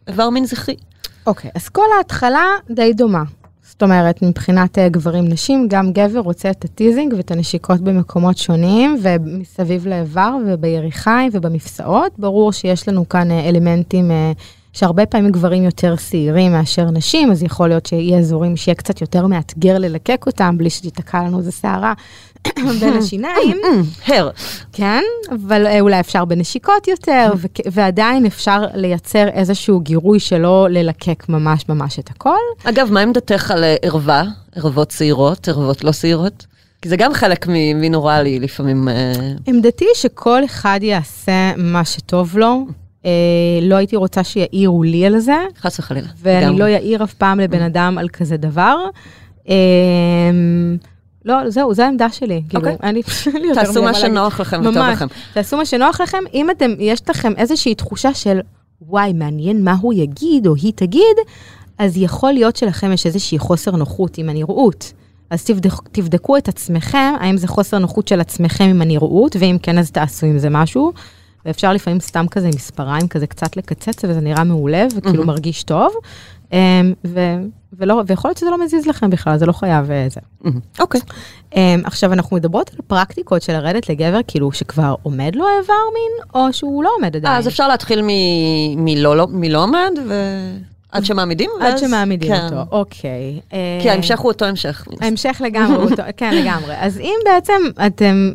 לאיבר 0.08 0.30
מין 0.30 0.46
זכרי. 0.46 0.76
אוקיי, 1.28 1.52
אז 1.56 1.70
כל 1.70 1.86
ההתחלה 1.98 2.46
די 2.70 2.94
דומה. 2.94 3.24
זאת 3.72 3.84
אומרת, 3.84 4.22
מבחינת 4.22 4.78
אה, 4.78 4.90
גברים 4.90 5.28
נשים, 5.28 5.68
גם 5.70 5.92
גבר 5.92 6.20
רוצה 6.20 6.52
את 6.52 6.66
הטיזינג 6.66 7.14
ואת 7.18 7.32
הנשיקות 7.32 7.82
במקומות 7.82 8.38
שונים, 8.38 8.98
ומסביב 9.02 9.88
לאיבר 9.88 10.36
וביריחיים 10.48 11.30
ובמפסעות. 11.34 12.12
ברור 12.18 12.52
שיש 12.52 12.88
לנו 12.88 13.10
כאן 13.10 13.32
אה, 13.32 13.50
אלמנטים 13.50 14.12
אה, 14.12 14.32
שהרבה 14.74 15.06
פעמים 15.06 15.32
גברים 15.32 15.64
יותר 15.64 15.96
שעירים 15.96 16.52
מאשר 16.52 16.92
נשים, 16.92 17.32
אז 17.32 17.44
יכול 17.44 17.70
להיות 17.70 17.86
שיהיה 17.86 18.20
אזורים 18.20 18.58
שיהיה 18.58 18.76
קצת 18.76 19.02
יותר 19.02 19.28
מאתגר 19.28 19.78
ללקק 19.78 20.24
אותם, 20.28 20.58
בלי 20.58 20.70
שתיתקע 20.70 21.24
לנו 21.24 21.40
איזה 21.40 21.52
שערה 21.52 21.94
בין 22.80 22.94
השיניים, 22.98 23.62
הר. 24.08 24.30
כן, 24.74 25.02
אבל 25.32 25.68
אה, 25.68 25.80
אולי 25.80 26.00
אפשר 26.00 26.26
בנשיקות 26.26 26.88
יותר, 26.88 27.34
ועדיין 27.72 28.26
אפשר 28.26 28.62
לייצר 28.74 29.28
איזשהו 29.28 29.80
גירוי 29.80 30.20
שלא 30.20 30.68
ללקק 30.70 31.26
ממש 31.30 31.70
ממש 31.70 32.00
את 32.00 32.10
הכל. 32.10 32.38
אגב, 32.64 32.92
מה 32.92 33.00
עמדתך 33.00 33.52
על 33.52 33.64
אה, 33.64 33.76
ערווה? 33.82 34.24
ערבות 34.56 34.90
צעירות, 34.90 35.48
ערבות 35.48 35.84
לא 35.84 35.92
צעירות? 35.92 36.46
כי 36.82 36.90
זה 36.90 36.98
גם 36.98 37.14
חלק 37.14 37.48
מ- 37.48 37.82
מנורלי 37.82 38.40
לפעמים. 38.40 38.88
אה, 38.90 39.14
עמדתי 39.48 39.86
שכל 39.96 40.46
אחד 40.46 40.80
יעשה 40.84 41.52
מה 41.58 41.86
שטוב 41.86 42.38
לו. 42.38 42.66
אה, 43.06 43.12
לא 43.62 43.76
הייתי 43.76 43.96
רוצה 43.96 44.24
שיעירו 44.24 44.84
לי 44.84 45.06
על 45.06 45.20
זה, 45.20 45.36
חס 45.62 45.80
וחלילה. 45.80 46.08
ואני 46.22 46.46
לגמרי. 46.46 46.60
לא 46.60 46.66
יעיר 46.66 47.04
אף 47.04 47.14
פעם 47.14 47.40
לבן 47.40 47.62
אדם 47.62 47.98
על 47.98 48.10
כזה 48.10 48.38
דבר. 48.38 48.76
אה, 49.50 49.56
לא, 51.26 51.50
זהו, 51.50 51.74
זו 51.74 51.84
העמדה 51.84 52.10
שלי. 52.10 52.42
כאילו, 52.50 52.64
אוקיי. 52.64 52.78
אני, 52.90 53.02
יותר 53.48 53.64
תעשו 53.64 53.84
מה. 53.84 53.94
שנוח 53.94 54.40
לכם 54.40 54.62
וטוב. 54.62 54.78
לכם. 54.78 55.08
תעשו 55.34 55.58
מה 55.58 55.66
שנוח 55.66 56.02
לכם. 56.02 56.18
אם 56.34 56.52
אתם, 56.52 56.72
יש 56.80 57.02
לכם 57.10 57.34
איזושהי 57.38 57.76
תחושה 57.76 58.14
של, 58.14 58.40
וואי, 58.82 59.14
מעניין 59.14 59.64
מה 59.64 59.76
הוא 59.82 59.94
יגיד 59.94 60.48
או 60.48 60.56
היא 60.56 60.74
תגיד, 60.76 61.18
אז 61.78 61.98
יכול 61.98 62.32
להיות 62.32 62.56
שלכם 62.56 62.92
יש 62.92 63.06
איזושהי 63.06 63.40
חוסר 63.40 63.72
נוחות 63.72 64.18
עם 64.18 64.30
הנראות. 64.30 64.94
אז 65.30 65.44
תבדק, 65.44 65.72
תבדקו 65.92 66.38
את 66.38 66.48
עצמכם, 66.48 67.14
האם 67.20 67.38
זה 67.38 67.48
חוסר 67.48 67.80
נוחות 67.80 68.08
של 68.08 68.22
עצמכם 68.22 68.64
עם 68.64 68.82
הנראות, 68.82 69.36
ואם 69.40 69.58
כן, 69.62 69.78
אז 69.78 69.92
תעשו 69.92 70.26
עם 70.26 70.40
זה 70.40 70.50
משהו. 70.50 70.94
ואפשר 71.46 71.74
לפעמים 71.74 72.00
סתם 72.00 72.26
כזה 72.32 72.48
מספריים, 72.48 73.08
כזה 73.08 73.28
קצת 73.28 73.58
לקצץ, 73.58 74.04
וזה 74.04 74.22
נראה 74.22 74.44
מעולה, 74.44 74.88
וכאילו 74.96 75.26
מרגיש 75.26 75.64
טוב. 75.64 75.94
אמ, 76.52 76.94
ו, 77.06 77.20
ולא, 77.80 78.04
ויכול 78.08 78.30
להיות 78.30 78.38
שזה 78.38 78.50
לא 78.50 78.64
מזיז 78.64 78.86
לכם 78.86 79.10
בכלל, 79.10 79.38
זה 79.38 79.46
לא 79.46 79.52
חייב 79.52 79.92
אה, 79.92 80.08
זה. 80.10 80.22
מהמם. 80.42 80.60
אוקיי. 80.80 81.02
Um, 81.52 81.56
עכשיו, 81.84 82.14
אנחנו 82.14 82.36
מדברות 82.38 82.70
על 82.74 82.80
פרקטיקות 82.88 83.42
של 83.42 83.54
לרדת 83.54 83.90
לגבר, 83.90 84.20
כאילו 84.28 84.52
שכבר 84.52 84.96
עומד 85.04 85.32
לו 85.36 85.46
איבר 85.62 85.74
מין, 85.94 86.12
או 86.44 86.54
שהוא 86.54 86.84
לא 86.84 86.90
עומד 86.98 87.16
עדיין. 87.16 87.38
אז 87.38 87.48
אפשר 87.48 87.68
להתחיל 87.68 88.02
מ- 88.02 88.86
מלא 88.86 89.16
לא- 89.18 89.28
מלא 89.32 89.64
עומד, 89.64 89.92
ועד 90.10 91.06
שמעמידים? 91.06 91.50
עד 91.62 91.78
שמעמידים 91.78 92.32
כן. 92.32 92.44
אותו, 92.46 92.76
אוקיי. 92.78 93.40
כי 93.82 93.88
אה, 93.88 93.94
ההמשך 93.94 94.20
הוא 94.20 94.32
אותו 94.32 94.46
המשך. 94.46 94.88
ההמשך 95.02 95.42
לגמרי, 95.46 95.84
אותו, 95.92 96.04
כן, 96.18 96.34
לגמרי. 96.36 96.74
אז 96.80 97.00
אם 97.00 97.16
בעצם 97.26 97.62
אתם 97.88 98.32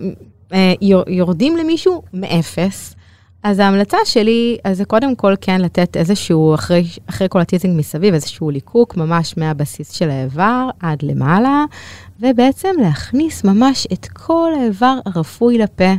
אה, 0.53 0.73
יור- 0.83 1.11
יורדים 1.11 1.57
למישהו 1.57 2.03
מאפס, 2.15 2.95
אז 3.47 3.59
ההמלצה 3.59 3.97
שלי, 4.05 4.57
אז 4.65 4.77
זה 4.77 4.85
קודם 4.85 5.15
כל 5.15 5.35
כן 5.41 5.61
לתת 5.61 5.97
איזשהו, 5.97 6.55
אחרי, 6.55 6.85
אחרי 7.07 7.27
כל 7.31 7.41
הטיזינג 7.41 7.79
מסביב, 7.79 8.15
איזשהו 8.15 8.51
ליקוק 8.51 8.97
ממש 8.97 9.35
מהבסיס 9.37 9.91
של 9.91 10.11
האיבר 10.11 10.69
עד 10.81 11.03
למעלה, 11.03 11.65
ובעצם 12.21 12.69
להכניס 12.83 13.45
ממש 13.45 13.87
את 13.93 14.07
כל 14.07 14.53
האיבר 14.61 14.99
הרפוי 15.07 15.59
לפה. 15.59 15.93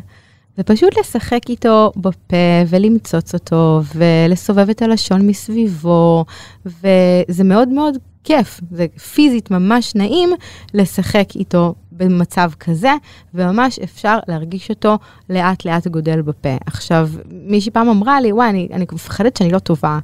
ופשוט 0.57 0.97
לשחק 0.99 1.49
איתו 1.49 1.91
בפה 1.95 2.63
ולמצוץ 2.67 3.33
אותו 3.33 3.81
ולסובב 3.95 4.69
את 4.69 4.81
הלשון 4.81 5.27
מסביבו, 5.27 6.25
וזה 6.65 7.43
מאוד 7.43 7.69
מאוד 7.69 7.97
כיף, 8.27 8.61
זה 8.71 8.85
פיזית 9.13 9.51
ממש 9.51 9.95
נעים 9.95 10.29
לשחק 10.73 11.25
איתו 11.35 11.75
במצב 11.91 12.51
כזה, 12.59 12.93
וממש 13.33 13.79
אפשר 13.79 14.17
להרגיש 14.27 14.69
אותו 14.69 14.97
לאט 15.29 15.65
לאט 15.65 15.87
גודל 15.87 16.21
בפה. 16.21 16.49
עכשיו, 16.65 17.09
מישהי 17.31 17.71
פעם 17.71 17.89
אמרה 17.89 18.21
לי, 18.21 18.31
וואי, 18.31 18.49
אני, 18.49 18.67
אני 18.73 18.85
מפחדת 18.93 19.37
שאני 19.37 19.51
לא 19.51 19.59
טובה. 19.59 19.99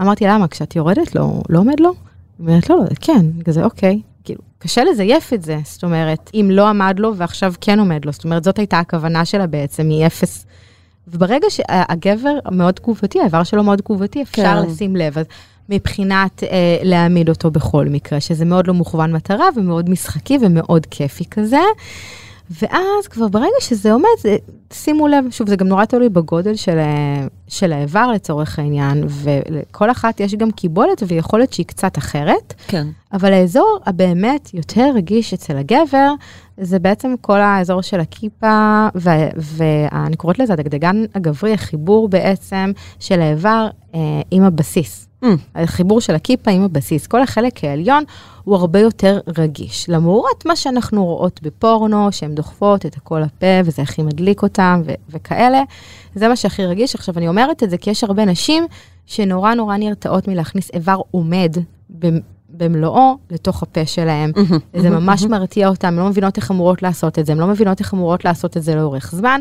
אמרתי, 0.00 0.24
למה? 0.26 0.48
כשאת 0.48 0.76
יורדת 0.76 1.14
לו, 1.14 1.42
לא 1.48 1.58
עומד 1.58 1.80
לו? 1.80 1.88
היא 1.88 2.46
אומרת, 2.46 2.70
לא, 2.70 2.76
לא, 2.76 2.84
כן, 3.00 3.26
כזה, 3.44 3.64
אוקיי. 3.64 4.00
כאילו, 4.24 4.40
קשה 4.58 4.84
לזייף 4.84 5.32
את 5.32 5.42
זה, 5.42 5.58
זאת 5.64 5.84
אומרת, 5.84 6.30
אם 6.34 6.48
לא 6.52 6.68
עמד 6.68 6.94
לו 6.98 7.16
ועכשיו 7.16 7.54
כן 7.60 7.78
עומד 7.78 8.04
לו, 8.04 8.12
זאת 8.12 8.24
אומרת, 8.24 8.44
זאת 8.44 8.58
הייתה 8.58 8.78
הכוונה 8.78 9.24
שלה 9.24 9.46
בעצם, 9.46 9.88
מאפס. 9.88 10.46
וברגע 11.08 11.46
שהגבר 11.50 12.38
מאוד 12.52 12.74
תגובתי, 12.74 13.20
האיבר 13.20 13.42
שלו 13.42 13.62
מאוד 13.62 13.78
תגובתי, 13.78 14.22
אפשר 14.22 14.42
כן. 14.42 14.70
לשים 14.70 14.96
לב. 14.96 15.18
אז 15.18 15.26
מבחינת 15.70 16.44
אה, 16.44 16.48
להעמיד 16.82 17.28
אותו 17.28 17.50
בכל 17.50 17.86
מקרה, 17.86 18.20
שזה 18.20 18.44
מאוד 18.44 18.66
לא 18.66 18.74
מוכוון 18.74 19.12
מטרה 19.12 19.46
ומאוד 19.56 19.90
משחקי 19.90 20.38
ומאוד 20.40 20.86
כיפי 20.86 21.24
כזה. 21.24 21.60
ואז 22.62 23.08
כבר 23.10 23.28
ברגע 23.28 23.60
שזה 23.60 23.92
עומד, 23.92 24.08
זה, 24.18 24.36
שימו 24.72 25.08
לב, 25.08 25.24
שוב, 25.30 25.48
זה 25.48 25.56
גם 25.56 25.68
נורא 25.68 25.84
תלוי 25.84 26.08
בגודל 26.08 26.54
של, 26.56 26.78
ה- 26.78 27.26
של 27.48 27.72
האיבר 27.72 28.06
לצורך 28.06 28.58
העניין, 28.58 29.04
ולכל 29.08 29.90
אחת 29.90 30.20
יש 30.20 30.34
גם 30.34 30.50
קיבולת 30.50 31.02
ויכולת 31.08 31.52
שהיא 31.52 31.66
קצת 31.66 31.98
אחרת. 31.98 32.54
כן. 32.68 32.86
אבל 33.12 33.32
האזור 33.32 33.78
הבאמת 33.86 34.54
יותר 34.54 34.90
רגיש 34.94 35.34
אצל 35.34 35.56
הגבר, 35.56 36.12
זה 36.60 36.78
בעצם 36.78 37.14
כל 37.20 37.40
האזור 37.40 37.82
של 37.82 38.00
הכיפה, 38.00 38.86
ואני 39.36 40.16
קוראת 40.16 40.38
לזה 40.38 40.52
הדגדגן 40.52 41.04
הגברי, 41.14 41.52
החיבור 41.52 42.08
בעצם 42.08 42.72
של 43.00 43.20
האיבר 43.20 43.68
אה, 43.94 44.00
עם 44.30 44.42
הבסיס. 44.42 45.09
Mm. 45.24 45.26
החיבור 45.54 46.00
של 46.00 46.14
הכיפה 46.14 46.50
עם 46.50 46.64
הבסיס. 46.64 47.06
כל 47.06 47.22
החלק 47.22 47.64
העליון 47.64 48.04
הוא 48.44 48.56
הרבה 48.56 48.78
יותר 48.80 49.20
רגיש. 49.38 49.88
למרות 49.88 50.46
מה 50.46 50.56
שאנחנו 50.56 51.04
רואות 51.04 51.40
בפורנו, 51.42 52.12
שהן 52.12 52.34
דוחפות 52.34 52.86
את 52.86 52.96
הכל 52.96 53.20
לפה, 53.20 53.46
וזה 53.64 53.82
הכי 53.82 54.02
מדליק 54.02 54.42
אותם 54.42 54.82
ו- 54.84 54.94
וכאלה, 55.10 55.62
זה 56.14 56.28
מה 56.28 56.36
שהכי 56.36 56.66
רגיש. 56.66 56.94
עכשיו, 56.94 57.18
אני 57.18 57.28
אומרת 57.28 57.62
את 57.62 57.70
זה 57.70 57.78
כי 57.78 57.90
יש 57.90 58.04
הרבה 58.04 58.24
נשים 58.24 58.66
שנורא 59.06 59.54
נורא 59.54 59.76
נרתעות 59.76 60.28
מלהכניס 60.28 60.70
איבר 60.74 61.00
עומד 61.10 61.56
במלואו 62.60 63.16
לתוך 63.30 63.62
הפה 63.62 63.86
שלהם. 63.86 64.32
זה 64.82 64.90
ממש 64.90 65.22
מרתיע 65.24 65.68
אותם, 65.68 65.88
הן 65.88 65.96
לא 65.96 66.08
מבינות 66.08 66.36
איך 66.36 66.50
אמורות 66.50 66.82
לעשות 66.82 67.18
את 67.18 67.26
זה, 67.26 67.32
הן 67.32 67.38
לא 67.38 67.46
מבינות 67.46 67.80
איך 67.80 67.94
אמורות 67.94 68.24
לעשות 68.24 68.56
את 68.56 68.62
זה 68.62 68.74
לאורך 68.74 69.10
זמן. 69.14 69.40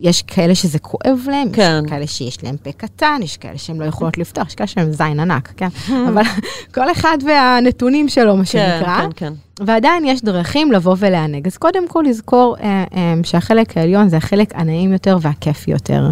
יש 0.00 0.22
כאלה 0.22 0.54
שזה 0.54 0.78
כואב 0.78 1.18
להם, 1.30 1.52
כן. 1.52 1.82
יש 1.84 1.90
כאלה 1.90 2.06
שיש 2.06 2.44
להם 2.44 2.56
פה 2.56 2.72
קטן, 2.72 3.20
יש 3.22 3.36
כאלה 3.36 3.58
שהן 3.58 3.76
לא 3.76 3.84
יכולות 3.84 4.18
לפתוח, 4.18 4.48
יש 4.48 4.54
כאלה 4.54 4.66
שהם 4.66 4.92
זין 4.92 5.20
ענק, 5.20 5.52
כן? 5.56 5.68
אבל 6.08 6.22
כל 6.74 6.92
אחד 6.92 7.18
והנתונים 7.26 8.08
שלו, 8.08 8.36
מה 8.36 8.44
כן, 8.44 8.46
שנקרא. 8.46 9.00
כן, 9.02 9.10
כן. 9.16 9.32
ועדיין 9.66 10.04
יש 10.04 10.22
דרכים 10.22 10.72
לבוא 10.72 10.96
ולענג. 10.98 11.46
אז 11.46 11.56
קודם 11.56 11.88
כל 11.88 12.04
לזכור 12.08 12.56
אה, 12.62 12.84
אה, 12.94 13.14
שהחלק 13.22 13.76
העליון 13.76 14.08
זה 14.08 14.16
החלק 14.16 14.52
הנעים 14.54 14.92
יותר 14.92 15.18
והכיפי 15.20 15.70
יותר. 15.70 16.10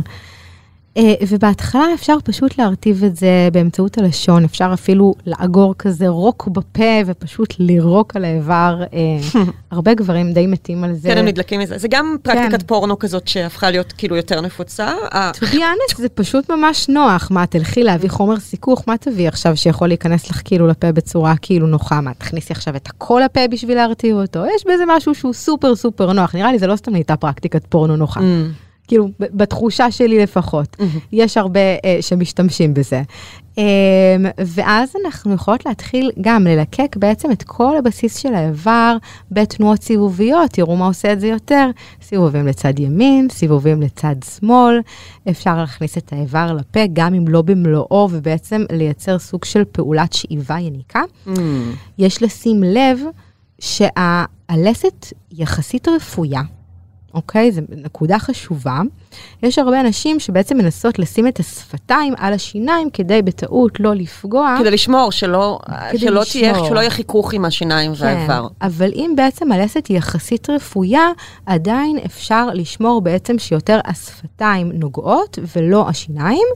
אה, 1.00 1.14
ובהתחלה 1.28 1.84
אפשר 1.94 2.16
פשוט 2.24 2.58
להרטיב 2.58 3.04
את 3.04 3.16
זה 3.16 3.48
באמצעות 3.52 3.98
הלשון, 3.98 4.44
אפשר 4.44 4.70
אפילו 4.74 5.14
לאגור 5.26 5.74
כזה 5.78 6.08
רוק 6.08 6.48
בפה 6.48 7.00
ופשוט 7.06 7.54
לירוק 7.58 8.16
על 8.16 8.24
האיבר. 8.24 8.82
אה, 8.92 9.40
הרבה 9.70 9.94
גברים 9.94 10.32
די 10.32 10.46
מתים 10.46 10.84
על 10.84 10.94
זה. 10.94 11.08
כן, 11.08 11.18
הם 11.18 11.26
נדלקים 11.26 11.60
מזה. 11.60 11.78
זה 11.78 11.88
גם 11.90 12.16
פרקטיקת 12.22 12.60
כן. 12.60 12.66
פורנו 12.66 12.98
כזאת 12.98 13.28
שהפכה 13.28 13.70
להיות 13.70 13.92
כאילו 13.92 14.16
יותר 14.16 14.40
נפוצה. 14.40 14.92
אה, 15.14 15.30
To 15.34 15.44
be 15.44 15.56
honest, 15.56 15.96
זה 15.96 16.08
פשוט 16.08 16.50
ממש 16.50 16.88
נוח. 16.88 17.30
מה, 17.30 17.46
תלכי 17.46 17.82
להביא 17.82 18.10
חומר 18.10 18.40
סיכוך, 18.40 18.84
מה 18.86 18.96
תביאי 18.96 19.28
עכשיו 19.28 19.56
שיכול 19.56 19.88
להיכנס 19.88 20.30
לך 20.30 20.42
כאילו 20.44 20.66
לפה 20.66 20.92
בצורה 20.92 21.34
כאילו 21.42 21.66
נוחה? 21.66 22.00
מה, 22.00 22.14
תכניסי 22.14 22.52
עכשיו 22.52 22.76
את 22.76 22.86
הכל 22.86 23.22
לפה 23.24 23.40
בשביל 23.50 23.76
להרתיע 23.76 24.14
אותו? 24.14 24.40
יש 24.56 24.64
בזה 24.66 24.84
משהו 24.88 25.14
שהוא 25.14 25.32
סופר 25.32 25.76
סופר 25.76 26.12
נוח. 26.12 26.34
נראה 26.34 26.52
לי 26.52 26.58
זה 26.58 26.66
לא 26.66 26.76
סתם 26.76 26.90
נהייתה 26.90 27.16
פרקטיקת 27.16 27.66
פורנו 27.68 27.96
נוחה. 27.96 28.20
כאילו, 28.90 29.08
בתחושה 29.20 29.90
שלי 29.90 30.18
לפחות. 30.18 30.76
יש 31.12 31.36
הרבה 31.36 31.60
אה, 31.60 31.98
שמשתמשים 32.00 32.74
בזה. 32.74 33.02
אה, 33.58 33.64
ואז 34.46 34.92
אנחנו 35.04 35.34
יכולות 35.34 35.66
להתחיל 35.66 36.10
גם 36.20 36.44
ללקק 36.44 36.96
בעצם 36.96 37.32
את 37.32 37.42
כל 37.42 37.76
הבסיס 37.76 38.16
של 38.16 38.34
האיבר 38.34 38.96
בתנועות 39.30 39.82
סיבוביות. 39.82 40.50
תראו 40.50 40.76
מה 40.76 40.86
עושה 40.86 41.12
את 41.12 41.20
זה 41.20 41.26
יותר. 41.26 41.70
סיבובים 42.02 42.46
לצד 42.46 42.78
ימין, 42.78 43.28
סיבובים 43.30 43.82
לצד 43.82 44.14
שמאל. 44.36 44.80
אפשר 45.30 45.56
להכניס 45.56 45.98
את 45.98 46.12
האיבר 46.12 46.52
לפה, 46.52 46.80
גם 46.92 47.14
אם 47.14 47.28
לא 47.28 47.42
במלואו, 47.42 48.08
ובעצם 48.10 48.64
לייצר 48.72 49.18
סוג 49.18 49.44
של 49.44 49.64
פעולת 49.72 50.12
שאיבה 50.12 50.58
יניקה. 50.58 51.02
mm. 51.26 51.30
יש 51.98 52.22
לשים 52.22 52.62
לב 52.62 52.98
שהלסת 53.60 55.06
יחסית 55.32 55.88
רפויה, 55.88 56.42
אוקיי? 57.14 57.52
זו 57.52 57.60
נקודה 57.76 58.18
חשובה. 58.18 58.80
יש 59.42 59.58
הרבה 59.58 59.80
אנשים 59.80 60.20
שבעצם 60.20 60.58
מנסות 60.58 60.98
לשים 60.98 61.26
את 61.26 61.40
השפתיים 61.40 62.14
על 62.16 62.32
השיניים 62.32 62.90
כדי 62.90 63.22
בטעות 63.22 63.80
לא 63.80 63.94
לפגוע. 63.94 64.56
כדי 64.60 64.70
לשמור, 64.70 65.12
שלא 65.12 65.58
כדי 65.90 65.98
שלא 65.98 66.22
תהיה, 66.32 66.52
לשמור. 66.52 66.68
שלא 66.68 66.78
יהיה 66.78 66.90
חיכוך 66.90 67.32
עם 67.32 67.44
השיניים 67.44 67.92
והאיבר. 67.96 68.48
כן, 68.48 68.66
אבל 68.66 68.90
אם 68.94 69.12
בעצם 69.16 69.52
הלסת 69.52 69.86
היא 69.86 69.96
יחסית 69.96 70.50
רפויה, 70.50 71.08
עדיין 71.46 71.98
אפשר 72.06 72.48
לשמור 72.54 73.00
בעצם 73.00 73.38
שיותר 73.38 73.80
השפתיים 73.84 74.72
נוגעות 74.74 75.38
ולא 75.56 75.88
השיניים. 75.88 76.46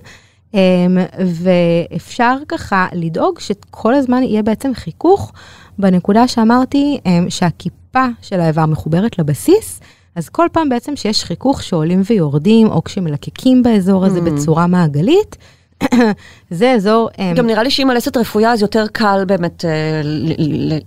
אמ, 0.55 0.99
ואפשר 1.27 2.37
ככה 2.49 2.87
לדאוג 2.93 3.39
שכל 3.39 3.95
הזמן 3.95 4.23
יהיה 4.23 4.43
בעצם 4.43 4.75
חיכוך 4.75 5.33
בנקודה 5.79 6.29
שאמרתי, 6.29 6.99
אמ, 7.07 7.31
שהכיפה 7.31 8.07
של 8.23 8.41
האיבר 8.41 8.67
מחוברת 8.67 9.19
לבסיס, 9.19 9.81
אז 10.17 10.29
כל 10.29 10.47
פעם 10.53 10.69
בעצם 10.69 10.97
שיש 10.97 11.25
חיכוך 11.25 11.63
שעולים 11.63 12.03
ויורדים, 12.11 12.67
או 12.67 12.85
כשמלקקים 12.85 13.63
באזור 13.63 14.05
הזה 14.05 14.19
Mm. 14.19 14.23
בצורה 14.23 14.67
מעגלית, 14.67 15.37
זה 16.51 16.71
אזור... 16.73 17.09
אה, 17.19 17.33
גם 17.37 17.47
נראה 17.47 17.63
לי 17.63 17.71
שאם 17.71 17.91
הלסת 17.91 18.17
רפויה 18.17 18.53
אז 18.53 18.63
יותר 18.63 18.87
קל 18.93 19.25
באמת 19.27 19.65
אה, 19.65 19.71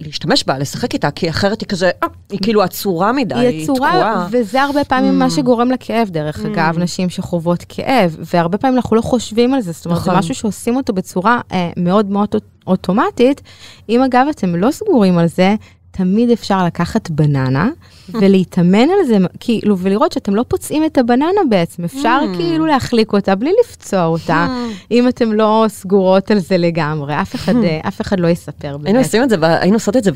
להשתמש 0.01 0.43
בה, 0.47 0.57
לשחק 0.57 0.93
איתה, 0.93 1.11
כי 1.11 1.29
אחרת 1.29 1.61
היא 1.61 1.67
כזה, 1.69 1.89
אה, 2.03 2.07
היא 2.29 2.39
כאילו 2.41 2.61
עצורה 2.63 3.11
מדי, 3.11 3.35
היא 3.35 3.47
היא 3.47 3.63
עצורה, 3.63 3.89
תקועה. 3.89 4.27
וזה 4.31 4.61
הרבה 4.61 4.83
פעמים 4.83 5.13
Mm. 5.13 5.23
מה 5.23 5.29
שגורם 5.29 5.71
לכאב, 5.71 6.09
דרך 6.09 6.39
אגב, 6.45 6.77
נשים 6.79 7.09
שחוות 7.09 7.63
כאב, 7.69 8.17
והרבה 8.33 8.57
פעמים 8.57 8.75
אנחנו 8.77 8.95
לא 8.95 9.01
חושבים 9.01 9.53
על 9.53 9.61
זה, 9.61 9.71
זאת 9.71 9.85
אומרת, 9.85 9.99
זה 9.99 10.09
נכון. 10.09 10.19
משהו 10.19 10.35
שעושים 10.35 10.75
אותו 10.75 10.93
בצורה 10.93 11.41
אה, 11.51 11.69
מאוד 11.77 12.05
מאוד 12.09 12.27
אוט- 12.35 12.43
אוטומטית. 12.67 13.41
אם 13.89 14.03
אגב 14.03 14.25
אתם 14.29 14.55
לא 14.55 14.71
סגורים 14.71 15.17
על 15.17 15.27
זה, 15.27 15.55
תמיד 15.97 16.29
אפשר 16.31 16.65
לקחת 16.65 17.09
בננה 17.09 17.69
ולהתאמן 18.13 18.87
על 18.89 19.05
זה, 19.07 19.17
כאילו, 19.39 19.77
ולראות 19.77 20.11
שאתם 20.11 20.35
לא 20.35 20.45
פוצעים 20.47 20.85
את 20.85 20.97
הבננה 20.97 21.41
בעצם, 21.49 21.83
אפשר 21.83 22.19
Mm. 22.33 22.37
כאילו 22.37 22.65
להחליק 22.65 23.13
אותה 23.13 23.35
בלי 23.35 23.51
לפצוע 23.63 24.05
אותה, 24.05 24.47
אם 24.91 25.07
אתם 25.07 25.33
לא 25.33 25.65
סגורות 25.67 26.31
על 26.31 26.39
זה 26.39 26.57
לגמרי, 26.57 27.21
אף 27.21 27.35
אחד, 27.35 27.53
אף 27.87 28.01
אחד 28.01 28.19
לא 28.19 28.27
יספר 28.27 28.67
היינו 28.67 28.79
באמת. 28.79 29.05
עושים 29.05 29.23
את 29.23 29.29
זה, 29.29 29.35
היינו 29.41 29.75
עושות 29.75 29.97
את 29.97 30.03
זה 30.03 30.11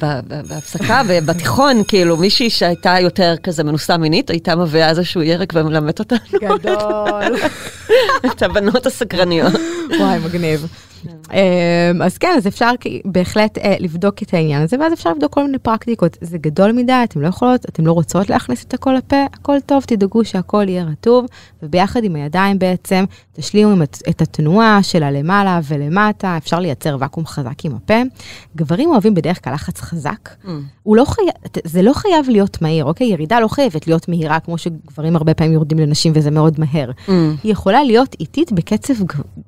בהפסקה, 0.49 1.01
בתיכון, 1.25 1.83
כאילו, 1.87 2.17
מישהי 2.17 2.49
שהייתה 2.49 2.95
יותר 2.99 3.35
כזה 3.43 3.63
מנוסה 3.63 3.97
מינית, 3.97 4.29
הייתה 4.29 4.55
מביאה 4.55 4.89
איזשהו 4.89 5.21
ירק 5.21 5.53
ומלמד 5.55 5.99
אותנו, 5.99 6.19
גדול. 6.41 7.35
את 8.25 8.41
הבנות 8.43 8.85
הסקרניות. 8.85 9.53
וואי, 9.99 10.19
מגניב. 10.25 10.67
אמ, 11.33 12.01
אז 12.01 12.17
כן, 12.17 12.33
אז 12.37 12.47
אפשר 12.47 12.71
בהחלט 13.05 13.57
אה, 13.57 13.75
לבדוק 13.79 14.23
את 14.23 14.33
העניין 14.33 14.61
הזה, 14.61 14.77
ואז 14.79 14.93
אפשר 14.93 15.11
לבדוק 15.11 15.33
כל 15.33 15.43
מיני 15.45 15.57
פרקטיקות. 15.59 16.17
זה 16.21 16.37
גדול 16.37 16.71
מדי, 16.71 16.93
אתם 17.03 17.21
לא 17.21 17.27
יכולות, 17.27 17.65
אתם 17.65 17.85
לא 17.87 17.91
רוצות 17.91 18.29
להכניס 18.29 18.63
את 18.63 18.73
הכל 18.73 18.93
לפה, 18.97 19.15
הכל 19.33 19.57
טוב, 19.65 19.83
תדאגו 19.83 20.25
שהכל 20.25 20.65
יהיה 20.69 20.83
רטוב, 20.83 21.25
וביחד 21.63 22.03
עם 22.03 22.15
הידיים 22.15 22.59
בעצם, 22.59 23.05
תשלימו 23.33 23.83
את- 24.09 24.21
התנועה 24.21 24.83
של 24.83 25.03
הלמעלה 25.03 25.59
ולמטה, 25.67 26.37
אפשר 26.37 26.59
לייצר 26.59 26.97
ואקום 26.99 27.25
חזק 27.25 27.65
עם 27.65 27.75
הפה. 27.75 27.93
גברים 28.55 28.89
אוהבים 28.89 29.13
בדרך 29.13 29.43
כלל 29.43 29.53
לחץ 29.53 29.81
חזק. 29.81 30.29
הוא 30.83 30.95
לא 30.97 31.05
חייב, 31.05 31.27
זה 31.63 31.81
לא 31.81 31.93
חייב 31.93 32.29
להיות 32.29 32.61
מהיר, 32.61 32.85
אוקיי? 32.85 33.07
ירידה 33.07 33.39
לא 33.39 33.47
חייבת 33.47 33.87
להיות 33.87 34.09
מהירה, 34.09 34.39
כמו 34.39 34.57
שגברים 34.57 35.15
הרבה 35.15 35.33
פעמים 35.33 35.53
יורדים 35.53 35.79
לנשים 35.79 36.11
וזה 36.15 36.31
מאוד 36.31 36.59
מהר. 36.59 36.91
היא 37.43 37.51
יכולה 37.51 37.83
להיות 37.83 38.15
איטית 38.19 38.51
בקצב 38.51 38.93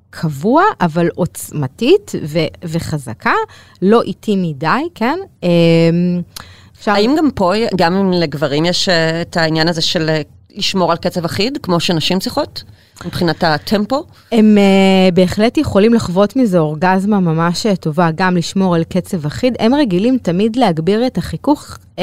קבוע, 0.09 0.63
אבל 0.81 1.07
עוצמתית 1.73 2.11
ו- 2.23 2.67
וחזקה, 2.67 3.33
לא 3.81 4.01
איטי 4.01 4.35
מדי, 4.35 4.67
כן? 4.95 5.19
אמ, 5.43 5.49
אפשר... 6.77 6.91
האם 6.91 7.15
גם 7.17 7.31
פה, 7.35 7.51
גם 7.75 7.93
אם 7.93 8.11
לגברים 8.11 8.65
יש 8.65 8.89
אה, 8.89 9.21
את 9.21 9.37
העניין 9.37 9.67
הזה 9.67 9.81
של 9.81 10.09
אה, 10.09 10.21
לשמור 10.55 10.91
על 10.91 10.97
קצב 10.97 11.25
אחיד, 11.25 11.57
כמו 11.63 11.79
שנשים 11.79 12.19
צריכות, 12.19 12.63
מבחינת 13.05 13.43
הטמפו? 13.43 14.03
הם 14.31 14.57
uh, 14.57 15.15
בהחלט 15.15 15.57
יכולים 15.57 15.93
לחוות 15.93 16.35
מזה 16.35 16.59
אורגזמה 16.59 17.19
ממש 17.19 17.67
טובה, 17.79 18.09
גם 18.15 18.37
לשמור 18.37 18.75
על 18.75 18.83
קצב 18.83 19.25
אחיד. 19.25 19.55
הם 19.59 19.73
רגילים 19.73 20.17
תמיד 20.17 20.55
להגביר 20.55 21.07
את 21.07 21.17
החיכוך 21.17 21.77
um, 21.95 21.99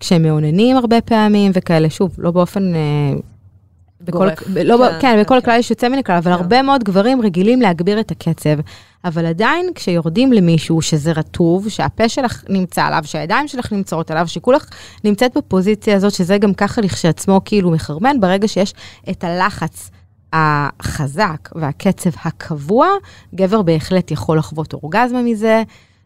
כשהם 0.00 0.22
מאוננים 0.22 0.76
הרבה 0.76 1.00
פעמים 1.00 1.52
וכאלה, 1.54 1.90
שוב, 1.90 2.14
לא 2.18 2.30
באופן... 2.30 2.72
Uh, 2.74 3.22
בכל, 4.00 4.18
גורף. 4.18 4.48
ב- 4.48 4.58
לא, 4.58 4.76
כן, 4.76 4.92
כן, 4.92 4.98
כן, 5.00 5.20
בכל 5.20 5.34
כן. 5.34 5.40
כלל 5.40 5.58
יש 5.58 5.70
יוצא 5.70 5.88
מן 5.88 5.98
הכלל, 5.98 6.16
אבל 6.16 6.32
כן. 6.34 6.42
הרבה 6.42 6.62
מאוד 6.62 6.84
גברים 6.84 7.22
רגילים 7.22 7.60
להגביר 7.60 8.00
את 8.00 8.10
הקצב. 8.10 8.58
אבל 9.04 9.26
עדיין, 9.26 9.70
כשיורדים 9.74 10.32
למישהו 10.32 10.82
שזה 10.82 11.12
רטוב, 11.12 11.68
שהפה 11.68 12.08
שלך 12.08 12.44
נמצא 12.48 12.82
עליו, 12.82 13.02
שהידיים 13.04 13.48
שלך 13.48 13.72
נמצאות 13.72 14.10
עליו, 14.10 14.28
שכולך 14.28 14.68
נמצאת 15.04 15.36
בפוזיציה 15.36 15.96
הזאת, 15.96 16.12
שזה 16.12 16.38
גם 16.38 16.54
ככה 16.54 16.80
לכשעצמו 16.80 17.40
כאילו 17.44 17.70
מחרמן, 17.70 18.20
ברגע 18.20 18.48
שיש 18.48 18.74
את 19.10 19.24
הלחץ 19.24 19.90
החזק 20.32 21.48
והקצב 21.54 22.10
הקבוע, 22.24 22.88
גבר 23.34 23.62
בהחלט 23.62 24.10
יכול 24.10 24.38
לחוות 24.38 24.72
אורגזמה 24.72 25.22
מזה. 25.22 25.62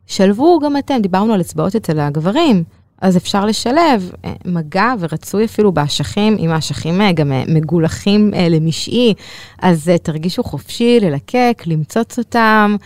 שלבו 0.06 0.58
גם 0.64 0.76
אתם, 0.76 0.98
דיברנו 1.00 1.34
על 1.34 1.40
אצבעות 1.40 1.76
אצל 1.76 2.00
הגברים. 2.00 2.64
אז 3.02 3.16
אפשר 3.16 3.44
לשלב 3.44 4.10
אה, 4.24 4.32
מגע 4.44 4.94
ורצוי 4.98 5.44
אפילו 5.44 5.72
באשכים, 5.72 6.36
אם 6.38 6.50
האשכים 6.50 7.00
אה, 7.00 7.12
גם 7.12 7.32
אה, 7.32 7.42
מגולחים 7.48 8.30
למשעי, 8.50 9.14
אז 9.58 9.90
תרגישו 10.02 10.42
חופשי 10.42 11.00
ללקק, 11.00 11.62
למצוץ 11.66 12.18
אותם. 12.18 12.76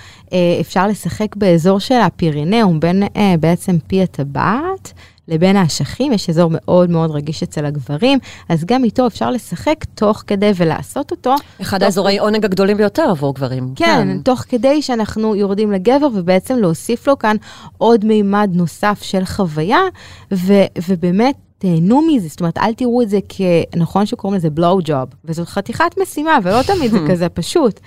אפשר 0.60 0.86
לשחק 0.86 1.36
באזור 1.36 1.80
של 1.80 1.94
הפירינאום, 1.94 2.80
בין 2.80 3.02
בעצם 3.40 3.78
פי 3.86 4.02
הטבעת 4.02 4.92
לבין 5.28 5.56
האשכים, 5.56 6.12
יש 6.12 6.30
אזור 6.30 6.50
מאוד 6.52 6.90
מאוד 6.90 7.10
רגיש 7.10 7.42
אצל 7.42 7.64
הגברים, 7.64 8.18
אז 8.48 8.64
גם 8.64 8.84
איתו 8.84 9.06
אפשר 9.06 9.30
לשחק 9.30 9.84
תוך 9.94 10.22
כדי 10.26 10.50
ולעשות 10.56 11.10
אותו. 11.10 11.34
אחד 11.60 11.82
האזורי 11.82 12.18
עונג 12.18 12.44
הגדולים 12.44 12.76
ביותר 12.76 13.02
עבור 13.10 13.34
גברים. 13.34 13.72
כן, 13.76 14.18
תוך 14.24 14.40
כדי 14.40 14.82
שאנחנו 14.82 15.34
יורדים 15.34 15.72
לגבר, 15.72 16.06
ובעצם 16.14 16.56
להוסיף 16.58 17.08
לו 17.08 17.18
כאן 17.18 17.36
עוד 17.78 18.04
מימד 18.04 18.50
נוסף 18.52 18.98
של 19.02 19.24
חוויה, 19.24 19.80
ו- 20.32 20.66
ובאמת 20.88 21.34
תהנו 21.58 22.02
מזה, 22.02 22.28
זאת 22.28 22.40
אומרת, 22.40 22.58
אל 22.58 22.74
תראו 22.74 23.02
את 23.02 23.08
זה 23.08 23.18
כנכון 23.28 24.06
שקוראים 24.06 24.38
לזה 24.38 24.50
בלואו 24.50 24.78
ג'וב, 24.84 25.08
וזאת 25.24 25.48
חתיכת 25.48 25.94
משימה, 26.02 26.38
ולא 26.42 26.62
תמיד 26.62 26.90
זה 26.90 26.98
כזה 27.10 27.28
פשוט. 27.28 27.80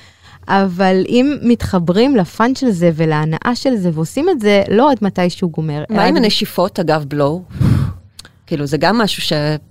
אבל 0.49 1.03
אם 1.07 1.37
מתחברים 1.41 2.15
לפאן 2.15 2.55
של 2.55 2.69
זה 2.69 2.91
ולהנאה 2.95 3.51
של 3.55 3.75
זה 3.75 3.89
ועושים 3.93 4.29
את 4.29 4.39
זה, 4.41 4.63
לא 4.69 4.91
עד 4.91 4.97
מתי 5.01 5.29
שהוא 5.29 5.51
גומר. 5.51 5.83
מה 5.89 6.03
עם 6.03 6.17
הנשיפות, 6.17 6.79
אגב, 6.79 7.05
בלואו? 7.07 7.41
כאילו, 8.47 8.65
זה 8.65 8.77
גם 8.77 8.97
משהו 8.97 9.21
שלפעמים 9.21 9.68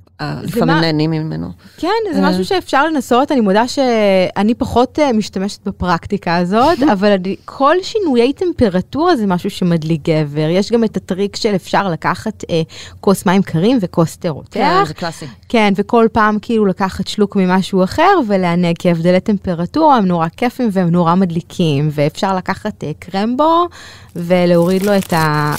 מה- 0.66 0.80
נהנים 0.80 1.10
ממנו. 1.10 1.48
כן, 1.76 1.88
זה 2.14 2.24
אה. 2.24 2.30
משהו 2.30 2.44
שאפשר 2.44 2.86
לנסות, 2.86 3.32
אני 3.32 3.40
מודה 3.40 3.68
שאני 3.68 4.54
פחות 4.54 4.98
אה, 4.98 5.12
משתמשת 5.12 5.68
בפרקטיקה 5.68 6.36
הזאת, 6.36 6.78
אבל 6.92 7.16
כל 7.44 7.76
שינויי 7.82 8.32
טמפרטורה 8.32 9.16
זה 9.16 9.26
משהו 9.26 9.50
שמדליק 9.50 10.02
גבר. 10.08 10.48
יש 10.50 10.72
גם 10.72 10.84
את 10.84 10.96
הטריק 10.96 11.36
של 11.36 11.54
אפשר 11.54 11.88
לקחת 11.88 12.44
אה, 12.50 12.62
כוס 13.00 13.26
מים 13.26 13.42
קרים 13.42 13.78
וכוס 13.80 14.16
תה 14.16 14.28
כן. 14.50 14.84
זה 14.86 14.94
קלאסי. 14.94 15.26
כן, 15.48 15.72
וכל 15.76 16.06
פעם 16.12 16.38
כאילו 16.42 16.66
לקחת 16.66 17.08
שלוק 17.08 17.36
ממשהו 17.36 17.84
אחר 17.84 18.18
ולענג, 18.26 18.76
כי 18.78 18.90
הבדלי 18.90 19.20
טמפרטורה 19.20 19.96
הם 19.96 20.06
נורא 20.06 20.28
כיפים 20.36 20.68
והם 20.72 20.88
נורא 20.88 21.14
מדליקים, 21.14 21.88
ואפשר 21.92 22.36
לקחת 22.36 22.84
אה, 22.84 22.90
קרמבו 22.98 23.68
ולהוריד 24.16 24.82
לו 24.82 24.96
את, 24.96 25.12
אה, 25.12 25.54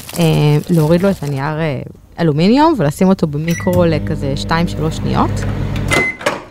הנייר 1.21 1.59
אה, 1.59 1.81
אלומיניום 2.19 2.73
ולשים 2.77 3.07
אותו 3.07 3.27
במיקרו 3.27 3.85
לכזה 3.85 4.33
2-3 4.47 4.51
שניות. 4.91 5.31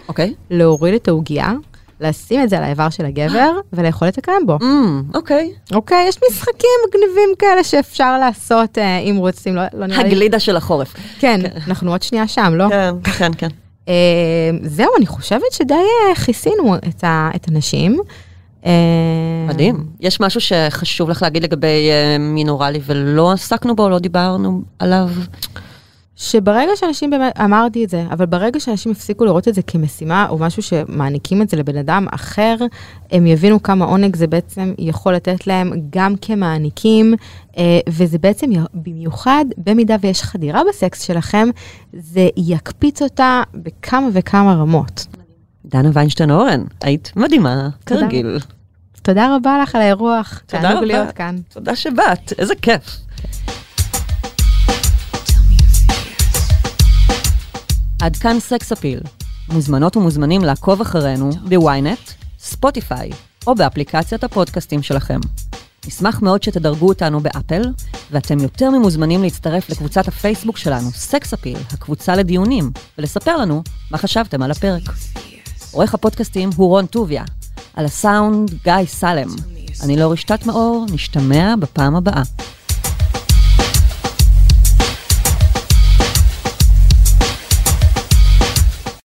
אוקיי. 0.08 0.34
להוריד 0.50 0.94
את 0.94 1.08
העוגייה, 1.08 1.52
לשים 2.00 2.42
את 2.42 2.48
זה 2.48 2.58
על 2.58 2.64
האיבר 2.64 2.90
של 2.90 3.06
הגבר 3.06 3.50
ולאכול 3.72 4.08
את 4.08 4.18
הקרמבו. 4.18 4.58
אמ, 4.62 5.02
אוקיי. 5.14 5.52
אוקיי, 5.72 6.08
יש 6.08 6.18
משחקים 6.30 6.70
מגניבים 6.88 7.28
כאלה 7.38 7.64
שאפשר 7.64 8.18
לעשות 8.18 8.78
אה, 8.78 8.98
אם 8.98 9.16
רוצים, 9.16 9.54
לא, 9.54 9.62
לא 9.72 9.86
נראה 9.86 10.02
לי... 10.02 10.08
הגלידה 10.08 10.40
של 10.40 10.56
החורף. 10.56 10.94
כן, 11.18 11.40
אנחנו 11.66 11.90
עוד 11.90 12.02
שנייה 12.02 12.28
שם, 12.28 12.52
לא? 12.54 12.68
כן, 12.68 12.94
כן, 13.18 13.30
כן. 13.38 13.48
אה, 13.88 14.50
זהו, 14.62 14.90
אני 14.96 15.06
חושבת 15.06 15.52
שדי 15.52 15.74
אה, 15.74 16.14
כיסינו 16.14 16.76
את, 16.76 17.04
ה, 17.04 17.30
את 17.36 17.48
הנשים. 17.48 17.98
אה, 18.68 19.46
מדהים. 19.48 19.86
יש 20.00 20.20
משהו 20.20 20.40
שחשוב 20.40 21.10
לך 21.10 21.22
להגיד 21.22 21.42
לגבי 21.42 21.90
אה, 21.90 22.16
מין 22.18 22.48
אוראלי 22.48 22.80
ולא 22.86 23.32
עסקנו 23.32 23.76
בו, 23.76 23.88
לא 23.88 23.98
דיברנו 23.98 24.62
עליו? 24.78 25.08
שברגע 26.20 26.70
שאנשים 26.76 27.10
באמת, 27.10 27.40
אמרתי 27.40 27.84
את 27.84 27.90
זה, 27.90 28.04
אבל 28.10 28.26
ברגע 28.26 28.60
שאנשים 28.60 28.92
הפסיקו 28.92 29.24
לראות 29.24 29.48
את 29.48 29.54
זה 29.54 29.62
כמשימה, 29.62 30.26
או 30.28 30.38
משהו 30.38 30.62
שמעניקים 30.62 31.42
את 31.42 31.48
זה 31.48 31.56
לבן 31.56 31.76
אדם 31.76 32.06
אחר, 32.10 32.56
הם 33.10 33.26
יבינו 33.26 33.62
כמה 33.62 33.84
עונג 33.84 34.16
זה 34.16 34.26
בעצם 34.26 34.72
יכול 34.78 35.14
לתת 35.14 35.46
להם 35.46 35.72
גם 35.90 36.14
כמעניקים, 36.20 37.14
אה, 37.58 37.80
וזה 37.88 38.18
בעצם, 38.18 38.50
במיוחד, 38.74 39.44
במידה 39.58 39.96
ויש 40.00 40.22
חדירה 40.22 40.62
בסקס 40.68 41.02
שלכם, 41.02 41.48
זה 41.92 42.28
יקפיץ 42.36 43.02
אותה 43.02 43.42
בכמה 43.54 44.08
וכמה 44.12 44.54
רמות. 44.54 45.06
דנה 45.66 45.90
ויינשטיין 45.92 46.30
אורן, 46.30 46.64
היית 46.82 47.12
מדהימה, 47.16 47.68
תודה. 47.84 48.00
כרגיל. 48.00 48.38
תודה 49.09 49.36
רבה 49.36 49.59
לך 49.62 49.74
על 49.74 49.80
האירוח, 49.80 50.42
תודה 50.46 50.62
תענוג 50.62 50.76
רבה. 50.76 50.86
להיות 50.86 51.14
כאן. 51.14 51.36
תודה 51.48 51.76
שבאת, 51.76 52.32
איזה 52.38 52.54
כיף. 52.62 52.96
עד 58.02 58.16
כאן 58.16 58.40
סקס 58.40 58.72
אפיל. 58.72 59.00
מוזמנות 59.52 59.96
ומוזמנים 59.96 60.40
לעקוב 60.40 60.80
אחרינו 60.80 61.30
בוויינט, 61.30 61.98
ספוטיפיי 62.38 63.11
או 63.46 63.54
באפליקציית 63.54 64.24
הפודקאסטים 64.24 64.82
שלכם. 64.82 65.18
נשמח 65.86 66.22
מאוד 66.22 66.42
שתדרגו 66.42 66.88
אותנו 66.88 67.20
באפל, 67.20 67.62
ואתם 68.11 68.38
יותר 68.38 68.70
ממוזמנים 68.70 69.22
להצטרף 69.22 69.70
לקבוצת 69.70 70.09
הפייסבוק 70.09 70.56
שלנו, 70.56 70.90
סקס 70.90 71.32
אפיל, 71.32 71.59
הקבוצה 71.72 72.16
לדיונים, 72.16 72.70
ולספר 72.98 73.36
לנו 73.36 73.62
מה 73.90 73.98
חשבתם 73.98 74.42
על 74.42 74.50
הפרק. 74.50 74.82
עורך 75.72 75.94
הפודקאסטים 75.94 76.50
הוא 76.56 76.68
רון 76.68 76.86
טוביה, 76.86 77.24
על 77.74 77.84
הסאונד 77.84 78.54
גיא 78.64 78.72
סלם. 78.86 79.28
אני 79.84 79.96
לא 79.96 80.12
רשתת 80.12 80.46
מאור, 80.46 80.86
נשתמע 80.92 81.54
בפעם 81.61 81.96
הבאה. 81.96 82.22